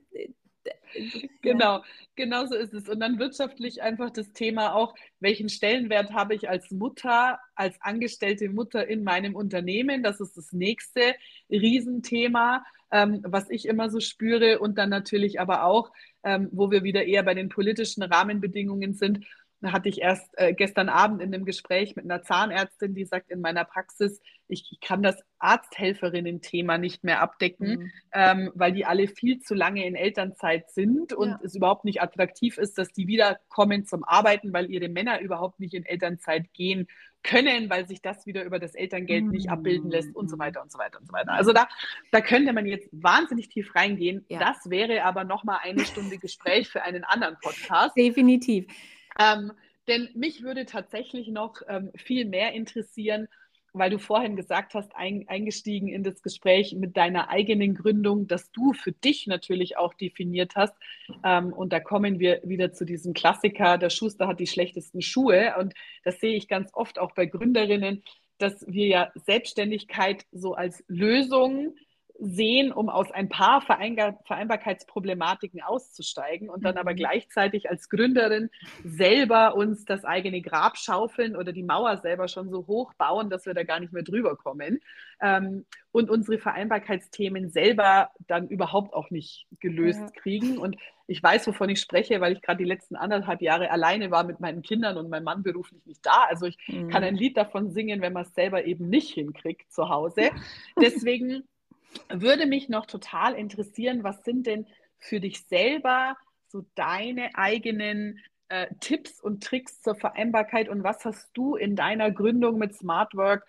Genau, 1.43 1.83
genau 2.17 2.47
so 2.47 2.55
ist 2.55 2.75
es. 2.75 2.89
Und 2.89 3.01
dann 3.01 3.19
wirtschaftlich 3.19 3.83
einfach 3.83 4.11
das 4.11 4.33
Thema 4.33 4.75
auch, 4.75 4.95
welchen 5.21 5.49
Stellenwert 5.49 6.13
habe 6.13 6.35
ich 6.35 6.49
als 6.49 6.71
Mutter, 6.71 7.39
als 7.55 7.81
angestellte 7.81 8.49
Mutter 8.49 8.87
in 8.87 9.05
meinem 9.05 9.35
Unternehmen? 9.35 10.03
Das 10.03 10.21
ist 10.21 10.37
das 10.37 10.53
nächste 10.53 11.15
Riesenthema, 11.51 12.65
ähm, 12.91 13.21
was 13.25 13.49
ich 13.51 13.67
immer 13.67 13.89
so 13.91 14.01
spüre. 14.01 14.59
Und 14.59 14.79
dann 14.79 14.91
natürlich 14.91 15.41
aber 15.41 15.65
auch, 15.65 15.93
ähm, 16.25 16.49
wo 16.53 16.71
wir 16.71 16.83
wieder 16.83 17.05
eher 17.05 17.23
bei 17.23 17.35
den 17.35 17.49
politischen 17.49 18.03
Rahmenbedingungen 18.03 18.95
sind, 18.95 19.25
hatte 19.63 19.89
ich 19.89 20.01
erst 20.01 20.29
äh, 20.39 20.55
gestern 20.55 20.89
Abend 20.89 21.21
in 21.21 21.35
einem 21.35 21.45
Gespräch 21.45 21.97
mit 21.97 22.05
einer 22.05 22.23
Zahnärztin, 22.23 22.95
die 22.95 23.05
sagt, 23.05 23.31
in 23.31 23.41
meiner 23.41 23.65
Praxis, 23.65 24.21
ich, 24.49 24.67
ich 24.71 24.81
kann 24.81 25.03
das 25.03 25.23
Arzthelferinnen-Thema 25.39 26.79
nicht 26.79 27.05
mehr 27.05 27.21
abdecken, 27.21 27.69
mhm. 27.69 27.91
ähm, 28.13 28.53
weil 28.55 28.73
die 28.73 28.85
alle 28.85 29.07
viel 29.07 29.41
zu 29.41 29.55
lange 29.55 29.87
in 29.87 29.95
Elternzeit 29.95 30.71
sind 30.71 31.13
und 31.13 31.29
ja. 31.29 31.41
es 31.45 31.55
überhaupt 31.55 31.85
nicht 31.85 32.03
attraktiv 32.03 32.59
ist, 32.59 32.79
dass 32.79 32.89
die 32.89 33.07
wiederkommen 33.07 33.85
zum 33.85 34.05
Arbeiten, 34.05 34.53
weil 34.53 34.71
ihre 34.71 34.89
Männer 34.89 35.21
überhaupt 35.21 35.61
nicht 35.61 35.75
in 35.75 35.85
Elternzeit 35.85 36.53
gehen 36.53 36.89
können, 37.23 37.69
weil 37.69 37.87
sich 37.87 38.01
das 38.01 38.27
wieder 38.27 38.45
über 38.45 38.59
das 38.59 38.75
Elterngeld 38.75 39.25
mhm. 39.25 39.31
nicht 39.31 39.51
abbilden 39.51 39.91
lässt 39.91 40.15
und 40.17 40.31
so 40.31 40.37
mhm. 40.37 40.41
weiter 40.41 40.63
und 40.63 40.73
so 40.73 40.79
weiter 40.79 40.99
und 40.99 41.07
so 41.07 41.13
weiter. 41.13 41.33
Also 41.33 41.53
da, 41.53 41.69
da 42.11 42.21
könnte 42.21 42.53
man 42.53 42.67
jetzt 42.67 42.89
wahnsinnig 42.93 43.49
tief 43.49 43.75
reingehen. 43.75 44.25
Ja. 44.29 44.39
Das 44.39 44.71
wäre 44.71 45.05
aber 45.05 45.25
nochmal 45.25 45.59
eine 45.63 45.85
Stunde 45.85 46.19
Gespräch 46.19 46.69
für 46.69 46.83
einen 46.83 47.05
anderen 47.05 47.37
Podcast. 47.43 47.97
Definitiv. 47.97 48.67
Ähm, 49.19 49.53
denn 49.89 50.09
mich 50.15 50.43
würde 50.43 50.67
tatsächlich 50.67 51.29
noch 51.29 51.63
ähm, 51.69 51.91
viel 51.97 52.25
mehr 52.25 52.53
interessieren, 52.53 53.29
weil 53.73 53.91
du 53.91 53.99
vorhin 53.99 54.37
gesagt 54.37 54.75
hast, 54.75 54.95
ein, 54.97 55.27
eingestiegen 55.29 55.89
in 55.89 56.03
das 56.03 56.23
Gespräch 56.23 56.75
mit 56.75 56.97
deiner 56.97 57.29
eigenen 57.29 57.75
Gründung, 57.75 58.27
dass 58.27 58.51
du 58.51 58.73
für 58.73 58.93
dich 58.93 59.27
natürlich 59.27 59.77
auch 59.77 59.95
definiert 59.95 60.57
hast. 60.57 60.75
Ähm, 61.25 61.53
und 61.53 61.73
da 61.73 61.81
kommen 61.81 62.19
wir 62.19 62.41
wieder 62.45 62.73
zu 62.73 62.85
diesem 62.85 63.15
Klassiker, 63.15 63.79
der 63.79 63.91
Schuster 63.91 64.27
hat 64.29 64.41
die 64.41 64.47
schlechtesten 64.47 65.03
Schuhe. 65.03 65.55
Und 65.59 65.75
das 66.05 66.21
sehe 66.21 66.37
ich 66.37 66.49
ganz 66.49 66.71
oft 66.73 66.99
auch 66.99 67.13
bei 67.13 67.27
Gründerinnen, 67.27 68.03
dass 68.39 68.65
wir 68.67 68.87
ja 68.87 69.13
Selbstständigkeit 69.15 70.25
so 70.33 70.55
als 70.55 70.83
Lösung 70.89 71.75
sehen, 72.21 72.73
um 72.73 72.89
aus 72.89 73.11
ein 73.11 73.29
paar 73.29 73.63
Vereinbarkeitsproblematiken 73.63 75.63
auszusteigen 75.63 76.51
und 76.51 76.65
dann 76.65 76.77
aber 76.77 76.93
mhm. 76.93 76.97
gleichzeitig 76.97 77.71
als 77.71 77.89
Gründerin 77.89 78.51
selber 78.85 79.57
uns 79.57 79.87
das 79.87 80.05
eigene 80.05 80.43
Grab 80.43 80.77
schaufeln 80.77 81.35
oder 81.35 81.53
die 81.53 81.63
Mauer 81.63 81.97
selber 81.99 82.29
schon 82.29 82.51
so 82.51 82.67
hoch 82.67 82.93
bauen, 82.95 83.31
dass 83.31 83.47
wir 83.47 83.55
da 83.55 83.63
gar 83.63 83.81
nicht 83.81 83.93
mehr 83.93 84.03
drüber 84.03 84.37
kommen 84.37 84.81
ähm, 85.21 85.65
und 85.93 86.11
unsere 86.11 86.39
Vereinbarkeitsthemen 86.39 87.51
selber 87.51 88.11
dann 88.27 88.49
überhaupt 88.49 88.95
auch 88.95 89.11
nicht 89.11 89.47
gelöst 89.59 90.01
ja. 90.01 90.23
kriegen. 90.23 90.59
Und 90.59 90.77
ich 91.07 91.23
weiß, 91.23 91.47
wovon 91.49 91.71
ich 91.71 91.81
spreche, 91.81 92.21
weil 92.21 92.35
ich 92.35 92.43
gerade 92.43 92.59
die 92.59 92.69
letzten 92.69 92.97
anderthalb 92.97 93.43
Jahre 93.43 93.71
alleine 93.71 94.11
war 94.11 94.25
mit 94.25 94.41
meinen 94.41 94.63
Kindern 94.63 94.97
und 94.97 95.09
mein 95.09 95.25
Mann 95.25 95.43
beruflich 95.43 95.85
nicht 95.87 96.05
da. 96.05 96.27
Also 96.29 96.47
ich 96.47 96.59
mhm. 96.69 96.91
kann 96.91 97.03
ein 97.03 97.17
Lied 97.17 97.37
davon 97.37 97.71
singen, 97.71 98.03
wenn 98.03 98.13
man 98.13 98.25
es 98.25 98.35
selber 98.35 98.65
eben 98.65 98.89
nicht 98.89 99.15
hinkriegt 99.15 99.73
zu 99.73 99.89
Hause. 99.89 100.31
Deswegen 100.81 101.45
würde 102.09 102.47
mich 102.47 102.69
noch 102.69 102.87
total 102.87 103.35
interessieren, 103.35 104.05
was 104.05 104.23
sind 104.25 104.47
denn 104.47 104.67
für 104.99 105.21
dich 105.21 105.45
selber 105.47 106.17
so 106.49 106.65
deine 106.75 107.31
eigenen 107.35 108.19
äh, 108.49 108.67
Tipps 108.81 109.21
und 109.21 109.43
Tricks 109.43 109.81
zur 109.81 109.95
Vereinbarkeit 109.95 110.69
und 110.69 110.83
was 110.83 111.05
hast 111.05 111.31
du 111.35 111.57
in 111.57 111.77
deiner 111.77 112.11
Gründung 112.11 112.59
mit 112.59 112.75
Smart 112.75 113.15
Work 113.15 113.47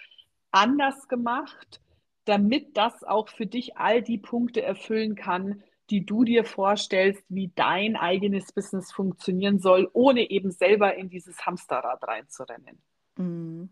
anders 0.52 1.08
gemacht? 1.08 1.82
damit 2.26 2.78
das 2.78 3.04
auch 3.04 3.30
für 3.30 3.46
dich 3.46 3.78
all 3.78 4.02
die 4.02 4.18
Punkte 4.18 4.62
erfüllen 4.62 5.16
kann, 5.16 5.64
die 5.90 6.06
du 6.06 6.24
dir 6.24 6.46
vorstellst, 6.46 7.24
wie 7.30 7.52
dein 7.56 7.96
eigenes 7.96 8.52
Business 8.54 8.92
funktionieren 8.92 9.60
soll, 9.60 9.90
ohne 9.94 10.30
eben 10.30 10.52
selber 10.52 10.96
in 10.96 11.10
dieses 11.10 11.46
Hamsterrad 11.46 12.02
reinzurennen? 12.04 12.82
Mhm. 13.18 13.70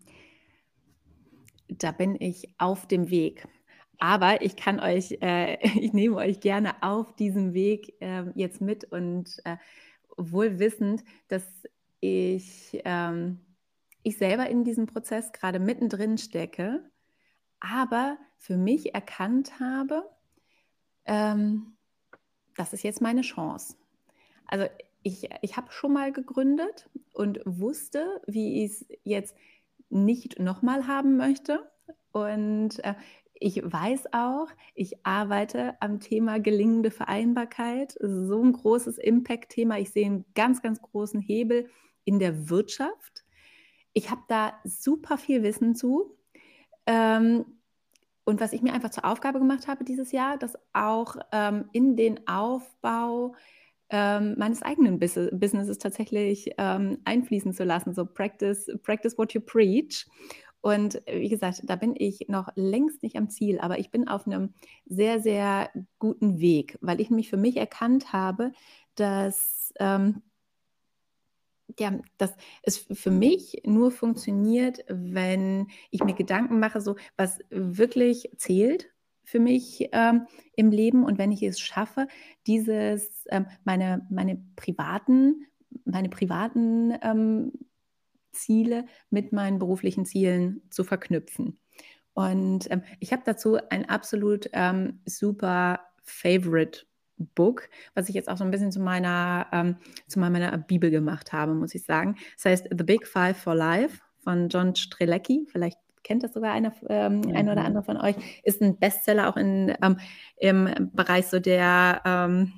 Da 1.69 1.91
bin 1.91 2.17
ich 2.19 2.53
auf 2.57 2.87
dem 2.87 3.09
Weg. 3.09 3.47
Aber 3.99 4.41
ich 4.41 4.55
kann 4.55 4.79
euch, 4.79 5.17
äh, 5.21 5.57
ich 5.79 5.93
nehme 5.93 6.15
euch 6.15 6.39
gerne 6.39 6.81
auf 6.81 7.15
diesem 7.15 7.53
Weg 7.53 8.01
äh, 8.01 8.23
jetzt 8.35 8.61
mit 8.61 8.85
und 8.85 9.37
äh, 9.45 9.57
wohl 10.17 10.59
wissend, 10.59 11.03
dass 11.27 11.43
ich, 11.99 12.81
ähm, 12.85 13.39
ich 14.03 14.17
selber 14.17 14.49
in 14.49 14.63
diesem 14.63 14.87
Prozess 14.87 15.31
gerade 15.31 15.59
mittendrin 15.59 16.17
stecke, 16.17 16.89
aber 17.59 18.17
für 18.37 18.57
mich 18.57 18.95
erkannt 18.95 19.59
habe, 19.59 20.09
ähm, 21.05 21.73
das 22.55 22.73
ist 22.73 22.83
jetzt 22.83 23.01
meine 23.01 23.21
Chance. 23.21 23.75
Also 24.47 24.65
ich, 25.03 25.29
ich 25.41 25.57
habe 25.57 25.71
schon 25.71 25.93
mal 25.93 26.11
gegründet 26.11 26.89
und 27.13 27.39
wusste, 27.45 28.21
wie 28.27 28.63
ich 28.63 28.71
es 28.71 28.85
jetzt 29.03 29.35
nicht 29.89 30.39
nochmal 30.39 30.87
haben 30.87 31.17
möchte. 31.17 31.69
Und 32.11 32.83
äh, 32.83 32.95
ich 33.39 33.61
weiß 33.63 34.13
auch, 34.13 34.47
ich 34.75 35.05
arbeite 35.05 35.81
am 35.81 36.01
Thema 36.01 36.39
gelingende 36.39 36.91
Vereinbarkeit. 36.91 37.95
So 38.01 38.43
ein 38.43 38.51
großes 38.51 38.97
Impact-Thema. 38.97 39.79
Ich 39.79 39.91
sehe 39.91 40.05
einen 40.05 40.25
ganz, 40.35 40.61
ganz 40.61 40.81
großen 40.81 41.21
Hebel 41.21 41.69
in 42.03 42.19
der 42.19 42.49
Wirtschaft. 42.49 43.23
Ich 43.93 44.11
habe 44.11 44.21
da 44.27 44.53
super 44.65 45.17
viel 45.17 45.41
Wissen 45.41 45.73
zu. 45.73 46.17
Ähm, 46.85 47.45
und 48.25 48.41
was 48.41 48.53
ich 48.53 48.61
mir 48.61 48.73
einfach 48.73 48.91
zur 48.91 49.05
Aufgabe 49.05 49.39
gemacht 49.39 49.67
habe 49.67 49.85
dieses 49.85 50.11
Jahr, 50.11 50.37
das 50.37 50.53
auch 50.73 51.15
ähm, 51.31 51.69
in 51.71 51.95
den 51.95 52.27
Aufbau 52.27 53.35
ähm, 53.89 54.35
meines 54.37 54.61
eigenen 54.61 54.99
Bus 54.99 55.17
Businesses 55.31 55.79
tatsächlich 55.79 56.59
einfließen 56.59 57.53
zu 57.53 57.63
lassen. 57.63 57.93
So 57.95 58.05
practice, 58.05 58.69
practice 58.83 59.17
what 59.17 59.33
you 59.33 59.41
preach. 59.41 60.05
Und 60.61 61.01
wie 61.05 61.29
gesagt, 61.29 61.61
da 61.63 61.75
bin 61.75 61.95
ich 61.97 62.27
noch 62.27 62.49
längst 62.55 63.01
nicht 63.01 63.15
am 63.15 63.29
Ziel, 63.29 63.59
aber 63.59 63.79
ich 63.79 63.91
bin 63.91 64.07
auf 64.07 64.27
einem 64.27 64.53
sehr, 64.85 65.21
sehr 65.21 65.69
guten 65.99 66.39
Weg, 66.39 66.77
weil 66.81 66.99
ich 66.99 67.09
mich 67.09 67.29
für 67.29 67.37
mich 67.37 67.57
erkannt 67.57 68.11
habe, 68.11 68.51
dass 68.95 69.73
ähm, 69.79 70.21
ja, 71.77 71.99
dass 72.17 72.35
es 72.63 72.77
für 72.77 73.11
mich 73.11 73.61
nur 73.65 73.91
funktioniert, 73.91 74.83
wenn 74.87 75.67
ich 75.91 76.03
mir 76.03 76.15
Gedanken 76.15 76.59
mache, 76.59 76.81
so 76.81 76.95
was 77.15 77.39
wirklich 77.49 78.31
zählt 78.37 78.89
für 79.23 79.39
mich 79.39 79.87
ähm, 79.91 80.25
im 80.55 80.71
Leben 80.71 81.05
und 81.05 81.19
wenn 81.19 81.31
ich 81.31 81.43
es 81.43 81.59
schaffe, 81.59 82.07
dieses 82.47 83.25
ähm, 83.29 83.45
meine 83.63 84.05
meine 84.09 84.41
privaten 84.55 85.45
meine 85.85 86.09
privaten 86.09 86.97
ähm, 87.03 87.51
Ziele 88.31 88.85
mit 89.09 89.31
meinen 89.31 89.59
beruflichen 89.59 90.05
Zielen 90.05 90.61
zu 90.69 90.83
verknüpfen. 90.83 91.59
Und 92.13 92.69
ähm, 92.71 92.83
ich 92.99 93.13
habe 93.13 93.23
dazu 93.25 93.57
ein 93.69 93.87
absolut 93.87 94.49
ähm, 94.53 94.99
super 95.05 95.79
Favorite 96.03 96.81
Book, 97.35 97.69
was 97.93 98.09
ich 98.09 98.15
jetzt 98.15 98.29
auch 98.29 98.37
so 98.37 98.43
ein 98.43 98.51
bisschen 98.51 98.71
zu 98.71 98.79
meiner, 98.79 99.47
ähm, 99.51 99.77
zu 100.07 100.19
meiner 100.19 100.57
Bibel 100.57 100.89
gemacht 100.89 101.33
habe, 101.33 101.53
muss 101.53 101.75
ich 101.75 101.83
sagen. 101.83 102.15
Das 102.35 102.45
heißt 102.45 102.67
The 102.77 102.83
Big 102.83 103.07
Five 103.07 103.37
for 103.37 103.55
Life 103.55 104.01
von 104.23 104.49
John 104.49 104.75
Strelecki. 104.75 105.47
Vielleicht 105.51 105.77
kennt 106.03 106.23
das 106.23 106.33
sogar 106.33 106.53
einer, 106.53 106.73
ähm, 106.87 107.21
mhm. 107.21 107.35
ein 107.35 107.49
oder 107.49 107.65
andere 107.65 107.83
von 107.83 107.97
euch. 107.97 108.15
Ist 108.43 108.61
ein 108.61 108.77
Bestseller 108.79 109.29
auch 109.29 109.37
in, 109.37 109.73
ähm, 109.81 109.97
im 110.37 110.91
Bereich 110.93 111.27
so 111.27 111.39
der 111.39 112.01
ähm, 112.05 112.53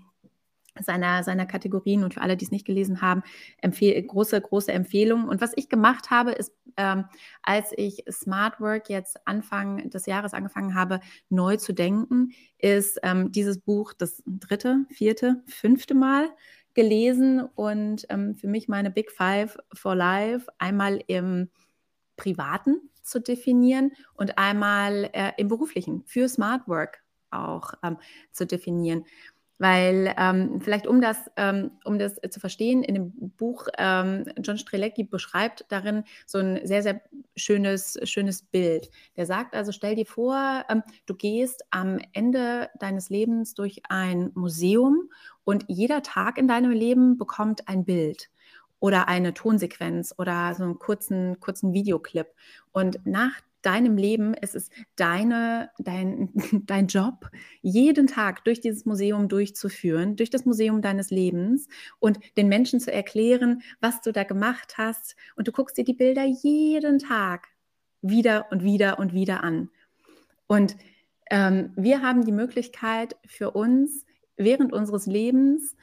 seiner, 0.80 1.24
seiner 1.24 1.46
Kategorien 1.46 2.04
und 2.04 2.14
für 2.14 2.22
alle, 2.22 2.38
die 2.38 2.46
es 2.46 2.52
nicht 2.52 2.66
gelesen 2.66 3.02
haben, 3.02 3.24
empfehl 3.58 4.02
große, 4.02 4.40
große 4.40 4.72
Empfehlung. 4.72 5.28
Und 5.28 5.42
was 5.42 5.52
ich 5.56 5.70
gemacht 5.70 6.12
habe, 6.12 6.32
ist, 6.32 6.54
ähm, 6.78 7.06
als 7.44 7.74
ich 7.76 8.04
Smart 8.10 8.60
Work 8.60 8.90
jetzt 8.90 9.20
Anfang 9.28 9.90
des 9.90 10.06
Jahres 10.06 10.34
angefangen 10.34 10.76
habe, 10.76 11.02
neu 11.30 11.58
zu 11.58 11.74
denken, 11.74 12.32
ist 12.58 13.00
ähm, 13.04 13.32
dieses 13.32 13.60
Buch 13.60 13.94
das 13.94 14.24
dritte, 14.26 14.86
vierte, 14.90 15.44
fünfte 15.48 15.94
Mal 15.94 16.30
gelesen 16.74 17.42
und 17.56 18.06
ähm, 18.10 18.36
für 18.36 18.48
mich 18.48 18.68
meine 18.68 18.92
Big 18.92 19.12
Five 19.12 19.58
for 19.74 19.96
Life 19.96 20.48
einmal 20.58 21.04
im 21.08 21.50
Privaten 22.16 22.90
zu 23.02 23.20
definieren 23.20 23.92
und 24.14 24.38
einmal 24.38 25.10
äh, 25.14 25.32
im 25.38 25.48
Beruflichen 25.48 26.04
für 26.06 26.30
Smart 26.30 26.68
Work 26.68 27.02
auch 27.32 27.74
ähm, 27.84 27.98
zu 28.32 28.46
definieren. 28.46 29.06
Weil 29.62 30.16
ähm, 30.18 30.60
vielleicht 30.60 30.88
um 30.88 31.02
das, 31.02 31.30
ähm, 31.38 31.70
um 31.86 32.00
das 32.00 32.16
zu 32.32 32.40
verstehen, 32.40 32.82
in 32.82 32.96
dem 32.96 33.12
Buch 33.38 33.68
ähm, 33.78 34.26
John 34.42 34.58
Strelecki 34.58 35.04
beschreibt 35.04 35.66
darin 35.70 36.04
so 36.26 36.40
ein 36.40 36.66
sehr, 36.66 36.82
sehr 36.82 37.00
schönes, 37.36 38.00
schönes 38.06 38.42
Bild. 38.42 38.90
Der 39.18 39.28
sagt 39.28 39.54
also, 39.54 39.72
stell 39.72 39.94
dir 39.94 40.08
vor, 40.08 40.66
ähm, 40.68 40.82
du 41.06 41.14
gehst 41.14 41.64
am 41.70 42.00
Ende 42.12 42.72
deines 42.80 43.12
Lebens 43.12 43.54
durch 43.54 43.84
ein 43.88 44.32
Museum 44.34 45.12
und 45.44 45.66
jeder 45.68 46.02
Tag 46.02 46.40
in 46.40 46.48
deinem 46.48 46.72
Leben 46.72 47.20
bekommt 47.20 47.68
ein 47.68 47.86
Bild 47.86 48.32
oder 48.80 49.08
eine 49.08 49.36
Tonsequenz 49.36 50.16
oder 50.18 50.56
so 50.56 50.64
einen 50.64 50.80
kurzen, 50.80 51.40
kurzen 51.40 51.72
Videoclip. 51.72 52.26
Und 52.72 52.98
nach 53.06 53.40
deinem 53.62 53.98
Leben, 53.98 54.34
es 54.34 54.56
ist 54.56 54.72
deine, 54.96 55.72
dein, 55.80 56.30
dein 56.66 56.88
Job, 56.88 57.30
jeden 57.62 58.08
Tag 58.08 58.44
durch 58.44 58.62
dieses 58.62 58.86
Museum 58.86 59.28
durchzuführen, 59.28 60.16
durch 60.16 60.30
das 60.30 60.46
Museum 60.46 60.82
deines 60.82 61.12
Lebens 61.12 61.68
und 62.00 62.20
den 62.38 62.48
Menschen 62.48 62.80
zu 62.80 62.92
erklären, 62.92 63.62
was 63.80 64.02
du 64.02 64.12
da 64.12 64.24
gemacht 64.24 64.76
hast. 64.78 65.16
Und 65.36 65.48
du 65.48 65.52
guckst 65.52 65.78
dir 65.78 65.84
die 65.84 65.94
Bilder 65.94 66.26
jeden 66.26 67.00
Tag 67.00 67.48
wieder 68.02 68.48
und 68.52 68.64
wieder 68.64 69.00
und 69.00 69.14
wieder 69.14 69.44
an. 69.44 69.70
Und 70.48 70.76
ähm, 71.30 71.72
wir 71.76 72.02
haben 72.02 72.26
die 72.26 72.32
Möglichkeit 72.32 73.16
für 73.26 73.52
uns 73.52 74.06
während 74.38 74.74
unseres 74.74 75.06
Lebens 75.06 75.76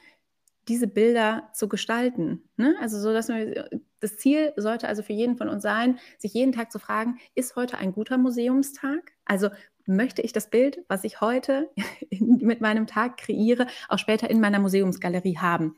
diese 0.68 0.86
Bilder 0.86 1.48
zu 1.52 1.68
gestalten. 1.68 2.42
Ne? 2.56 2.74
Also 2.80 2.98
so, 3.00 3.12
dass 3.12 3.28
wir, 3.28 3.68
das 4.00 4.16
Ziel 4.16 4.52
sollte 4.56 4.88
also 4.88 5.02
für 5.02 5.12
jeden 5.12 5.36
von 5.36 5.48
uns 5.48 5.62
sein, 5.62 5.98
sich 6.18 6.34
jeden 6.34 6.52
Tag 6.52 6.70
zu 6.70 6.78
fragen, 6.78 7.18
ist 7.34 7.56
heute 7.56 7.78
ein 7.78 7.92
guter 7.92 8.18
Museumstag? 8.18 9.12
Also 9.24 9.48
möchte 9.86 10.22
ich 10.22 10.32
das 10.32 10.50
Bild, 10.50 10.84
was 10.88 11.04
ich 11.04 11.20
heute 11.20 11.70
mit 12.10 12.60
meinem 12.60 12.86
Tag 12.86 13.16
kreiere, 13.16 13.66
auch 13.88 13.98
später 13.98 14.30
in 14.30 14.40
meiner 14.40 14.58
Museumsgalerie 14.58 15.38
haben? 15.38 15.76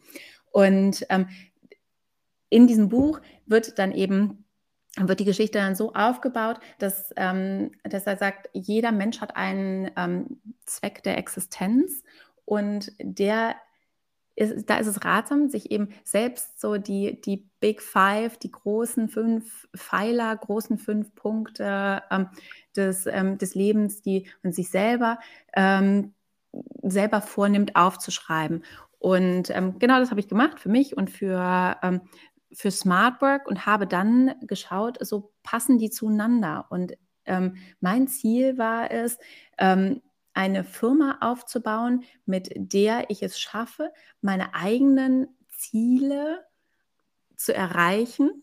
Und 0.51 1.07
ähm, 1.09 1.29
in 2.49 2.67
diesem 2.67 2.89
Buch 2.89 3.21
wird 3.47 3.79
dann 3.79 3.93
eben 3.93 4.45
wird 4.97 5.21
die 5.21 5.25
Geschichte 5.25 5.59
dann 5.59 5.77
so 5.77 5.93
aufgebaut, 5.95 6.59
dass, 6.81 7.13
ähm, 7.17 7.71
dass 7.85 8.09
er 8.09 8.17
sagt, 8.17 8.51
jeder 8.53 8.91
Mensch 8.91 9.21
hat 9.21 9.37
einen 9.37 9.89
ähm, 9.97 10.41
Zweck 10.67 11.05
der 11.05 11.17
Existenz 11.17 12.03
und 12.45 12.93
der 13.01 13.55
ist, 14.41 14.71
da 14.71 14.79
ist 14.79 14.87
es 14.87 15.05
ratsam, 15.05 15.49
sich 15.49 15.71
eben 15.71 15.91
selbst 16.05 16.61
so 16.61 16.77
die, 16.79 17.21
die 17.21 17.49
Big 17.61 17.83
Five, 17.83 18.39
die 18.39 18.51
großen 18.51 19.09
fünf 19.09 19.69
Pfeiler, 19.77 20.35
großen 20.37 20.79
fünf 20.79 21.15
Punkte 21.15 22.03
ähm, 22.11 22.29
des, 22.77 23.07
ähm, 23.07 23.39
des 23.39 23.55
Lebens, 23.55 24.01
die 24.03 24.29
man 24.43 24.53
sich 24.53 24.71
selber, 24.71 25.19
ähm, 25.55 26.15
selber 26.83 27.21
vornimmt, 27.21 27.77
aufzuschreiben. 27.77 28.65
Und 28.99 29.51
ähm, 29.51 29.79
genau 29.79 29.99
das 29.99 30.11
habe 30.11 30.21
ich 30.21 30.29
gemacht 30.29 30.59
für 30.59 30.69
mich 30.69 30.97
und 30.97 31.11
für, 31.11 31.77
ähm, 31.83 32.01
für 32.53 32.71
Smart 32.71 33.21
Work 33.23 33.47
und 33.47 33.67
habe 33.67 33.87
dann 33.87 34.35
geschaut, 34.43 34.99
so 35.01 35.33
passen 35.43 35.79
die 35.79 35.91
zueinander. 35.91 36.67
Und 36.71 36.95
ähm, 37.25 37.57
mein 37.81 38.09
Ziel 38.09 38.59
war 38.59 38.91
es, 38.91 39.19
eine 40.35 40.65
Firma 40.65 41.19
aufzubauen, 41.21 42.05
mit 42.25 42.51
der 42.55 43.11
ich 43.11 43.23
es 43.23 43.39
schaffe, 43.41 43.93
meine 44.21 44.55
eigenen 44.55 45.29
Ziele 45.49 46.45
zu 47.37 47.55
erreichen 47.55 48.43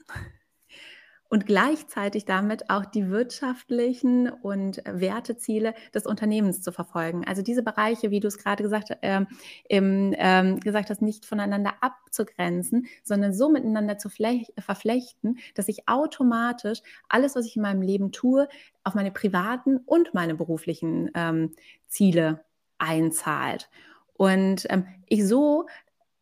und 1.29 1.45
gleichzeitig 1.45 2.25
damit 2.25 2.69
auch 2.69 2.85
die 2.85 3.09
wirtschaftlichen 3.09 4.29
und 4.29 4.81
Werteziele 4.85 5.73
des 5.93 6.05
Unternehmens 6.05 6.61
zu 6.61 6.71
verfolgen. 6.71 7.25
Also 7.25 7.41
diese 7.41 7.63
Bereiche, 7.63 8.11
wie 8.11 8.19
du 8.19 8.27
es 8.27 8.37
gerade 8.37 8.63
gesagt, 8.63 8.95
äh, 9.01 9.25
im, 9.67 10.13
äh, 10.13 10.55
gesagt 10.59 10.89
hast, 10.89 11.01
nicht 11.01 11.25
voneinander 11.25 11.73
abzugrenzen, 11.81 12.87
sondern 13.03 13.33
so 13.33 13.49
miteinander 13.49 13.97
zu 13.97 14.09
verflechten, 14.09 15.39
dass 15.55 15.67
ich 15.67 15.87
automatisch 15.87 16.81
alles, 17.09 17.35
was 17.35 17.45
ich 17.45 17.55
in 17.55 17.61
meinem 17.61 17.81
Leben 17.81 18.11
tue, 18.11 18.47
auf 18.83 18.95
meine 18.95 19.11
privaten 19.11 19.77
und 19.85 20.13
meine 20.13 20.35
beruflichen 20.35 21.11
ähm, 21.13 21.53
Ziele 21.87 22.45
einzahlt. 22.77 23.69
Und 24.13 24.65
ähm, 24.69 24.85
ich 25.07 25.27
so 25.27 25.67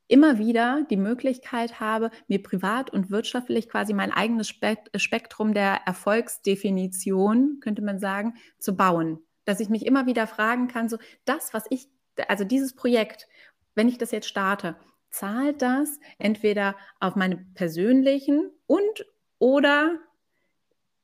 immer 0.07 0.37
wieder 0.37 0.85
die 0.89 0.97
Möglichkeit 0.97 1.79
habe, 1.79 2.11
mir 2.27 2.41
privat 2.43 2.91
und 2.91 3.09
wirtschaftlich 3.09 3.69
quasi 3.69 3.93
mein 3.93 4.11
eigenes 4.11 4.47
Spektrum 4.49 5.53
der 5.53 5.81
Erfolgsdefinition, 5.85 7.59
könnte 7.61 7.81
man 7.81 7.99
sagen, 7.99 8.35
zu 8.59 8.75
bauen. 8.75 9.19
dass 9.45 9.59
ich 9.59 9.69
mich 9.69 9.85
immer 9.85 10.07
wieder 10.07 10.27
fragen 10.27 10.67
kann, 10.67 10.89
so 10.89 10.97
das, 11.23 11.53
was 11.53 11.65
ich, 11.69 11.87
also 12.27 12.43
dieses 12.43 12.75
Projekt, 12.75 13.27
wenn 13.75 13.87
ich 13.87 13.97
das 13.97 14.11
jetzt 14.11 14.27
starte, 14.27 14.75
zahlt 15.11 15.61
das 15.61 15.99
entweder 16.17 16.75
auf 16.99 17.15
meine 17.15 17.37
persönlichen 17.53 18.51
und 18.67 19.05
oder 19.39 19.99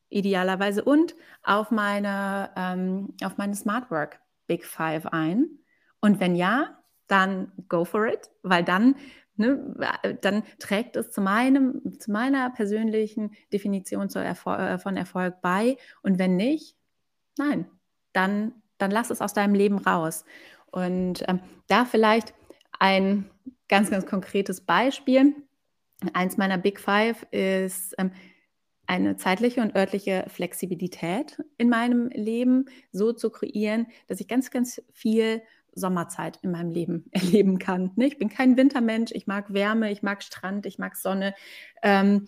idealerweise 0.10 0.84
und 0.84 1.16
auf 1.44 1.72
meine, 1.72 2.52
ähm, 2.58 3.14
auf 3.24 3.38
meine 3.38 3.56
Smart 3.56 3.90
Work 3.92 4.20
Big 4.48 4.66
Five 4.66 5.06
ein? 5.08 5.60
Und 6.02 6.20
wenn 6.20 6.36
ja, 6.36 6.81
dann 7.12 7.52
go 7.68 7.84
for 7.84 8.08
it, 8.08 8.30
weil 8.42 8.64
dann, 8.64 8.96
ne, 9.36 10.18
dann 10.22 10.44
trägt 10.60 10.96
es 10.96 11.12
zu, 11.12 11.22
meinem, 11.22 12.00
zu 12.00 12.12
meiner 12.12 12.50
persönlichen 12.52 13.32
Definition 13.52 14.08
Erfol 14.10 14.56
äh, 14.56 14.80
von 14.80 14.96
Erfolg 14.96 15.42
bei. 15.42 15.78
Und 16.02 16.20
wenn 16.20 16.36
nicht, 16.36 16.76
nein, 17.38 17.66
dann, 18.14 18.54
dann 18.78 18.92
lass 18.92 19.10
es 19.10 19.22
aus 19.22 19.34
deinem 19.34 19.56
Leben 19.56 19.78
raus. 19.78 20.24
Und 20.72 21.24
ähm, 21.28 21.42
da 21.68 21.86
vielleicht 21.86 22.34
ein 22.80 23.30
ganz, 23.68 23.92
ganz 23.92 24.06
konkretes 24.06 24.62
Beispiel. 24.62 25.36
Eins 26.14 26.38
meiner 26.38 26.58
Big 26.58 26.80
Five 26.80 27.28
ist 27.32 27.94
ähm, 27.98 28.12
eine 28.88 29.16
zeitliche 29.18 29.62
und 29.62 29.76
örtliche 29.76 30.26
Flexibilität 30.28 31.42
in 31.58 31.70
meinem 31.70 32.08
Leben 32.10 32.66
so 32.92 33.14
zu 33.14 33.30
kreieren, 33.30 33.88
dass 34.08 34.20
ich 34.20 34.28
ganz, 34.28 34.52
ganz 34.52 34.82
viel 34.92 35.42
Sommerzeit 35.74 36.40
in 36.42 36.52
meinem 36.52 36.72
Leben 36.72 37.06
erleben 37.12 37.60
kann. 37.60 37.92
Ne? 37.96 38.08
Ich 38.08 38.18
bin 38.18 38.30
kein 38.30 38.58
Wintermensch, 38.58 39.12
ich 39.14 39.28
mag 39.28 39.54
Wärme, 39.54 39.92
ich 39.92 40.04
mag 40.04 40.24
Strand, 40.24 40.66
ich 40.66 40.78
mag 40.78 40.96
Sonne. 40.96 41.34
Ähm, 41.82 42.28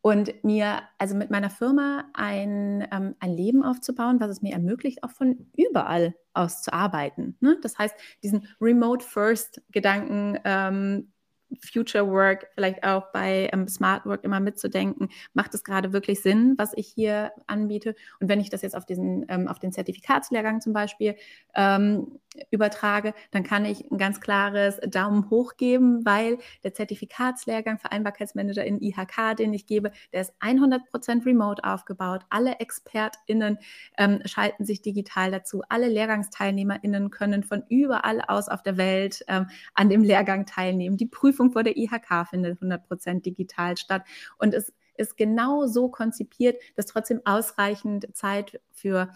und 0.00 0.44
mir, 0.44 0.82
also 0.96 1.16
mit 1.16 1.30
meiner 1.30 1.50
Firma 1.50 2.04
ein, 2.14 2.86
ähm, 2.92 3.16
ein 3.18 3.32
Leben 3.32 3.64
aufzubauen, 3.64 4.20
was 4.20 4.30
es 4.30 4.42
mir 4.42 4.52
ermöglicht, 4.52 5.02
auch 5.02 5.10
von 5.10 5.50
überall 5.56 6.14
aus 6.34 6.62
zu 6.62 6.72
arbeiten. 6.72 7.36
Ne? 7.40 7.58
Das 7.62 7.78
heißt, 7.78 7.94
diesen 8.22 8.46
Remote-First-Gedanken 8.60 10.38
ähm, 10.44 11.12
Future 11.60 12.10
Work, 12.10 12.48
vielleicht 12.54 12.84
auch 12.84 13.10
bei 13.12 13.48
ähm, 13.52 13.68
Smart 13.68 14.04
Work 14.06 14.24
immer 14.24 14.40
mitzudenken, 14.40 15.08
macht 15.32 15.54
es 15.54 15.64
gerade 15.64 15.92
wirklich 15.92 16.22
Sinn, 16.22 16.54
was 16.56 16.72
ich 16.74 16.88
hier 16.88 17.32
anbiete? 17.46 17.94
Und 18.20 18.28
wenn 18.28 18.40
ich 18.40 18.50
das 18.50 18.62
jetzt 18.62 18.76
auf, 18.76 18.86
diesen, 18.86 19.26
ähm, 19.28 19.48
auf 19.48 19.58
den 19.58 19.72
Zertifikatslehrgang 19.72 20.60
zum 20.60 20.72
Beispiel 20.72 21.16
ähm, 21.54 22.18
übertrage, 22.50 23.14
dann 23.30 23.42
kann 23.42 23.64
ich 23.64 23.90
ein 23.90 23.98
ganz 23.98 24.20
klares 24.20 24.78
Daumen 24.86 25.30
hoch 25.30 25.56
geben, 25.56 26.04
weil 26.04 26.38
der 26.62 26.74
Zertifikatslehrgang 26.74 27.78
Vereinbarkeitsmanager 27.78 28.64
in 28.64 28.80
IHK, 28.80 29.36
den 29.36 29.52
ich 29.52 29.66
gebe, 29.66 29.90
der 30.12 30.20
ist 30.20 30.32
100% 30.40 31.24
remote 31.26 31.64
aufgebaut. 31.64 32.22
Alle 32.30 32.60
ExpertInnen 32.60 33.58
ähm, 33.96 34.20
schalten 34.24 34.64
sich 34.64 34.82
digital 34.82 35.30
dazu. 35.30 35.62
Alle 35.68 35.88
LehrgangsteilnehmerInnen 35.88 37.10
können 37.10 37.42
von 37.42 37.64
überall 37.68 38.22
aus 38.26 38.48
auf 38.48 38.62
der 38.62 38.76
Welt 38.76 39.24
ähm, 39.28 39.46
an 39.74 39.88
dem 39.88 40.02
Lehrgang 40.02 40.46
teilnehmen. 40.46 40.96
Die 40.96 41.06
Prüfung 41.06 41.37
vor 41.52 41.62
der 41.62 41.76
IHK 41.76 42.28
findet 42.28 42.60
100% 42.60 43.22
digital 43.22 43.76
statt. 43.76 44.02
Und 44.38 44.54
es 44.54 44.72
ist 44.96 45.16
genau 45.16 45.66
so 45.66 45.88
konzipiert, 45.88 46.60
dass 46.76 46.86
trotzdem 46.86 47.20
ausreichend 47.24 48.08
Zeit 48.14 48.60
für 48.72 49.08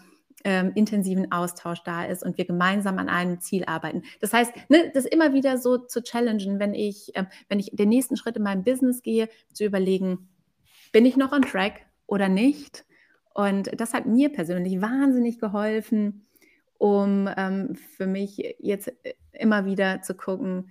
ähm, 0.43 0.71
intensiven 0.75 1.31
Austausch 1.31 1.83
da 1.83 2.05
ist 2.05 2.23
und 2.23 2.37
wir 2.37 2.45
gemeinsam 2.45 2.97
an 2.99 3.09
einem 3.09 3.39
Ziel 3.39 3.65
arbeiten. 3.65 4.03
Das 4.19 4.33
heißt, 4.33 4.51
ne, 4.69 4.91
das 4.93 5.05
immer 5.05 5.33
wieder 5.33 5.57
so 5.57 5.77
zu 5.77 6.01
challengen, 6.01 6.59
wenn 6.59 6.73
ich, 6.73 7.15
äh, 7.15 7.25
wenn 7.49 7.59
ich 7.59 7.71
den 7.73 7.89
nächsten 7.89 8.17
Schritt 8.17 8.37
in 8.37 8.43
meinem 8.43 8.63
Business 8.63 9.01
gehe, 9.01 9.29
zu 9.53 9.63
überlegen, 9.63 10.29
bin 10.91 11.05
ich 11.05 11.17
noch 11.17 11.31
on 11.31 11.43
track 11.43 11.81
oder 12.07 12.29
nicht? 12.29 12.85
Und 13.33 13.79
das 13.79 13.93
hat 13.93 14.05
mir 14.05 14.29
persönlich 14.29 14.81
wahnsinnig 14.81 15.39
geholfen, 15.39 16.25
um 16.77 17.29
ähm, 17.37 17.75
für 17.75 18.05
mich 18.05 18.55
jetzt 18.59 18.91
immer 19.31 19.65
wieder 19.65 20.01
zu 20.01 20.13
gucken, 20.13 20.69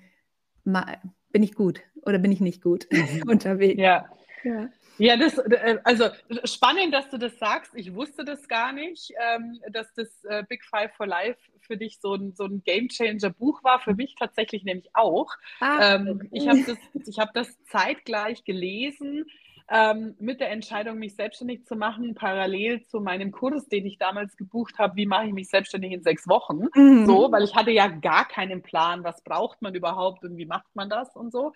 mal, 0.64 0.98
bin 1.32 1.42
ich 1.42 1.54
gut 1.54 1.80
oder 2.02 2.18
bin 2.18 2.32
ich 2.32 2.40
nicht 2.40 2.62
gut 2.62 2.86
unterwegs? 3.26 3.80
Ja. 3.80 4.08
ja. 4.44 4.68
Ja, 4.98 5.16
das, 5.16 5.38
äh, 5.38 5.78
also 5.84 6.04
spannend, 6.44 6.92
dass 6.92 7.08
du 7.08 7.18
das 7.18 7.38
sagst. 7.38 7.72
Ich 7.74 7.94
wusste 7.94 8.24
das 8.24 8.46
gar 8.46 8.72
nicht, 8.72 9.12
ähm, 9.20 9.58
dass 9.70 9.92
das 9.94 10.22
äh, 10.24 10.44
Big 10.48 10.64
Five 10.64 10.92
for 10.94 11.06
Life 11.06 11.38
für 11.60 11.76
dich 11.76 11.98
so 12.00 12.14
ein, 12.14 12.34
so 12.34 12.44
ein 12.44 12.62
Game 12.62 12.88
Changer 12.88 13.30
Buch 13.30 13.64
war. 13.64 13.80
Für 13.80 13.94
mich 13.94 14.14
tatsächlich 14.18 14.64
nämlich 14.64 14.90
auch. 14.94 15.30
Ah, 15.60 15.94
ähm, 15.94 16.28
ich 16.30 16.46
habe 16.46 16.62
das, 16.64 17.18
hab 17.18 17.32
das 17.34 17.48
zeitgleich 17.64 18.44
gelesen. 18.44 19.24
Ähm, 19.74 20.14
mit 20.18 20.40
der 20.40 20.50
Entscheidung, 20.50 20.98
mich 20.98 21.14
selbstständig 21.14 21.64
zu 21.64 21.76
machen, 21.76 22.14
parallel 22.14 22.82
zu 22.82 23.00
meinem 23.00 23.32
Kurs, 23.32 23.68
den 23.68 23.86
ich 23.86 23.96
damals 23.96 24.36
gebucht 24.36 24.78
habe, 24.78 24.96
wie 24.96 25.06
mache 25.06 25.28
ich 25.28 25.32
mich 25.32 25.48
selbstständig 25.48 25.92
in 25.92 26.02
sechs 26.02 26.28
Wochen? 26.28 26.66
Mhm. 26.74 27.06
So, 27.06 27.32
weil 27.32 27.42
ich 27.42 27.54
hatte 27.54 27.70
ja 27.70 27.86
gar 27.86 28.28
keinen 28.28 28.60
Plan, 28.60 29.02
was 29.02 29.24
braucht 29.24 29.62
man 29.62 29.74
überhaupt 29.74 30.24
und 30.26 30.36
wie 30.36 30.44
macht 30.44 30.66
man 30.74 30.90
das 30.90 31.16
und 31.16 31.32
so. 31.32 31.54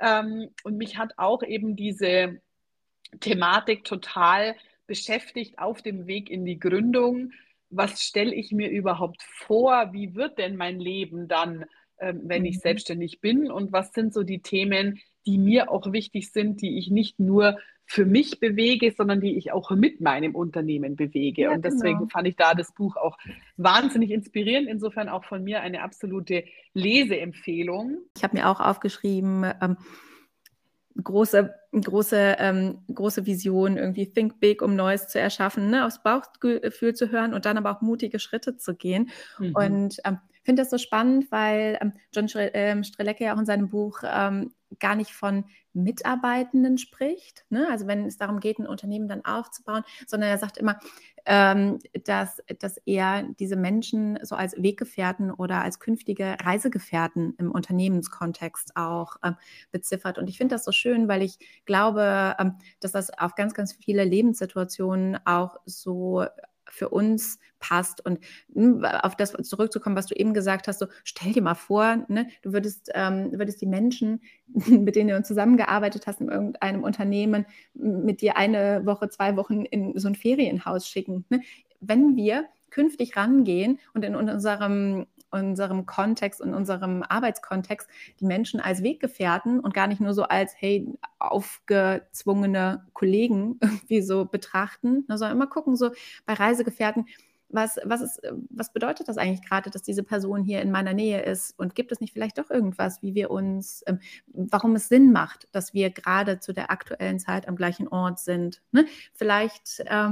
Ähm, 0.00 0.48
und 0.62 0.76
mich 0.76 0.96
hat 0.96 1.14
auch 1.16 1.42
eben 1.42 1.74
diese 1.74 2.40
Thematik 3.18 3.82
total 3.82 4.54
beschäftigt 4.86 5.58
auf 5.58 5.82
dem 5.82 6.06
Weg 6.06 6.30
in 6.30 6.44
die 6.44 6.60
Gründung. 6.60 7.32
Was 7.68 8.00
stelle 8.00 8.32
ich 8.32 8.52
mir 8.52 8.70
überhaupt 8.70 9.24
vor? 9.24 9.92
Wie 9.92 10.14
wird 10.14 10.38
denn 10.38 10.54
mein 10.54 10.78
Leben 10.78 11.26
dann, 11.26 11.64
ähm, 11.98 12.20
wenn 12.26 12.44
ich 12.44 12.58
mhm. 12.58 12.60
selbstständig 12.60 13.20
bin? 13.20 13.50
Und 13.50 13.72
was 13.72 13.92
sind 13.92 14.14
so 14.14 14.22
die 14.22 14.40
Themen, 14.40 15.00
die 15.26 15.38
mir 15.38 15.70
auch 15.70 15.92
wichtig 15.92 16.32
sind, 16.32 16.62
die 16.62 16.78
ich 16.78 16.90
nicht 16.90 17.18
nur 17.18 17.58
für 17.84 18.04
mich 18.04 18.40
bewege, 18.40 18.92
sondern 18.96 19.20
die 19.20 19.36
ich 19.36 19.52
auch 19.52 19.70
mit 19.70 20.00
meinem 20.00 20.34
Unternehmen 20.34 20.96
bewege. 20.96 21.42
Ja, 21.42 21.52
und 21.52 21.64
deswegen 21.64 21.98
genau. 21.98 22.10
fand 22.10 22.26
ich 22.26 22.36
da 22.36 22.54
das 22.54 22.72
Buch 22.72 22.96
auch 22.96 23.16
wahnsinnig 23.56 24.10
inspirierend. 24.10 24.68
Insofern 24.68 25.08
auch 25.08 25.24
von 25.24 25.44
mir 25.44 25.60
eine 25.60 25.82
absolute 25.82 26.44
Leseempfehlung. 26.74 27.98
Ich 28.16 28.24
habe 28.24 28.36
mir 28.36 28.48
auch 28.48 28.60
aufgeschrieben, 28.60 29.46
ähm, 29.62 29.76
große, 31.02 31.54
große, 31.72 32.36
ähm, 32.38 32.78
große 32.92 33.24
Vision, 33.24 33.76
irgendwie 33.76 34.12
Think 34.12 34.40
Big, 34.40 34.62
um 34.62 34.74
Neues 34.74 35.06
zu 35.08 35.20
erschaffen, 35.20 35.70
ne? 35.70 35.86
aufs 35.86 36.02
Bauchgefühl 36.02 36.94
zu 36.94 37.10
hören 37.10 37.34
und 37.34 37.44
dann 37.44 37.56
aber 37.56 37.76
auch 37.76 37.82
mutige 37.82 38.18
Schritte 38.18 38.56
zu 38.56 38.74
gehen. 38.74 39.10
Mhm. 39.38 39.54
Und 39.54 39.96
ähm, 40.04 40.18
finde 40.46 40.62
das 40.62 40.70
so 40.70 40.78
spannend, 40.78 41.30
weil 41.30 41.76
ähm, 41.80 41.92
John 42.12 42.28
ähm, 42.34 42.84
Strelecki 42.84 43.24
ja 43.24 43.34
auch 43.34 43.38
in 43.38 43.46
seinem 43.46 43.68
Buch 43.68 44.00
ähm, 44.04 44.52
gar 44.78 44.96
nicht 44.96 45.12
von 45.12 45.44
Mitarbeitenden 45.72 46.78
spricht, 46.78 47.44
ne? 47.50 47.68
also 47.70 47.86
wenn 47.86 48.06
es 48.06 48.16
darum 48.16 48.40
geht, 48.40 48.58
ein 48.58 48.66
Unternehmen 48.66 49.08
dann 49.08 49.24
aufzubauen, 49.24 49.82
sondern 50.06 50.30
er 50.30 50.38
sagt 50.38 50.56
immer, 50.56 50.78
ähm, 51.26 51.78
dass, 52.04 52.38
dass 52.60 52.78
er 52.86 53.24
diese 53.38 53.56
Menschen 53.56 54.18
so 54.22 54.36
als 54.36 54.54
Weggefährten 54.60 55.30
oder 55.30 55.62
als 55.62 55.78
künftige 55.78 56.36
Reisegefährten 56.42 57.34
im 57.38 57.50
Unternehmenskontext 57.50 58.76
auch 58.76 59.16
ähm, 59.22 59.36
beziffert. 59.70 60.18
Und 60.18 60.28
ich 60.28 60.38
finde 60.38 60.54
das 60.54 60.64
so 60.64 60.72
schön, 60.72 61.08
weil 61.08 61.22
ich 61.22 61.38
glaube, 61.66 62.36
ähm, 62.38 62.54
dass 62.80 62.92
das 62.92 63.10
auf 63.18 63.34
ganz, 63.34 63.54
ganz 63.54 63.72
viele 63.72 64.04
Lebenssituationen 64.04 65.18
auch 65.26 65.56
so 65.66 66.24
für 66.70 66.88
uns 66.88 67.38
passt. 67.58 68.04
Und 68.04 68.20
hm, 68.54 68.84
auf 68.84 69.16
das 69.16 69.32
zurückzukommen, 69.32 69.96
was 69.96 70.06
du 70.06 70.14
eben 70.14 70.34
gesagt 70.34 70.68
hast, 70.68 70.78
so 70.78 70.86
stell 71.04 71.32
dir 71.32 71.42
mal 71.42 71.54
vor, 71.54 72.04
ne, 72.08 72.28
du 72.42 72.52
würdest, 72.52 72.90
ähm, 72.94 73.30
würdest 73.32 73.60
die 73.60 73.66
Menschen, 73.66 74.22
mit 74.54 74.96
denen 74.96 75.08
du 75.08 75.22
zusammengearbeitet 75.22 76.06
hast 76.06 76.20
in 76.20 76.28
irgendeinem 76.28 76.82
Unternehmen, 76.82 77.46
mit 77.74 78.20
dir 78.20 78.36
eine 78.36 78.84
Woche, 78.84 79.08
zwei 79.08 79.36
Wochen 79.36 79.64
in 79.64 79.98
so 79.98 80.08
ein 80.08 80.14
Ferienhaus 80.14 80.86
schicken. 80.88 81.24
Ne? 81.28 81.40
Wenn 81.80 82.16
wir 82.16 82.46
künftig 82.70 83.16
rangehen 83.16 83.78
und 83.94 84.04
in 84.04 84.14
unserem 84.14 85.06
unserem 85.30 85.86
Kontext 85.86 86.40
und 86.40 86.54
unserem 86.54 87.02
Arbeitskontext 87.02 87.88
die 88.20 88.24
Menschen 88.24 88.60
als 88.60 88.82
Weggefährten 88.82 89.60
und 89.60 89.74
gar 89.74 89.86
nicht 89.86 90.00
nur 90.00 90.14
so 90.14 90.24
als, 90.24 90.54
hey, 90.56 90.86
aufgezwungene 91.18 92.86
Kollegen 92.92 93.58
irgendwie 93.62 94.02
so 94.02 94.24
betrachten, 94.24 95.04
ne, 95.08 95.18
sondern 95.18 95.36
immer 95.36 95.46
gucken, 95.46 95.76
so 95.76 95.90
bei 96.24 96.34
Reisegefährten, 96.34 97.06
was, 97.48 97.78
was, 97.84 98.00
ist, 98.00 98.20
was 98.50 98.72
bedeutet 98.72 99.08
das 99.08 99.18
eigentlich 99.18 99.46
gerade, 99.46 99.70
dass 99.70 99.82
diese 99.82 100.02
Person 100.02 100.42
hier 100.42 100.62
in 100.62 100.72
meiner 100.72 100.94
Nähe 100.94 101.22
ist? 101.22 101.56
Und 101.58 101.74
gibt 101.74 101.92
es 101.92 102.00
nicht 102.00 102.12
vielleicht 102.12 102.38
doch 102.38 102.50
irgendwas, 102.50 103.02
wie 103.02 103.14
wir 103.14 103.30
uns, 103.30 103.84
ähm, 103.86 104.00
warum 104.26 104.74
es 104.74 104.88
Sinn 104.88 105.12
macht, 105.12 105.46
dass 105.52 105.72
wir 105.72 105.90
gerade 105.90 106.40
zu 106.40 106.52
der 106.52 106.70
aktuellen 106.70 107.20
Zeit 107.20 107.46
am 107.46 107.54
gleichen 107.56 107.88
Ort 107.88 108.18
sind? 108.18 108.62
Ne? 108.72 108.86
Vielleicht. 109.14 109.80
Äh, 109.80 110.10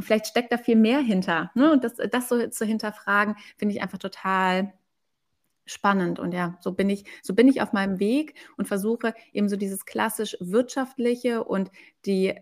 vielleicht 0.00 0.26
steckt 0.26 0.52
da 0.52 0.58
viel 0.58 0.76
mehr 0.76 1.00
hinter. 1.00 1.50
Ne? 1.54 1.72
Und 1.72 1.84
das, 1.84 1.94
das 1.96 2.28
so 2.28 2.46
zu 2.48 2.64
hinterfragen, 2.64 3.36
finde 3.56 3.74
ich 3.74 3.82
einfach 3.82 3.98
total 3.98 4.72
spannend. 5.64 6.18
Und 6.18 6.32
ja, 6.32 6.58
so 6.60 6.72
bin 6.72 6.90
ich, 6.90 7.04
so 7.22 7.34
bin 7.34 7.48
ich 7.48 7.62
auf 7.62 7.72
meinem 7.72 8.00
Weg 8.00 8.34
und 8.56 8.66
versuche 8.66 9.14
eben 9.32 9.48
so 9.48 9.56
dieses 9.56 9.84
klassisch 9.84 10.36
wirtschaftliche 10.40 11.44
und 11.44 11.70
die 12.06 12.34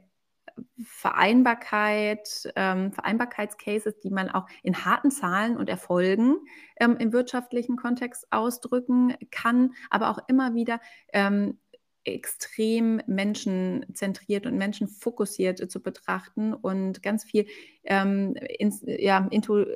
Vereinbarkeit, 0.84 2.50
ähm, 2.56 2.92
Vereinbarkeitscases, 2.92 3.98
die 4.00 4.10
man 4.10 4.30
auch 4.30 4.46
in 4.62 4.84
harten 4.84 5.10
Zahlen 5.10 5.56
und 5.56 5.68
Erfolgen 5.68 6.36
ähm, 6.78 6.96
im 6.98 7.12
wirtschaftlichen 7.12 7.76
Kontext 7.76 8.26
ausdrücken 8.30 9.14
kann, 9.30 9.74
aber 9.88 10.10
auch 10.10 10.18
immer 10.28 10.54
wieder 10.54 10.80
ähm, 11.12 11.58
extrem 12.04 13.02
menschenzentriert 13.06 14.46
und 14.46 14.56
menschenfokussiert 14.56 15.70
zu 15.70 15.82
betrachten 15.82 16.54
und 16.54 17.02
ganz 17.02 17.24
viel 17.24 17.46
ähm, 17.84 18.34
ins, 18.58 18.82
ja, 18.86 19.26
into, 19.30 19.66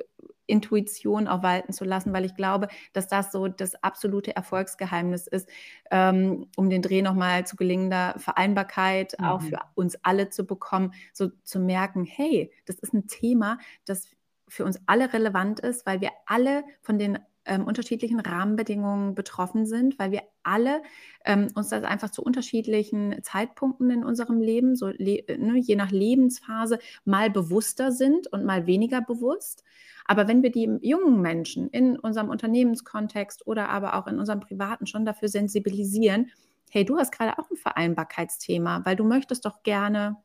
Intuition 0.47 1.27
auch 1.27 1.43
walten 1.43 1.73
zu 1.73 1.85
lassen, 1.85 2.13
weil 2.13 2.25
ich 2.25 2.35
glaube, 2.35 2.67
dass 2.93 3.07
das 3.07 3.31
so 3.31 3.47
das 3.47 3.75
absolute 3.83 4.35
Erfolgsgeheimnis 4.35 5.27
ist, 5.27 5.49
ähm, 5.91 6.47
um 6.55 6.69
den 6.69 6.81
Dreh 6.81 7.01
nochmal 7.01 7.45
zu 7.45 7.55
gelingender 7.55 8.15
Vereinbarkeit 8.17 9.15
mhm. 9.19 9.25
auch 9.25 9.41
für 9.41 9.59
uns 9.75 9.97
alle 10.03 10.29
zu 10.29 10.45
bekommen, 10.45 10.93
so 11.13 11.29
zu 11.43 11.59
merken, 11.59 12.05
hey, 12.05 12.51
das 12.65 12.77
ist 12.77 12.93
ein 12.93 13.07
Thema, 13.07 13.57
das 13.85 14.09
für 14.47 14.65
uns 14.65 14.79
alle 14.85 15.13
relevant 15.13 15.59
ist, 15.59 15.85
weil 15.85 16.01
wir 16.01 16.11
alle 16.25 16.63
von 16.81 16.99
den 16.99 17.19
ähm, 17.45 17.65
unterschiedlichen 17.65 18.19
Rahmenbedingungen 18.19 19.15
betroffen 19.15 19.65
sind, 19.65 19.97
weil 19.97 20.11
wir 20.11 20.23
alle 20.45 20.81
ähm, 21.25 21.47
uns 21.55 21.69
das 21.69 21.83
einfach 21.83 22.09
zu 22.09 22.23
unterschiedlichen 22.23 23.23
Zeitpunkten 23.23 23.89
in 23.91 24.03
unserem 24.03 24.41
Leben, 24.41 24.75
so 24.75 24.87
le 24.87 25.23
ne, 25.37 25.57
je 25.57 25.75
nach 25.75 25.91
Lebensphase, 25.91 26.79
mal 27.03 27.29
bewusster 27.29 27.91
sind 27.91 28.27
und 28.27 28.45
mal 28.45 28.67
weniger 28.67 29.01
bewusst. 29.01 29.63
Aber 30.05 30.27
wenn 30.27 30.43
wir 30.43 30.51
die 30.51 30.69
jungen 30.81 31.21
Menschen 31.21 31.69
in 31.69 31.97
unserem 31.97 32.29
Unternehmenskontext 32.29 33.47
oder 33.47 33.69
aber 33.69 33.95
auch 33.95 34.07
in 34.07 34.19
unserem 34.19 34.39
privaten 34.39 34.85
schon 34.85 35.05
dafür 35.05 35.29
sensibilisieren, 35.29 36.31
hey, 36.69 36.85
du 36.85 36.97
hast 36.97 37.11
gerade 37.11 37.39
auch 37.39 37.49
ein 37.49 37.57
Vereinbarkeitsthema, 37.57 38.81
weil 38.85 38.95
du 38.95 39.03
möchtest 39.03 39.45
doch 39.45 39.63
gerne 39.63 40.17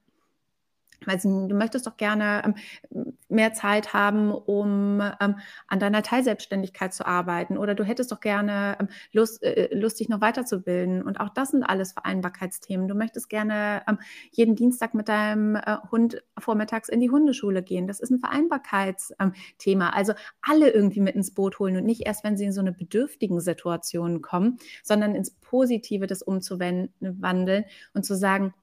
weil 1.07 1.19
du 1.19 1.55
möchtest 1.55 1.87
doch 1.87 1.97
gerne 1.97 2.43
ähm, 2.45 3.15
mehr 3.29 3.53
Zeit 3.53 3.93
haben, 3.93 4.33
um 4.33 5.01
ähm, 5.21 5.37
an 5.69 5.79
deiner 5.79 6.03
Teilselbstständigkeit 6.03 6.93
zu 6.93 7.07
arbeiten 7.07 7.57
oder 7.57 7.75
du 7.75 7.85
hättest 7.85 8.13
doch 8.13 8.21
gerne 8.21 8.77
ähm, 8.81 8.89
Lust, 9.13 9.43
äh, 9.43 9.75
Lust, 9.75 10.01
dich 10.01 10.09
noch 10.09 10.21
weiterzubilden. 10.21 11.03
Und 11.03 11.21
auch 11.21 11.31
das 11.31 11.51
sind 11.51 11.63
alles 11.63 11.93
Vereinbarkeitsthemen. 11.93 12.89
Du 12.89 12.95
möchtest 12.95 13.29
gerne 13.29 13.83
ähm, 13.89 13.99
jeden 14.31 14.57
Dienstag 14.57 14.95
mit 14.95 15.09
deinem 15.09 15.57
äh, 15.57 15.77
Hund 15.91 16.23
vormittags 16.39 16.89
in 16.89 17.01
die 17.01 17.11
Hundeschule 17.11 17.63
gehen. 17.63 17.87
Das 17.87 18.01
ist 18.01 18.11
ein 18.11 18.19
Vereinbarkeitsthema. 18.19 19.91
also 19.91 20.13
alle 20.43 20.71
irgendwie 20.71 21.01
mit 21.01 21.15
ins 21.15 21.33
Boot 21.33 21.59
holen 21.59 21.77
und 21.77 21.85
nicht 21.85 22.07
erst, 22.07 22.25
wenn 22.25 22.37
sie 22.37 22.45
in 22.45 22.53
so 22.53 22.61
eine 22.61 22.73
bedürftigen 22.73 23.41
Situation 23.41 24.23
kommen, 24.23 24.59
sondern 24.83 25.15
ins 25.15 25.31
Positive 25.31 26.07
das 26.07 26.23
umzuwandeln 26.23 27.65
und 27.95 28.05
zu 28.05 28.17
sagen, 28.17 28.55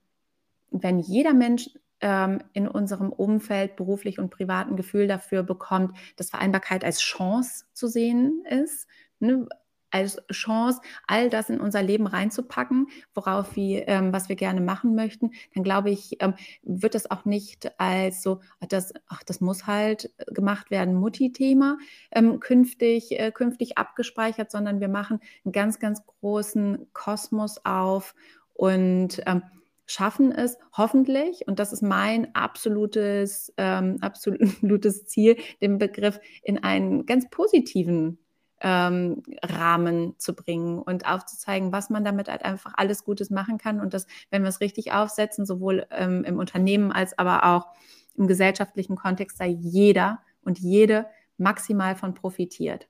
wenn 0.72 1.00
jeder 1.00 1.34
Mensch 1.34 1.70
ähm, 2.02 2.39
in 2.54 2.68
unserem 2.68 3.12
Umfeld 3.12 3.76
beruflich 3.76 4.20
und 4.20 4.30
privat 4.30 4.68
ein 4.68 4.76
Gefühl 4.76 5.08
dafür 5.08 5.43
bekommt, 5.43 5.98
dass 6.16 6.30
Vereinbarkeit 6.30 6.84
als 6.84 7.00
Chance 7.00 7.66
zu 7.74 7.88
sehen 7.88 8.43
ist. 8.50 8.88
Ne? 9.20 9.48
als 9.91 10.22
Chance, 10.32 10.82
all 11.08 11.30
das 11.30 11.50
in 11.50 11.60
unser 11.60 11.82
Leben 11.82 12.08
reinzupacken, 12.08 12.88
worauf 13.14 13.56
wir, 13.56 13.88
ähm, 13.88 14.12
was 14.14 14.30
wir 14.30 14.36
gerne 14.36 14.62
machen 14.62 14.95
möchten, 14.95 15.32
dann 15.54 15.64
glaube 15.64 15.89
ich, 15.89 16.22
ähm, 16.22 16.34
wird 16.64 16.95
das 16.95 17.10
auch 17.10 17.26
nicht 17.26 17.80
als 17.80 18.22
so, 18.22 18.41
das, 18.70 18.93
ach, 19.08 19.24
das 19.24 19.41
muss 19.41 19.66
halt 19.66 20.12
gemacht 20.28 20.72
werden, 20.72 20.95
Mutti-Thema 20.95 21.78
ähm, 22.12 22.39
künftig, 22.39 23.20
äh, 23.20 23.32
künftig 23.32 23.78
abgespeichert, 23.78 24.52
sondern 24.52 24.80
wir 24.80 24.89
machen 24.89 25.20
einen 25.45 25.52
ganz, 25.52 25.80
ganz 25.80 26.06
großen 26.06 26.88
Kosmos 26.93 27.64
auf 27.66 28.14
und 28.54 29.22
ähm, 29.26 29.43
schaffen 29.88 30.32
es 30.32 30.58
hoffentlich, 30.74 31.48
und 31.48 31.60
das 31.60 31.74
ist 31.74 31.82
mein 31.82 32.36
absolutes, 32.36 33.52
ähm, 33.58 33.98
absolutes 34.02 35.06
Ziel, 35.06 35.38
den 35.62 35.80
Begriff 35.80 36.20
in 36.44 36.64
einen 36.64 37.06
ganz 37.08 37.30
positiven 37.30 38.20
ähm, 38.60 39.24
Rahmen 39.44 40.16
zu 40.18 40.36
bringen 40.36 40.80
und 40.80 41.08
aufzuzeigen, 41.08 41.72
was 41.72 41.90
man 41.90 42.04
damit 42.04 42.28
halt 42.28 42.44
einfach 42.44 42.74
alles 42.76 43.04
Gutes 43.04 43.30
machen 43.30 43.58
kann 43.58 43.80
und 43.80 43.94
dass, 43.94 44.08
wenn 44.30 44.42
wir 44.44 44.50
es 44.50 44.62
richtig 44.62 44.92
aufsetzen, 44.92 45.46
sowohl 45.46 45.86
ähm, 45.92 46.24
im 46.24 46.38
Unternehmen 46.38 46.92
als 46.92 47.18
aber 47.18 47.46
auch 47.46 47.68
im 48.16 48.28
gesellschaftlichen 48.28 48.96
Kontext, 48.96 49.40
da 49.40 49.46
jeder 49.46 50.20
und 50.44 50.60
jede 50.60 51.06
maximal 51.38 51.96
von 51.96 52.16
profitiert. 52.16 52.88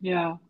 Ja, 0.00 0.40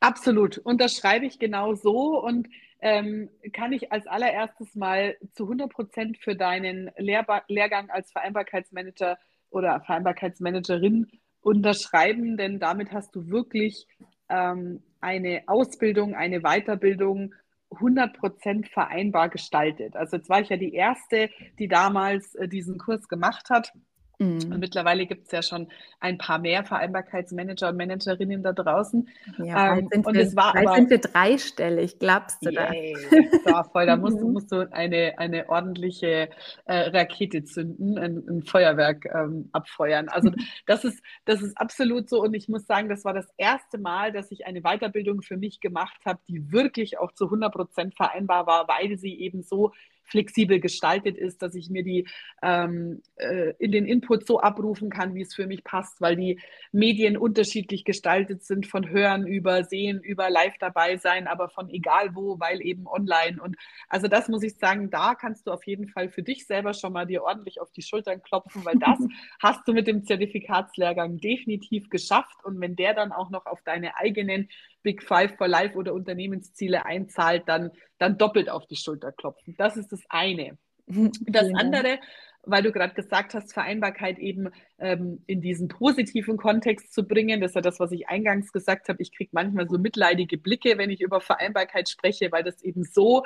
absolut. 0.00 0.58
Und 0.58 0.80
das 0.80 0.96
schreibe 0.96 1.26
ich 1.26 1.38
genau 1.38 1.74
so 1.74 2.20
und 2.20 2.48
ähm, 2.80 3.28
kann 3.52 3.72
ich 3.72 3.92
als 3.92 4.06
allererstes 4.06 4.74
mal 4.74 5.16
zu 5.32 5.44
100 5.44 5.70
Prozent 5.70 6.18
für 6.18 6.36
deinen 6.36 6.90
Lehrba 6.96 7.42
Lehrgang 7.48 7.90
als 7.90 8.12
Vereinbarkeitsmanager 8.12 9.18
oder 9.50 9.80
Vereinbarkeitsmanagerin 9.80 11.08
unterschreiben, 11.40 12.36
denn 12.36 12.58
damit 12.58 12.92
hast 12.92 13.14
du 13.14 13.28
wirklich 13.28 13.86
ähm, 14.28 14.82
eine 15.00 15.42
Ausbildung, 15.46 16.14
eine 16.14 16.40
Weiterbildung 16.40 17.34
100 17.70 18.16
Prozent 18.18 18.68
vereinbar 18.68 19.28
gestaltet. 19.28 19.94
Also 19.94 20.16
jetzt 20.16 20.28
war 20.28 20.40
ich 20.40 20.48
ja 20.48 20.56
die 20.56 20.74
Erste, 20.74 21.30
die 21.58 21.68
damals 21.68 22.34
äh, 22.34 22.48
diesen 22.48 22.78
Kurs 22.78 23.08
gemacht 23.08 23.50
hat. 23.50 23.72
Mhm. 24.18 24.52
Und 24.52 24.58
mittlerweile 24.58 25.06
gibt 25.06 25.26
es 25.26 25.32
ja 25.32 25.42
schon 25.42 25.68
ein 26.00 26.18
paar 26.18 26.40
mehr 26.40 26.64
Vereinbarkeitsmanager 26.64 27.68
und 27.68 27.76
Managerinnen 27.76 28.42
da 28.42 28.52
draußen. 28.52 29.08
Ja, 29.38 29.76
ähm, 29.76 29.88
sind 29.92 30.06
und 30.06 30.14
wir, 30.14 30.22
es 30.22 30.34
war 30.34 30.56
aber, 30.56 30.74
sind 30.74 30.90
wir 30.90 30.98
dreistellig, 30.98 32.00
glaubst 32.00 32.44
du 32.44 32.50
yay, 32.50 32.96
das? 33.10 33.44
So, 33.44 33.70
voll, 33.70 33.86
da 33.86 33.96
musst, 33.96 34.20
mhm. 34.20 34.32
musst 34.32 34.50
du 34.50 34.70
eine, 34.72 35.14
eine 35.18 35.48
ordentliche 35.48 36.30
äh, 36.64 36.88
Rakete 36.88 37.44
zünden, 37.44 37.96
ein, 37.96 38.24
ein 38.28 38.42
Feuerwerk 38.42 39.06
ähm, 39.06 39.50
abfeuern. 39.52 40.08
Also 40.08 40.30
das 40.66 40.84
ist, 40.84 41.00
das 41.24 41.40
ist 41.40 41.56
absolut 41.56 42.08
so. 42.08 42.20
Und 42.20 42.34
ich 42.34 42.48
muss 42.48 42.66
sagen, 42.66 42.88
das 42.88 43.04
war 43.04 43.14
das 43.14 43.28
erste 43.36 43.78
Mal, 43.78 44.10
dass 44.10 44.32
ich 44.32 44.46
eine 44.46 44.62
Weiterbildung 44.62 45.22
für 45.22 45.36
mich 45.36 45.60
gemacht 45.60 46.00
habe, 46.04 46.18
die 46.26 46.50
wirklich 46.50 46.98
auch 46.98 47.12
zu 47.12 47.26
100 47.26 47.52
Prozent 47.52 47.94
vereinbar 47.94 48.48
war, 48.48 48.66
weil 48.66 48.98
sie 48.98 49.16
eben 49.20 49.42
so 49.44 49.72
flexibel 50.08 50.60
gestaltet 50.60 51.16
ist, 51.16 51.42
dass 51.42 51.54
ich 51.54 51.70
mir 51.70 51.82
die 51.82 52.08
ähm, 52.42 53.02
äh, 53.16 53.52
in 53.58 53.72
den 53.72 53.86
Input 53.86 54.26
so 54.26 54.40
abrufen 54.40 54.90
kann, 54.90 55.14
wie 55.14 55.22
es 55.22 55.34
für 55.34 55.46
mich 55.46 55.64
passt, 55.64 56.00
weil 56.00 56.16
die 56.16 56.40
Medien 56.72 57.16
unterschiedlich 57.16 57.84
gestaltet 57.84 58.44
sind, 58.44 58.66
von 58.66 58.88
Hören 58.88 59.26
über 59.26 59.64
Sehen, 59.64 60.02
über 60.02 60.30
Live 60.30 60.54
dabei 60.58 60.96
sein, 60.96 61.26
aber 61.26 61.48
von 61.48 61.68
egal 61.68 62.14
wo, 62.14 62.40
weil 62.40 62.60
eben 62.62 62.86
online. 62.86 63.40
Und 63.42 63.56
also 63.88 64.08
das 64.08 64.28
muss 64.28 64.42
ich 64.42 64.56
sagen, 64.56 64.90
da 64.90 65.14
kannst 65.14 65.46
du 65.46 65.52
auf 65.52 65.64
jeden 65.64 65.88
Fall 65.88 66.08
für 66.08 66.22
dich 66.22 66.46
selber 66.46 66.74
schon 66.74 66.92
mal 66.92 67.06
dir 67.06 67.22
ordentlich 67.22 67.60
auf 67.60 67.70
die 67.72 67.82
Schultern 67.82 68.22
klopfen, 68.22 68.64
weil 68.64 68.78
das 68.78 68.98
hast 69.42 69.66
du 69.68 69.72
mit 69.72 69.86
dem 69.86 70.04
Zertifikatslehrgang 70.04 71.18
definitiv 71.18 71.90
geschafft. 71.90 72.44
Und 72.44 72.60
wenn 72.60 72.76
der 72.76 72.94
dann 72.94 73.12
auch 73.12 73.30
noch 73.30 73.46
auf 73.46 73.62
deine 73.62 73.96
eigenen 73.96 74.48
Big 74.88 75.02
Five 75.02 75.36
for 75.36 75.48
Life 75.48 75.76
oder 75.76 75.92
Unternehmensziele 75.92 76.86
einzahlt, 76.86 77.42
dann, 77.46 77.72
dann 77.98 78.16
doppelt 78.16 78.48
auf 78.48 78.66
die 78.66 78.76
Schulter 78.76 79.12
klopfen. 79.12 79.54
Das 79.58 79.76
ist 79.76 79.92
das 79.92 80.00
eine. 80.08 80.56
Das 81.20 81.52
andere, 81.52 81.98
weil 82.44 82.62
du 82.62 82.72
gerade 82.72 82.94
gesagt 82.94 83.34
hast, 83.34 83.52
Vereinbarkeit 83.52 84.18
eben 84.18 84.48
ähm, 84.78 85.22
in 85.26 85.42
diesen 85.42 85.68
positiven 85.68 86.38
Kontext 86.38 86.94
zu 86.94 87.02
bringen. 87.02 87.42
Das 87.42 87.50
ist 87.50 87.56
ja 87.56 87.60
das, 87.60 87.78
was 87.78 87.92
ich 87.92 88.08
eingangs 88.08 88.50
gesagt 88.50 88.88
habe. 88.88 89.02
Ich 89.02 89.14
kriege 89.14 89.28
manchmal 89.34 89.68
so 89.68 89.76
mitleidige 89.76 90.38
Blicke, 90.38 90.78
wenn 90.78 90.88
ich 90.88 91.02
über 91.02 91.20
Vereinbarkeit 91.20 91.90
spreche, 91.90 92.32
weil 92.32 92.44
das 92.44 92.62
eben 92.62 92.84
so, 92.84 93.24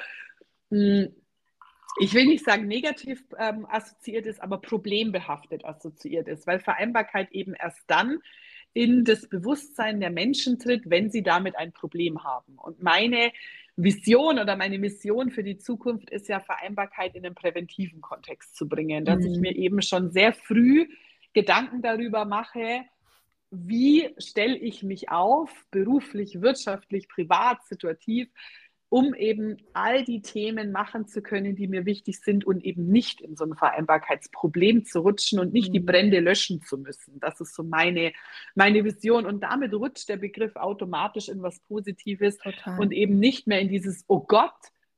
mh, 0.71 1.05
hm, 1.05 1.15
ich 2.01 2.13
will 2.15 2.27
nicht 2.27 2.45
sagen 2.45 2.67
negativ 2.67 3.23
ähm, 3.39 3.67
assoziiert 3.71 4.27
ist, 4.27 4.43
aber 4.43 4.61
problembehaftet 4.61 5.65
assoziiert 5.65 6.27
ist, 6.27 6.49
weil 6.49 6.59
Vereinbarkeit 6.59 7.31
eben 7.31 7.55
erst 7.55 7.85
dann 7.87 8.19
in 8.75 9.05
das 9.05 9.29
Bewusstsein 9.29 10.01
der 10.01 10.11
Menschen 10.11 10.59
tritt, 10.59 10.89
wenn 10.89 11.11
sie 11.11 11.23
damit 11.23 11.57
ein 11.57 11.73
Problem 11.73 12.25
haben. 12.25 12.57
Und 12.57 12.83
meine 12.83 13.33
Vision 13.77 14.39
oder 14.39 14.57
meine 14.57 14.79
Mission 14.79 15.31
für 15.31 15.43
die 15.43 15.59
Zukunft 15.59 16.11
ist 16.11 16.29
ja 16.29 16.41
Vereinbarkeit 16.41 17.15
in 17.15 17.23
den 17.23 17.35
präventiven 17.35 18.01
Kontext 18.01 18.57
zu 18.57 18.69
bringen, 18.69 19.05
dass 19.05 19.21
mhm. 19.21 19.33
ich 19.33 19.39
mir 19.39 19.57
eben 19.57 19.83
schon 19.83 20.11
sehr 20.11 20.33
früh 20.33 20.89
Gedanken 21.33 21.81
darüber 21.83 22.25
mache, 22.25 22.85
wie 23.51 24.11
stelle 24.19 24.57
ich 24.57 24.83
mich 24.83 25.11
auf, 25.11 25.51
beruflich, 25.71 26.41
wirtschaftlich, 26.41 27.09
privat, 27.09 27.65
situativ, 27.67 28.29
um 28.93 29.15
eben 29.15 29.57
all 29.73 30.05
die 30.05 30.21
Themen 30.21 30.71
machen 30.71 31.07
zu 31.07 31.23
können, 31.23 31.57
die 31.57 31.67
mir 31.67 31.87
wichtig 31.87 32.21
sind 32.21 32.45
und 32.45 32.63
eben 32.63 32.91
nicht 32.91 33.23
in 33.23 33.37
so 33.37 33.45
ein 33.47 33.55
Vereinbarkeitsproblem 33.55 34.85
zu 34.85 35.01
rutschen 35.01 35.39
und 35.39 35.55
nicht 35.55 35.73
die 35.73 35.81
mhm. 35.81 35.87
Brände 35.87 36.21
löschen 36.21 36.61
zu 36.61 36.77
müssen. 36.77 37.19
Das 37.19 37.41
ist 37.41 37.55
so 37.55 37.63
meine, 37.63 38.13
meine 38.55 38.85
Vision. 38.85 39.25
Und 39.25 39.43
damit 39.43 39.73
rutscht 39.73 40.11
der 40.11 40.19
Begriff 40.19 40.57
automatisch 40.57 41.31
in 41.31 41.41
was 41.41 41.59
Positives 41.61 42.37
Total. 42.37 42.79
und 42.79 42.93
eben 42.93 43.19
nicht 43.19 43.47
mehr 43.47 43.61
in 43.61 43.71
dieses, 43.71 44.05
oh 44.09 44.21
Gott, 44.21 44.53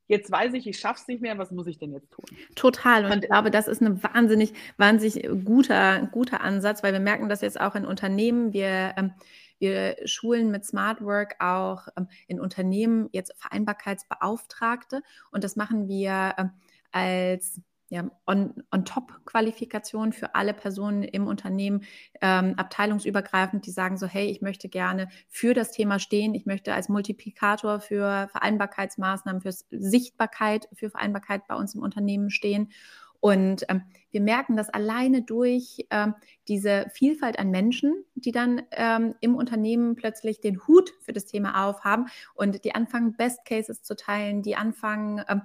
jetzt 0.09 0.28
weiß 0.28 0.55
ich, 0.55 0.66
ich 0.66 0.80
schaffe 0.80 0.99
es 1.01 1.07
nicht 1.07 1.22
mehr, 1.22 1.38
was 1.38 1.53
muss 1.53 1.68
ich 1.68 1.78
denn 1.78 1.92
jetzt 1.92 2.11
tun? 2.11 2.24
Total. 2.57 3.05
Und, 3.05 3.12
und 3.12 3.22
ich 3.22 3.30
glaube, 3.30 3.53
das 3.53 3.68
ist 3.68 3.80
ein 3.80 4.03
wahnsinnig, 4.03 4.55
wahnsinnig 4.76 5.24
guter, 5.45 6.09
guter 6.11 6.40
Ansatz, 6.40 6.82
weil 6.82 6.95
wir 6.95 6.99
merken 6.99 7.28
das 7.28 7.42
jetzt 7.42 7.61
auch 7.61 7.76
in 7.76 7.86
Unternehmen. 7.86 8.53
Wir 8.53 8.95
ähm, 8.97 9.12
wir 9.59 9.96
schulen 10.05 10.50
mit 10.50 10.64
Smart 10.64 11.02
Work 11.02 11.36
auch 11.40 11.88
ähm, 11.96 12.09
in 12.26 12.40
Unternehmen 12.40 13.09
jetzt 13.12 13.34
Vereinbarkeitsbeauftragte 13.38 15.02
und 15.30 15.44
das 15.44 15.57
machen 15.57 15.88
wir 15.88 16.34
ähm, 16.38 16.50
als 16.92 17.61
ja, 17.90 18.11
On-Top-Qualifikation 18.26 20.07
on 20.07 20.12
für 20.12 20.34
alle 20.34 20.55
Personen 20.55 21.02
im 21.02 21.26
Unternehmen, 21.26 21.84
ähm, 22.20 22.55
abteilungsübergreifend, 22.57 23.66
die 23.66 23.70
sagen 23.70 23.96
so, 23.98 24.07
hey, 24.07 24.26
ich 24.30 24.40
möchte 24.40 24.68
gerne 24.68 25.09
für 25.28 25.55
das 25.55 25.70
Thema 25.70 25.98
stehen, 25.98 26.34
ich 26.34 26.46
möchte 26.46 26.74
als 26.74 26.88
Multiplikator 26.88 27.80
für 27.80 28.28
Vereinbarkeitsmaßnahmen, 28.32 29.42
für 29.42 29.52
Sichtbarkeit, 29.70 30.68
für 30.72 30.90
Vereinbarkeit 30.90 31.46
bei 31.46 31.55
uns 31.55 31.74
im 31.74 31.82
Unternehmen 31.82 32.30
stehen. 32.30 32.72
Und 33.20 33.64
ähm, 33.68 33.82
wir 34.14 34.20
merken 34.20 34.56
das 34.56 34.70
alleine 34.70 35.22
durch 35.22 35.86
ähm, 35.90 36.14
diese 36.46 36.86
Vielfalt 36.94 37.38
an 37.38 37.50
Menschen, 37.50 38.04
die 38.14 38.30
dann 38.30 38.62
ähm, 38.70 39.16
im 39.20 39.34
Unternehmen 39.34 39.96
plötzlich 39.96 40.40
den 40.40 40.66
Hut 40.66 40.94
für 41.00 41.12
das 41.12 41.26
Thema 41.26 41.66
aufhaben 41.66 42.06
und 42.34 42.64
die 42.64 42.76
anfangen, 42.76 43.16
Best 43.16 43.44
Cases 43.44 43.82
zu 43.82 43.96
teilen, 43.96 44.42
die 44.42 44.54
anfangen, 44.54 45.22
ähm, 45.28 45.42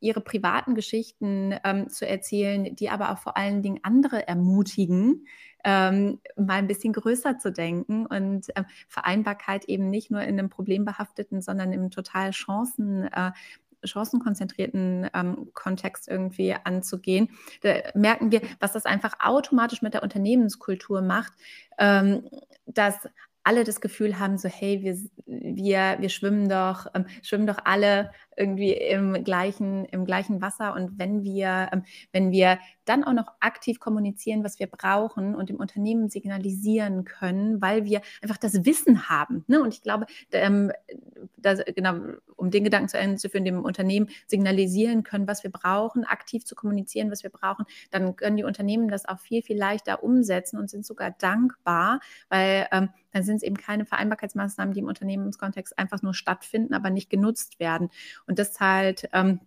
ihre 0.00 0.20
privaten 0.20 0.74
Geschichten 0.74 1.54
ähm, 1.62 1.88
zu 1.88 2.06
erzählen, 2.06 2.74
die 2.74 2.90
aber 2.90 3.12
auch 3.12 3.18
vor 3.18 3.36
allen 3.36 3.62
Dingen 3.62 3.78
andere 3.84 4.26
ermutigen, 4.26 5.26
ähm, 5.62 6.18
mal 6.36 6.54
ein 6.54 6.66
bisschen 6.66 6.92
größer 6.92 7.38
zu 7.38 7.52
denken 7.52 8.06
und 8.06 8.48
äh, 8.56 8.64
Vereinbarkeit 8.88 9.66
eben 9.66 9.88
nicht 9.88 10.10
nur 10.10 10.22
in 10.22 10.38
einem 10.38 10.48
problembehafteten, 10.48 11.42
sondern 11.42 11.72
im 11.72 11.90
total 11.90 12.30
Chancen. 12.32 13.04
Äh, 13.04 13.30
chancenkonzentrierten 13.84 15.08
ähm, 15.14 15.50
Kontext 15.54 16.08
irgendwie 16.08 16.54
anzugehen, 16.64 17.30
da 17.62 17.74
merken 17.94 18.32
wir, 18.32 18.40
was 18.58 18.72
das 18.72 18.86
einfach 18.86 19.14
automatisch 19.20 19.82
mit 19.82 19.94
der 19.94 20.02
Unternehmenskultur 20.02 21.02
macht, 21.02 21.32
ähm, 21.78 22.28
dass 22.66 22.96
alle 23.42 23.64
das 23.64 23.80
Gefühl 23.80 24.18
haben, 24.18 24.36
so 24.36 24.48
hey, 24.48 24.82
wir, 24.82 24.98
wir, 25.26 25.96
wir 25.98 26.08
schwimmen 26.08 26.48
doch, 26.48 26.86
ähm, 26.94 27.06
schwimmen 27.22 27.46
doch 27.46 27.58
alle 27.64 28.10
irgendwie 28.36 28.72
im 28.72 29.24
gleichen, 29.24 29.86
im 29.86 30.04
gleichen 30.04 30.42
Wasser. 30.42 30.74
Und 30.74 30.98
wenn 30.98 31.24
wir, 31.24 31.70
ähm, 31.72 31.84
wenn 32.12 32.30
wir 32.32 32.58
dann 32.84 33.02
auch 33.02 33.12
noch 33.14 33.32
aktiv 33.40 33.80
kommunizieren, 33.80 34.44
was 34.44 34.58
wir 34.58 34.66
brauchen 34.66 35.34
und 35.34 35.48
im 35.48 35.56
Unternehmen 35.56 36.10
signalisieren 36.10 37.04
können, 37.04 37.62
weil 37.62 37.84
wir 37.84 38.02
einfach 38.22 38.36
das 38.36 38.64
Wissen 38.66 39.08
haben. 39.08 39.44
Ne? 39.46 39.62
Und 39.62 39.72
ich 39.72 39.82
glaube, 39.82 40.06
ähm, 40.32 40.70
das, 41.36 41.60
genau, 41.74 41.96
um 42.40 42.50
den 42.50 42.64
Gedanken 42.64 42.88
zu 42.88 42.98
Ende 42.98 43.16
zu 43.16 43.28
führen, 43.28 43.44
dem 43.44 43.64
Unternehmen 43.64 44.08
signalisieren 44.26 45.02
können, 45.02 45.28
was 45.28 45.44
wir 45.44 45.50
brauchen, 45.50 46.04
aktiv 46.04 46.44
zu 46.44 46.54
kommunizieren, 46.54 47.10
was 47.10 47.22
wir 47.22 47.30
brauchen, 47.30 47.66
dann 47.90 48.16
können 48.16 48.36
die 48.36 48.44
Unternehmen 48.44 48.88
das 48.88 49.06
auch 49.06 49.20
viel, 49.20 49.42
viel 49.42 49.58
leichter 49.58 50.02
umsetzen 50.02 50.58
und 50.58 50.70
sind 50.70 50.86
sogar 50.86 51.10
dankbar, 51.12 52.00
weil 52.28 52.66
ähm, 52.72 52.88
dann 53.12 53.22
sind 53.22 53.36
es 53.36 53.42
eben 53.42 53.56
keine 53.56 53.84
Vereinbarkeitsmaßnahmen, 53.84 54.74
die 54.74 54.80
im 54.80 54.86
Unternehmenskontext 54.86 55.78
einfach 55.78 56.02
nur 56.02 56.14
stattfinden, 56.14 56.74
aber 56.74 56.90
nicht 56.90 57.10
genutzt 57.10 57.60
werden. 57.60 57.90
Und 58.26 58.38
das 58.38 58.52
zahlt, 58.52 59.08
ähm, 59.12 59.40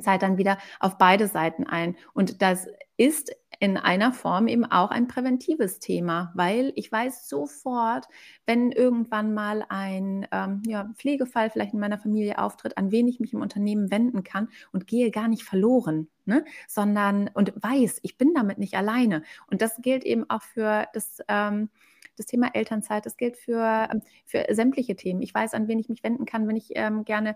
zahlt 0.00 0.22
dann 0.22 0.38
wieder 0.38 0.58
auf 0.78 0.98
beide 0.98 1.26
Seiten 1.26 1.66
ein. 1.66 1.96
Und 2.12 2.42
das 2.42 2.68
ist 3.00 3.34
in 3.60 3.78
einer 3.78 4.12
Form 4.12 4.46
eben 4.46 4.66
auch 4.66 4.90
ein 4.90 5.08
präventives 5.08 5.78
Thema, 5.78 6.32
weil 6.34 6.70
ich 6.76 6.92
weiß 6.92 7.30
sofort, 7.30 8.06
wenn 8.44 8.72
irgendwann 8.72 9.32
mal 9.32 9.64
ein 9.70 10.28
ähm, 10.30 10.62
ja, 10.66 10.90
Pflegefall 10.96 11.48
vielleicht 11.48 11.72
in 11.72 11.80
meiner 11.80 11.98
Familie 11.98 12.38
auftritt, 12.38 12.76
an 12.76 12.90
wen 12.90 13.08
ich 13.08 13.18
mich 13.18 13.32
im 13.32 13.40
Unternehmen 13.40 13.90
wenden 13.90 14.22
kann 14.22 14.48
und 14.72 14.86
gehe 14.86 15.10
gar 15.10 15.28
nicht 15.28 15.44
verloren, 15.44 16.08
ne? 16.26 16.44
sondern 16.68 17.30
und 17.32 17.54
weiß, 17.56 18.00
ich 18.02 18.18
bin 18.18 18.34
damit 18.34 18.58
nicht 18.58 18.74
alleine. 18.74 19.22
Und 19.50 19.62
das 19.62 19.80
gilt 19.80 20.04
eben 20.04 20.28
auch 20.28 20.42
für 20.42 20.86
das. 20.92 21.20
Ähm, 21.26 21.70
das 22.16 22.26
Thema 22.26 22.50
Elternzeit, 22.52 23.06
das 23.06 23.16
gilt 23.16 23.38
für, 23.38 23.88
ähm, 23.90 24.02
für 24.26 24.44
sämtliche 24.50 24.94
Themen. 24.94 25.22
Ich 25.22 25.32
weiß, 25.32 25.54
an 25.54 25.68
wen 25.68 25.78
ich 25.78 25.88
mich 25.88 26.04
wenden 26.04 26.26
kann, 26.26 26.46
wenn 26.46 26.56
ich 26.56 26.72
ähm, 26.74 27.06
gerne 27.06 27.34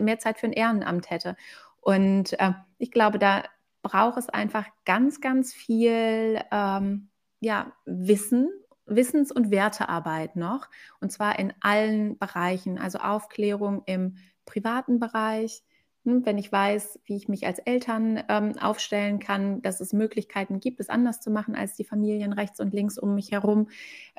mehr 0.00 0.18
Zeit 0.18 0.40
für 0.40 0.46
ein 0.46 0.52
Ehrenamt 0.52 1.10
hätte. 1.10 1.36
Und 1.80 2.32
äh, 2.40 2.54
ich 2.78 2.90
glaube, 2.90 3.20
da 3.20 3.44
braucht 3.84 4.18
es 4.18 4.28
einfach 4.28 4.66
ganz, 4.84 5.20
ganz 5.20 5.52
viel 5.52 6.40
ähm, 6.50 7.10
ja, 7.38 7.72
Wissen 7.84 8.48
Wissens- 8.86 9.32
und 9.32 9.50
Wertearbeit 9.50 10.36
noch, 10.36 10.68
und 11.00 11.10
zwar 11.10 11.38
in 11.38 11.52
allen 11.60 12.18
Bereichen, 12.18 12.78
also 12.78 12.98
Aufklärung 12.98 13.82
im 13.86 14.16
privaten 14.44 14.98
Bereich, 14.98 15.62
hm, 16.04 16.26
wenn 16.26 16.38
ich 16.38 16.52
weiß, 16.52 17.00
wie 17.04 17.16
ich 17.16 17.28
mich 17.28 17.46
als 17.46 17.58
Eltern 17.60 18.22
ähm, 18.28 18.58
aufstellen 18.58 19.20
kann, 19.20 19.62
dass 19.62 19.80
es 19.80 19.92
Möglichkeiten 19.92 20.60
gibt, 20.60 20.80
es 20.80 20.90
anders 20.90 21.20
zu 21.20 21.30
machen 21.30 21.54
als 21.54 21.74
die 21.74 21.84
Familien 21.84 22.32
rechts 22.32 22.60
und 22.60 22.74
links 22.74 22.98
um 22.98 23.14
mich 23.14 23.32
herum, 23.32 23.68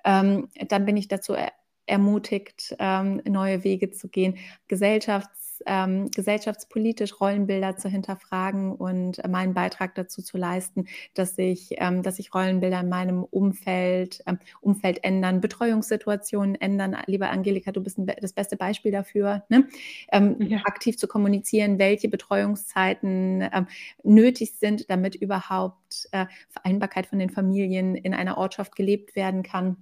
ähm, 0.03 0.49
dann 0.67 0.85
bin 0.85 0.97
ich 0.97 1.07
dazu 1.07 1.33
er 1.33 1.51
ermutigt, 1.87 2.75
ähm, 2.79 3.21
neue 3.27 3.63
Wege 3.63 3.91
zu 3.91 4.09
gehen. 4.09 4.37
Gesellschafts 4.67 5.44
ähm, 5.65 6.09
gesellschaftspolitisch 6.11 7.19
Rollenbilder 7.19 7.77
zu 7.77 7.89
hinterfragen 7.89 8.73
und 8.73 9.21
meinen 9.27 9.53
Beitrag 9.53 9.95
dazu 9.95 10.21
zu 10.21 10.37
leisten, 10.37 10.87
dass 11.13 11.35
sich, 11.35 11.75
ähm, 11.77 12.03
dass 12.03 12.17
sich 12.17 12.33
Rollenbilder 12.33 12.81
in 12.81 12.89
meinem 12.89 13.23
Umfeld, 13.23 14.21
ähm, 14.27 14.39
Umfeld 14.61 15.03
ändern, 15.03 15.41
Betreuungssituationen 15.41 16.55
ändern. 16.55 16.97
Lieber 17.07 17.29
Angelika, 17.29 17.71
du 17.71 17.81
bist 17.81 17.97
ein, 17.97 18.11
das 18.21 18.33
beste 18.33 18.57
Beispiel 18.57 18.91
dafür, 18.91 19.43
ne? 19.49 19.67
Ähm, 20.11 20.37
ja. 20.39 20.59
aktiv 20.65 20.97
zu 20.97 21.07
kommunizieren, 21.07 21.79
welche 21.79 22.09
Betreuungszeiten 22.09 23.41
ähm, 23.53 23.67
nötig 24.03 24.53
sind, 24.53 24.89
damit 24.89 25.15
überhaupt 25.15 26.07
äh, 26.11 26.25
Vereinbarkeit 26.49 27.07
von 27.07 27.19
den 27.19 27.29
Familien 27.29 27.95
in 27.95 28.13
einer 28.13 28.37
Ortschaft 28.37 28.75
gelebt 28.75 29.15
werden 29.15 29.43
kann. 29.43 29.77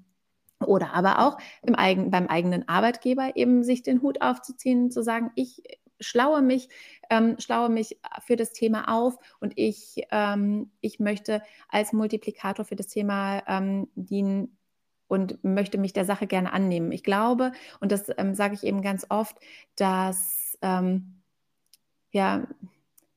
Oder 0.63 0.93
aber 0.93 1.19
auch 1.19 1.37
im 1.61 1.75
eigen, 1.75 2.11
beim 2.11 2.27
eigenen 2.27 2.67
Arbeitgeber 2.67 3.35
eben 3.35 3.63
sich 3.63 3.83
den 3.83 4.01
Hut 4.01 4.21
aufzuziehen, 4.21 4.91
zu 4.91 5.03
sagen, 5.03 5.31
ich 5.35 5.63
schlaue 5.99 6.41
mich, 6.41 6.69
ähm, 7.09 7.35
schlaue 7.39 7.69
mich 7.69 7.99
für 8.25 8.35
das 8.35 8.51
Thema 8.51 8.93
auf 8.93 9.17
und 9.39 9.53
ich, 9.55 10.03
ähm, 10.11 10.71
ich 10.81 10.99
möchte 10.99 11.41
als 11.69 11.93
Multiplikator 11.93 12.65
für 12.65 12.75
das 12.75 12.87
Thema 12.87 13.43
ähm, 13.47 13.87
dienen 13.95 14.57
und 15.07 15.43
möchte 15.43 15.77
mich 15.77 15.93
der 15.93 16.05
Sache 16.05 16.27
gerne 16.27 16.53
annehmen. 16.53 16.91
Ich 16.91 17.03
glaube, 17.03 17.51
und 17.79 17.91
das 17.91 18.09
ähm, 18.17 18.33
sage 18.33 18.55
ich 18.55 18.63
eben 18.63 18.81
ganz 18.81 19.05
oft, 19.09 19.37
dass 19.75 20.57
ähm, 20.61 21.21
ja, 22.11 22.47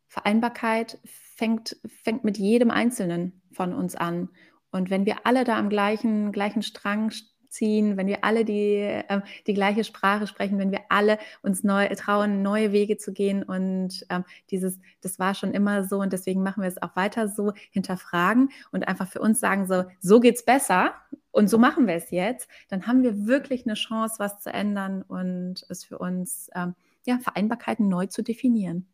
Vereinbarkeit 0.07 0.99
fängt, 1.05 1.77
fängt 2.03 2.25
mit 2.25 2.39
jedem 2.39 2.71
Einzelnen 2.71 3.43
von 3.53 3.73
uns 3.73 3.95
an. 3.95 4.31
Und 4.71 4.91
wenn 4.91 5.07
wir 5.07 5.27
alle 5.27 5.45
da 5.45 5.59
am 5.59 5.69
gleichen, 5.69 6.33
gleichen 6.33 6.63
Strang 6.63 7.13
ziehen, 7.57 7.97
wenn 7.97 8.07
wir 8.07 8.25
alle 8.25 8.45
die, 8.45 8.77
äh, 8.77 9.21
die 9.47 9.55
gleiche 9.55 9.85
Sprache 9.85 10.27
sprechen, 10.27 10.59
wenn 10.59 10.71
wir 10.71 10.83
alle 10.89 11.19
uns 11.43 11.65
neu 11.65 11.89
trauen, 11.95 12.43
neue 12.43 12.73
Wege 12.73 12.97
zu 12.99 13.13
gehen 13.13 13.43
und 13.43 14.07
ähm, 14.11 14.25
dieses, 14.51 14.79
das 15.01 15.19
war 15.19 15.35
schon 15.35 15.53
immer 15.53 15.85
so 15.85 16.01
und 16.01 16.13
deswegen 16.13 16.43
machen 16.43 16.63
wir 16.63 16.69
es 16.69 16.81
auch 16.83 16.95
weiter 16.97 17.29
so, 17.29 17.53
hinterfragen 17.71 18.51
und 18.73 18.87
einfach 18.87 19.09
für 19.09 19.21
uns 19.21 19.41
sagen, 19.41 19.67
so, 19.67 19.85
so 20.01 20.23
es 20.23 20.45
besser 20.45 20.95
und 21.31 21.49
so 21.49 21.59
machen 21.59 21.87
wir 21.87 21.95
es 21.95 22.11
jetzt, 22.11 22.49
dann 22.69 22.87
haben 22.87 23.03
wir 23.03 23.27
wirklich 23.27 23.67
eine 23.67 23.75
Chance, 23.75 24.17
was 24.19 24.41
zu 24.41 24.53
ändern 24.53 25.03
und 25.03 25.65
es 25.69 25.85
für 25.85 25.99
uns, 25.99 26.51
ähm, 26.55 26.75
ja, 27.07 27.19
Vereinbarkeiten 27.19 27.89
neu 27.89 28.07
zu 28.07 28.23
definieren. 28.23 28.87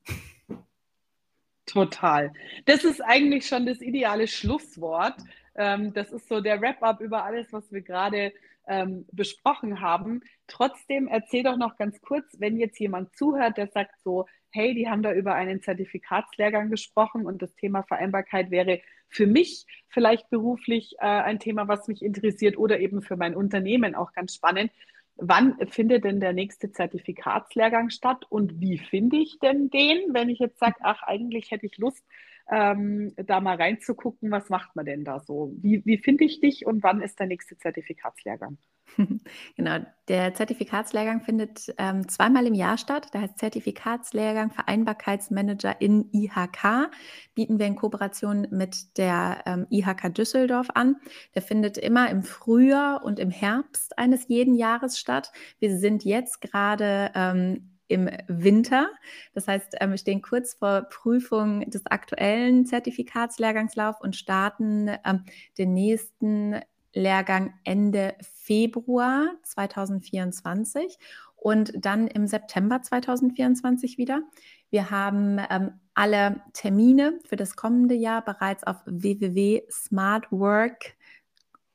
Total. 1.66 2.32
Das 2.66 2.84
ist 2.84 3.00
eigentlich 3.00 3.46
schon 3.46 3.64
das 3.64 3.80
ideale 3.80 4.26
Schlusswort. 4.26 5.14
Ähm, 5.54 5.92
das 5.92 6.12
ist 6.12 6.28
so 6.28 6.40
der 6.40 6.60
Wrap-up 6.60 7.00
über 7.00 7.24
alles, 7.24 7.52
was 7.52 7.70
wir 7.72 7.80
gerade 7.80 8.32
ähm, 8.66 9.06
besprochen 9.12 9.80
haben. 9.80 10.20
Trotzdem 10.46 11.08
erzähl 11.08 11.42
doch 11.42 11.56
noch 11.56 11.76
ganz 11.76 12.00
kurz, 12.00 12.24
wenn 12.38 12.58
jetzt 12.58 12.78
jemand 12.78 13.14
zuhört, 13.16 13.56
der 13.56 13.68
sagt 13.68 14.00
so, 14.02 14.26
hey, 14.50 14.74
die 14.74 14.88
haben 14.88 15.02
da 15.02 15.12
über 15.12 15.34
einen 15.34 15.62
Zertifikatslehrgang 15.62 16.70
gesprochen 16.70 17.26
und 17.26 17.42
das 17.42 17.54
Thema 17.54 17.82
Vereinbarkeit 17.82 18.50
wäre 18.50 18.80
für 19.08 19.26
mich 19.26 19.66
vielleicht 19.88 20.30
beruflich 20.30 20.94
äh, 20.98 21.06
ein 21.06 21.38
Thema, 21.38 21.68
was 21.68 21.88
mich 21.88 22.02
interessiert 22.02 22.56
oder 22.58 22.80
eben 22.80 23.02
für 23.02 23.16
mein 23.16 23.34
Unternehmen 23.34 23.94
auch 23.94 24.12
ganz 24.12 24.34
spannend. 24.34 24.70
Wann 25.16 25.56
findet 25.68 26.04
denn 26.04 26.20
der 26.20 26.32
nächste 26.32 26.72
Zertifikatslehrgang 26.72 27.90
statt 27.90 28.24
und 28.28 28.60
wie 28.60 28.78
finde 28.78 29.18
ich 29.18 29.38
denn 29.38 29.68
den, 29.68 30.14
wenn 30.14 30.30
ich 30.30 30.38
jetzt 30.38 30.58
sage, 30.58 30.76
ach, 30.80 31.02
eigentlich 31.02 31.50
hätte 31.50 31.66
ich 31.66 31.76
Lust, 31.76 32.04
ähm, 32.50 33.12
da 33.16 33.40
mal 33.40 33.56
reinzugucken, 33.56 34.30
was 34.30 34.48
macht 34.48 34.74
man 34.76 34.84
denn 34.84 35.04
da 35.04 35.20
so? 35.20 35.52
Wie, 35.56 35.82
wie 35.84 35.98
finde 35.98 36.24
ich 36.24 36.40
dich 36.40 36.66
und 36.66 36.82
wann 36.82 37.00
ist 37.00 37.18
der 37.18 37.26
nächste 37.26 37.56
Zertifikatslehrgang? 37.56 38.58
Genau, 39.56 39.78
der 40.08 40.34
Zertifikatslehrgang 40.34 41.20
findet 41.20 41.72
ähm, 41.78 42.08
zweimal 42.08 42.46
im 42.46 42.54
Jahr 42.54 42.78
statt. 42.78 43.12
Der 43.14 43.22
heißt 43.22 43.38
Zertifikatslehrgang 43.38 44.50
Vereinbarkeitsmanager 44.50 45.80
in 45.80 46.10
IHK. 46.12 46.90
Bieten 47.34 47.58
wir 47.58 47.66
in 47.66 47.76
Kooperation 47.76 48.48
mit 48.50 48.98
der 48.98 49.42
ähm, 49.46 49.66
IHK 49.70 50.14
Düsseldorf 50.14 50.68
an. 50.74 50.96
Der 51.34 51.42
findet 51.42 51.78
immer 51.78 52.10
im 52.10 52.22
Frühjahr 52.22 53.04
und 53.04 53.18
im 53.18 53.30
Herbst 53.30 53.98
eines 53.98 54.28
jeden 54.28 54.54
Jahres 54.54 54.98
statt. 54.98 55.32
Wir 55.58 55.76
sind 55.76 56.04
jetzt 56.04 56.40
gerade 56.40 57.10
ähm, 57.14 57.71
im 57.88 58.08
Winter. 58.28 58.90
Das 59.34 59.48
heißt, 59.48 59.76
ähm, 59.80 59.90
wir 59.90 59.98
stehen 59.98 60.22
kurz 60.22 60.54
vor 60.54 60.82
Prüfung 60.82 61.68
des 61.70 61.86
aktuellen 61.86 62.66
Zertifikatslehrgangslauf 62.66 64.00
und 64.00 64.16
starten 64.16 64.90
ähm, 65.04 65.24
den 65.58 65.74
nächsten 65.74 66.60
Lehrgang 66.94 67.54
Ende 67.64 68.14
Februar 68.20 69.32
2024 69.42 70.98
und 71.36 71.72
dann 71.74 72.06
im 72.06 72.26
September 72.26 72.82
2024 72.82 73.98
wieder. 73.98 74.22
Wir 74.70 74.90
haben 74.90 75.38
ähm, 75.50 75.80
alle 75.94 76.42
Termine 76.52 77.18
für 77.24 77.36
das 77.36 77.56
kommende 77.56 77.94
Jahr 77.94 78.24
bereits 78.24 78.64
auf 78.64 78.76
www.smartwork 78.86 80.94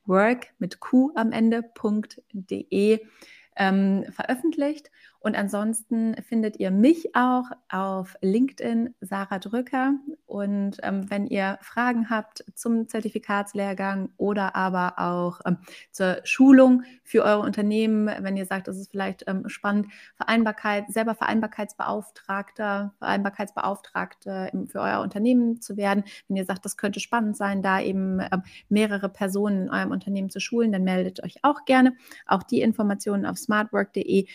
work 0.06 0.48
mit 0.58 0.80
Q 0.80 1.12
am 1.16 1.32
Ende.de 1.32 3.06
ähm, 3.58 4.06
veröffentlicht. 4.12 4.90
Und 5.20 5.36
ansonsten 5.36 6.16
findet 6.24 6.60
ihr 6.60 6.72
mich 6.72 7.16
auch 7.16 7.46
auf 7.70 8.16
LinkedIn, 8.22 8.96
Sarah 9.02 9.40
Drücker. 9.40 9.94
Und 10.26 10.78
ähm, 10.84 11.10
wenn 11.10 11.28
ihr 11.28 11.58
Fragen 11.62 12.10
habt 12.10 12.44
zum 12.54 12.88
Zertifikatslehrgang 12.88 14.10
oder 14.18 14.56
aber 14.56 15.00
auch 15.00 15.42
ähm, 15.46 15.58
zur 15.92 16.20
Schulung 16.24 16.84
für 17.04 17.24
eure 17.24 17.40
Unternehmen, 17.40 18.10
wenn 18.20 18.38
ihr 18.38 18.46
sagt, 18.46 18.68
es 18.68 18.78
ist 18.78 18.92
vielleicht 18.92 19.24
ähm, 19.28 19.50
spannend, 19.50 19.88
Vereinbarkeit, 20.16 20.92
selber 20.92 21.16
Vereinbarkeitsbeauftragter, 21.16 22.94
Vereinbarkeitsbeauftragte 23.00 24.52
für 24.68 24.82
euer 24.82 25.02
Unternehmen 25.02 25.62
zu 25.62 25.78
werden, 25.78 26.04
wenn 26.28 26.38
ihr 26.38 26.46
sagt, 26.46 26.66
das 26.66 26.78
könnte 26.78 27.00
spannend 27.00 27.38
sein, 27.38 27.62
da 27.62 27.82
eben 27.82 28.20
ähm, 28.20 28.44
mehrere 28.70 29.10
Personen 29.10 29.64
in 29.64 29.70
eurem 29.70 29.92
Unternehmen 29.92 30.30
zu 30.30 30.40
schulen, 30.40 30.72
dann 30.72 30.84
meldet 30.84 31.24
euch 31.24 31.38
auch 31.44 31.66
gerne. 31.66 31.96
Auch 32.26 32.44
die 32.44 32.62
Informationen 32.62 33.26
auf 33.26 33.38
smartwork.de 33.38 34.28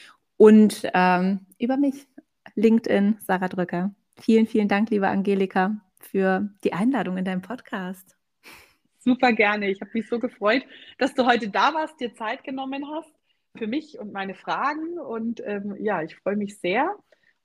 und 0.42 0.90
ähm, 0.92 1.46
über 1.60 1.76
mich, 1.76 2.08
LinkedIn, 2.56 3.18
Sarah 3.24 3.46
Drücker. 3.46 3.94
Vielen, 4.18 4.48
vielen 4.48 4.66
Dank, 4.66 4.90
liebe 4.90 5.06
Angelika, 5.06 5.76
für 6.00 6.50
die 6.64 6.72
Einladung 6.72 7.16
in 7.16 7.24
deinem 7.24 7.42
Podcast. 7.42 8.16
Super 8.98 9.32
gerne. 9.34 9.70
Ich 9.70 9.80
habe 9.80 9.92
mich 9.94 10.08
so 10.08 10.18
gefreut, 10.18 10.64
dass 10.98 11.14
du 11.14 11.26
heute 11.26 11.48
da 11.48 11.74
warst, 11.74 12.00
dir 12.00 12.12
Zeit 12.16 12.42
genommen 12.42 12.84
hast 12.92 13.12
für 13.56 13.68
mich 13.68 14.00
und 14.00 14.12
meine 14.12 14.34
Fragen. 14.34 14.98
Und 14.98 15.40
ähm, 15.46 15.76
ja, 15.78 16.02
ich 16.02 16.16
freue 16.16 16.34
mich 16.34 16.58
sehr. 16.58 16.92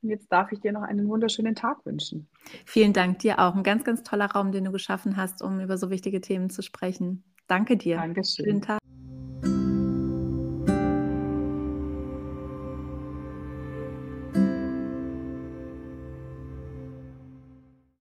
Und 0.02 0.10
jetzt 0.10 0.32
darf 0.32 0.52
ich 0.52 0.60
dir 0.62 0.72
noch 0.72 0.82
einen 0.82 1.08
wunderschönen 1.08 1.54
Tag 1.54 1.86
wünschen. 1.86 2.28
Vielen 2.66 2.94
Dank 2.94 3.20
dir 3.20 3.38
auch. 3.38 3.54
Ein 3.54 3.62
ganz, 3.62 3.84
ganz 3.84 4.02
toller 4.02 4.32
Raum, 4.32 4.52
den 4.52 4.64
du 4.64 4.72
geschaffen 4.72 5.18
hast, 5.18 5.44
um 5.44 5.60
über 5.60 5.78
so 5.78 5.92
wichtige 5.92 6.20
Themen 6.20 6.50
zu 6.50 6.64
sprechen. 6.64 7.24
Danke 7.46 7.78
dir. 7.78 7.98
Dankeschön. 7.98 8.46
Schönen 8.46 8.62
Tag. 8.64 8.80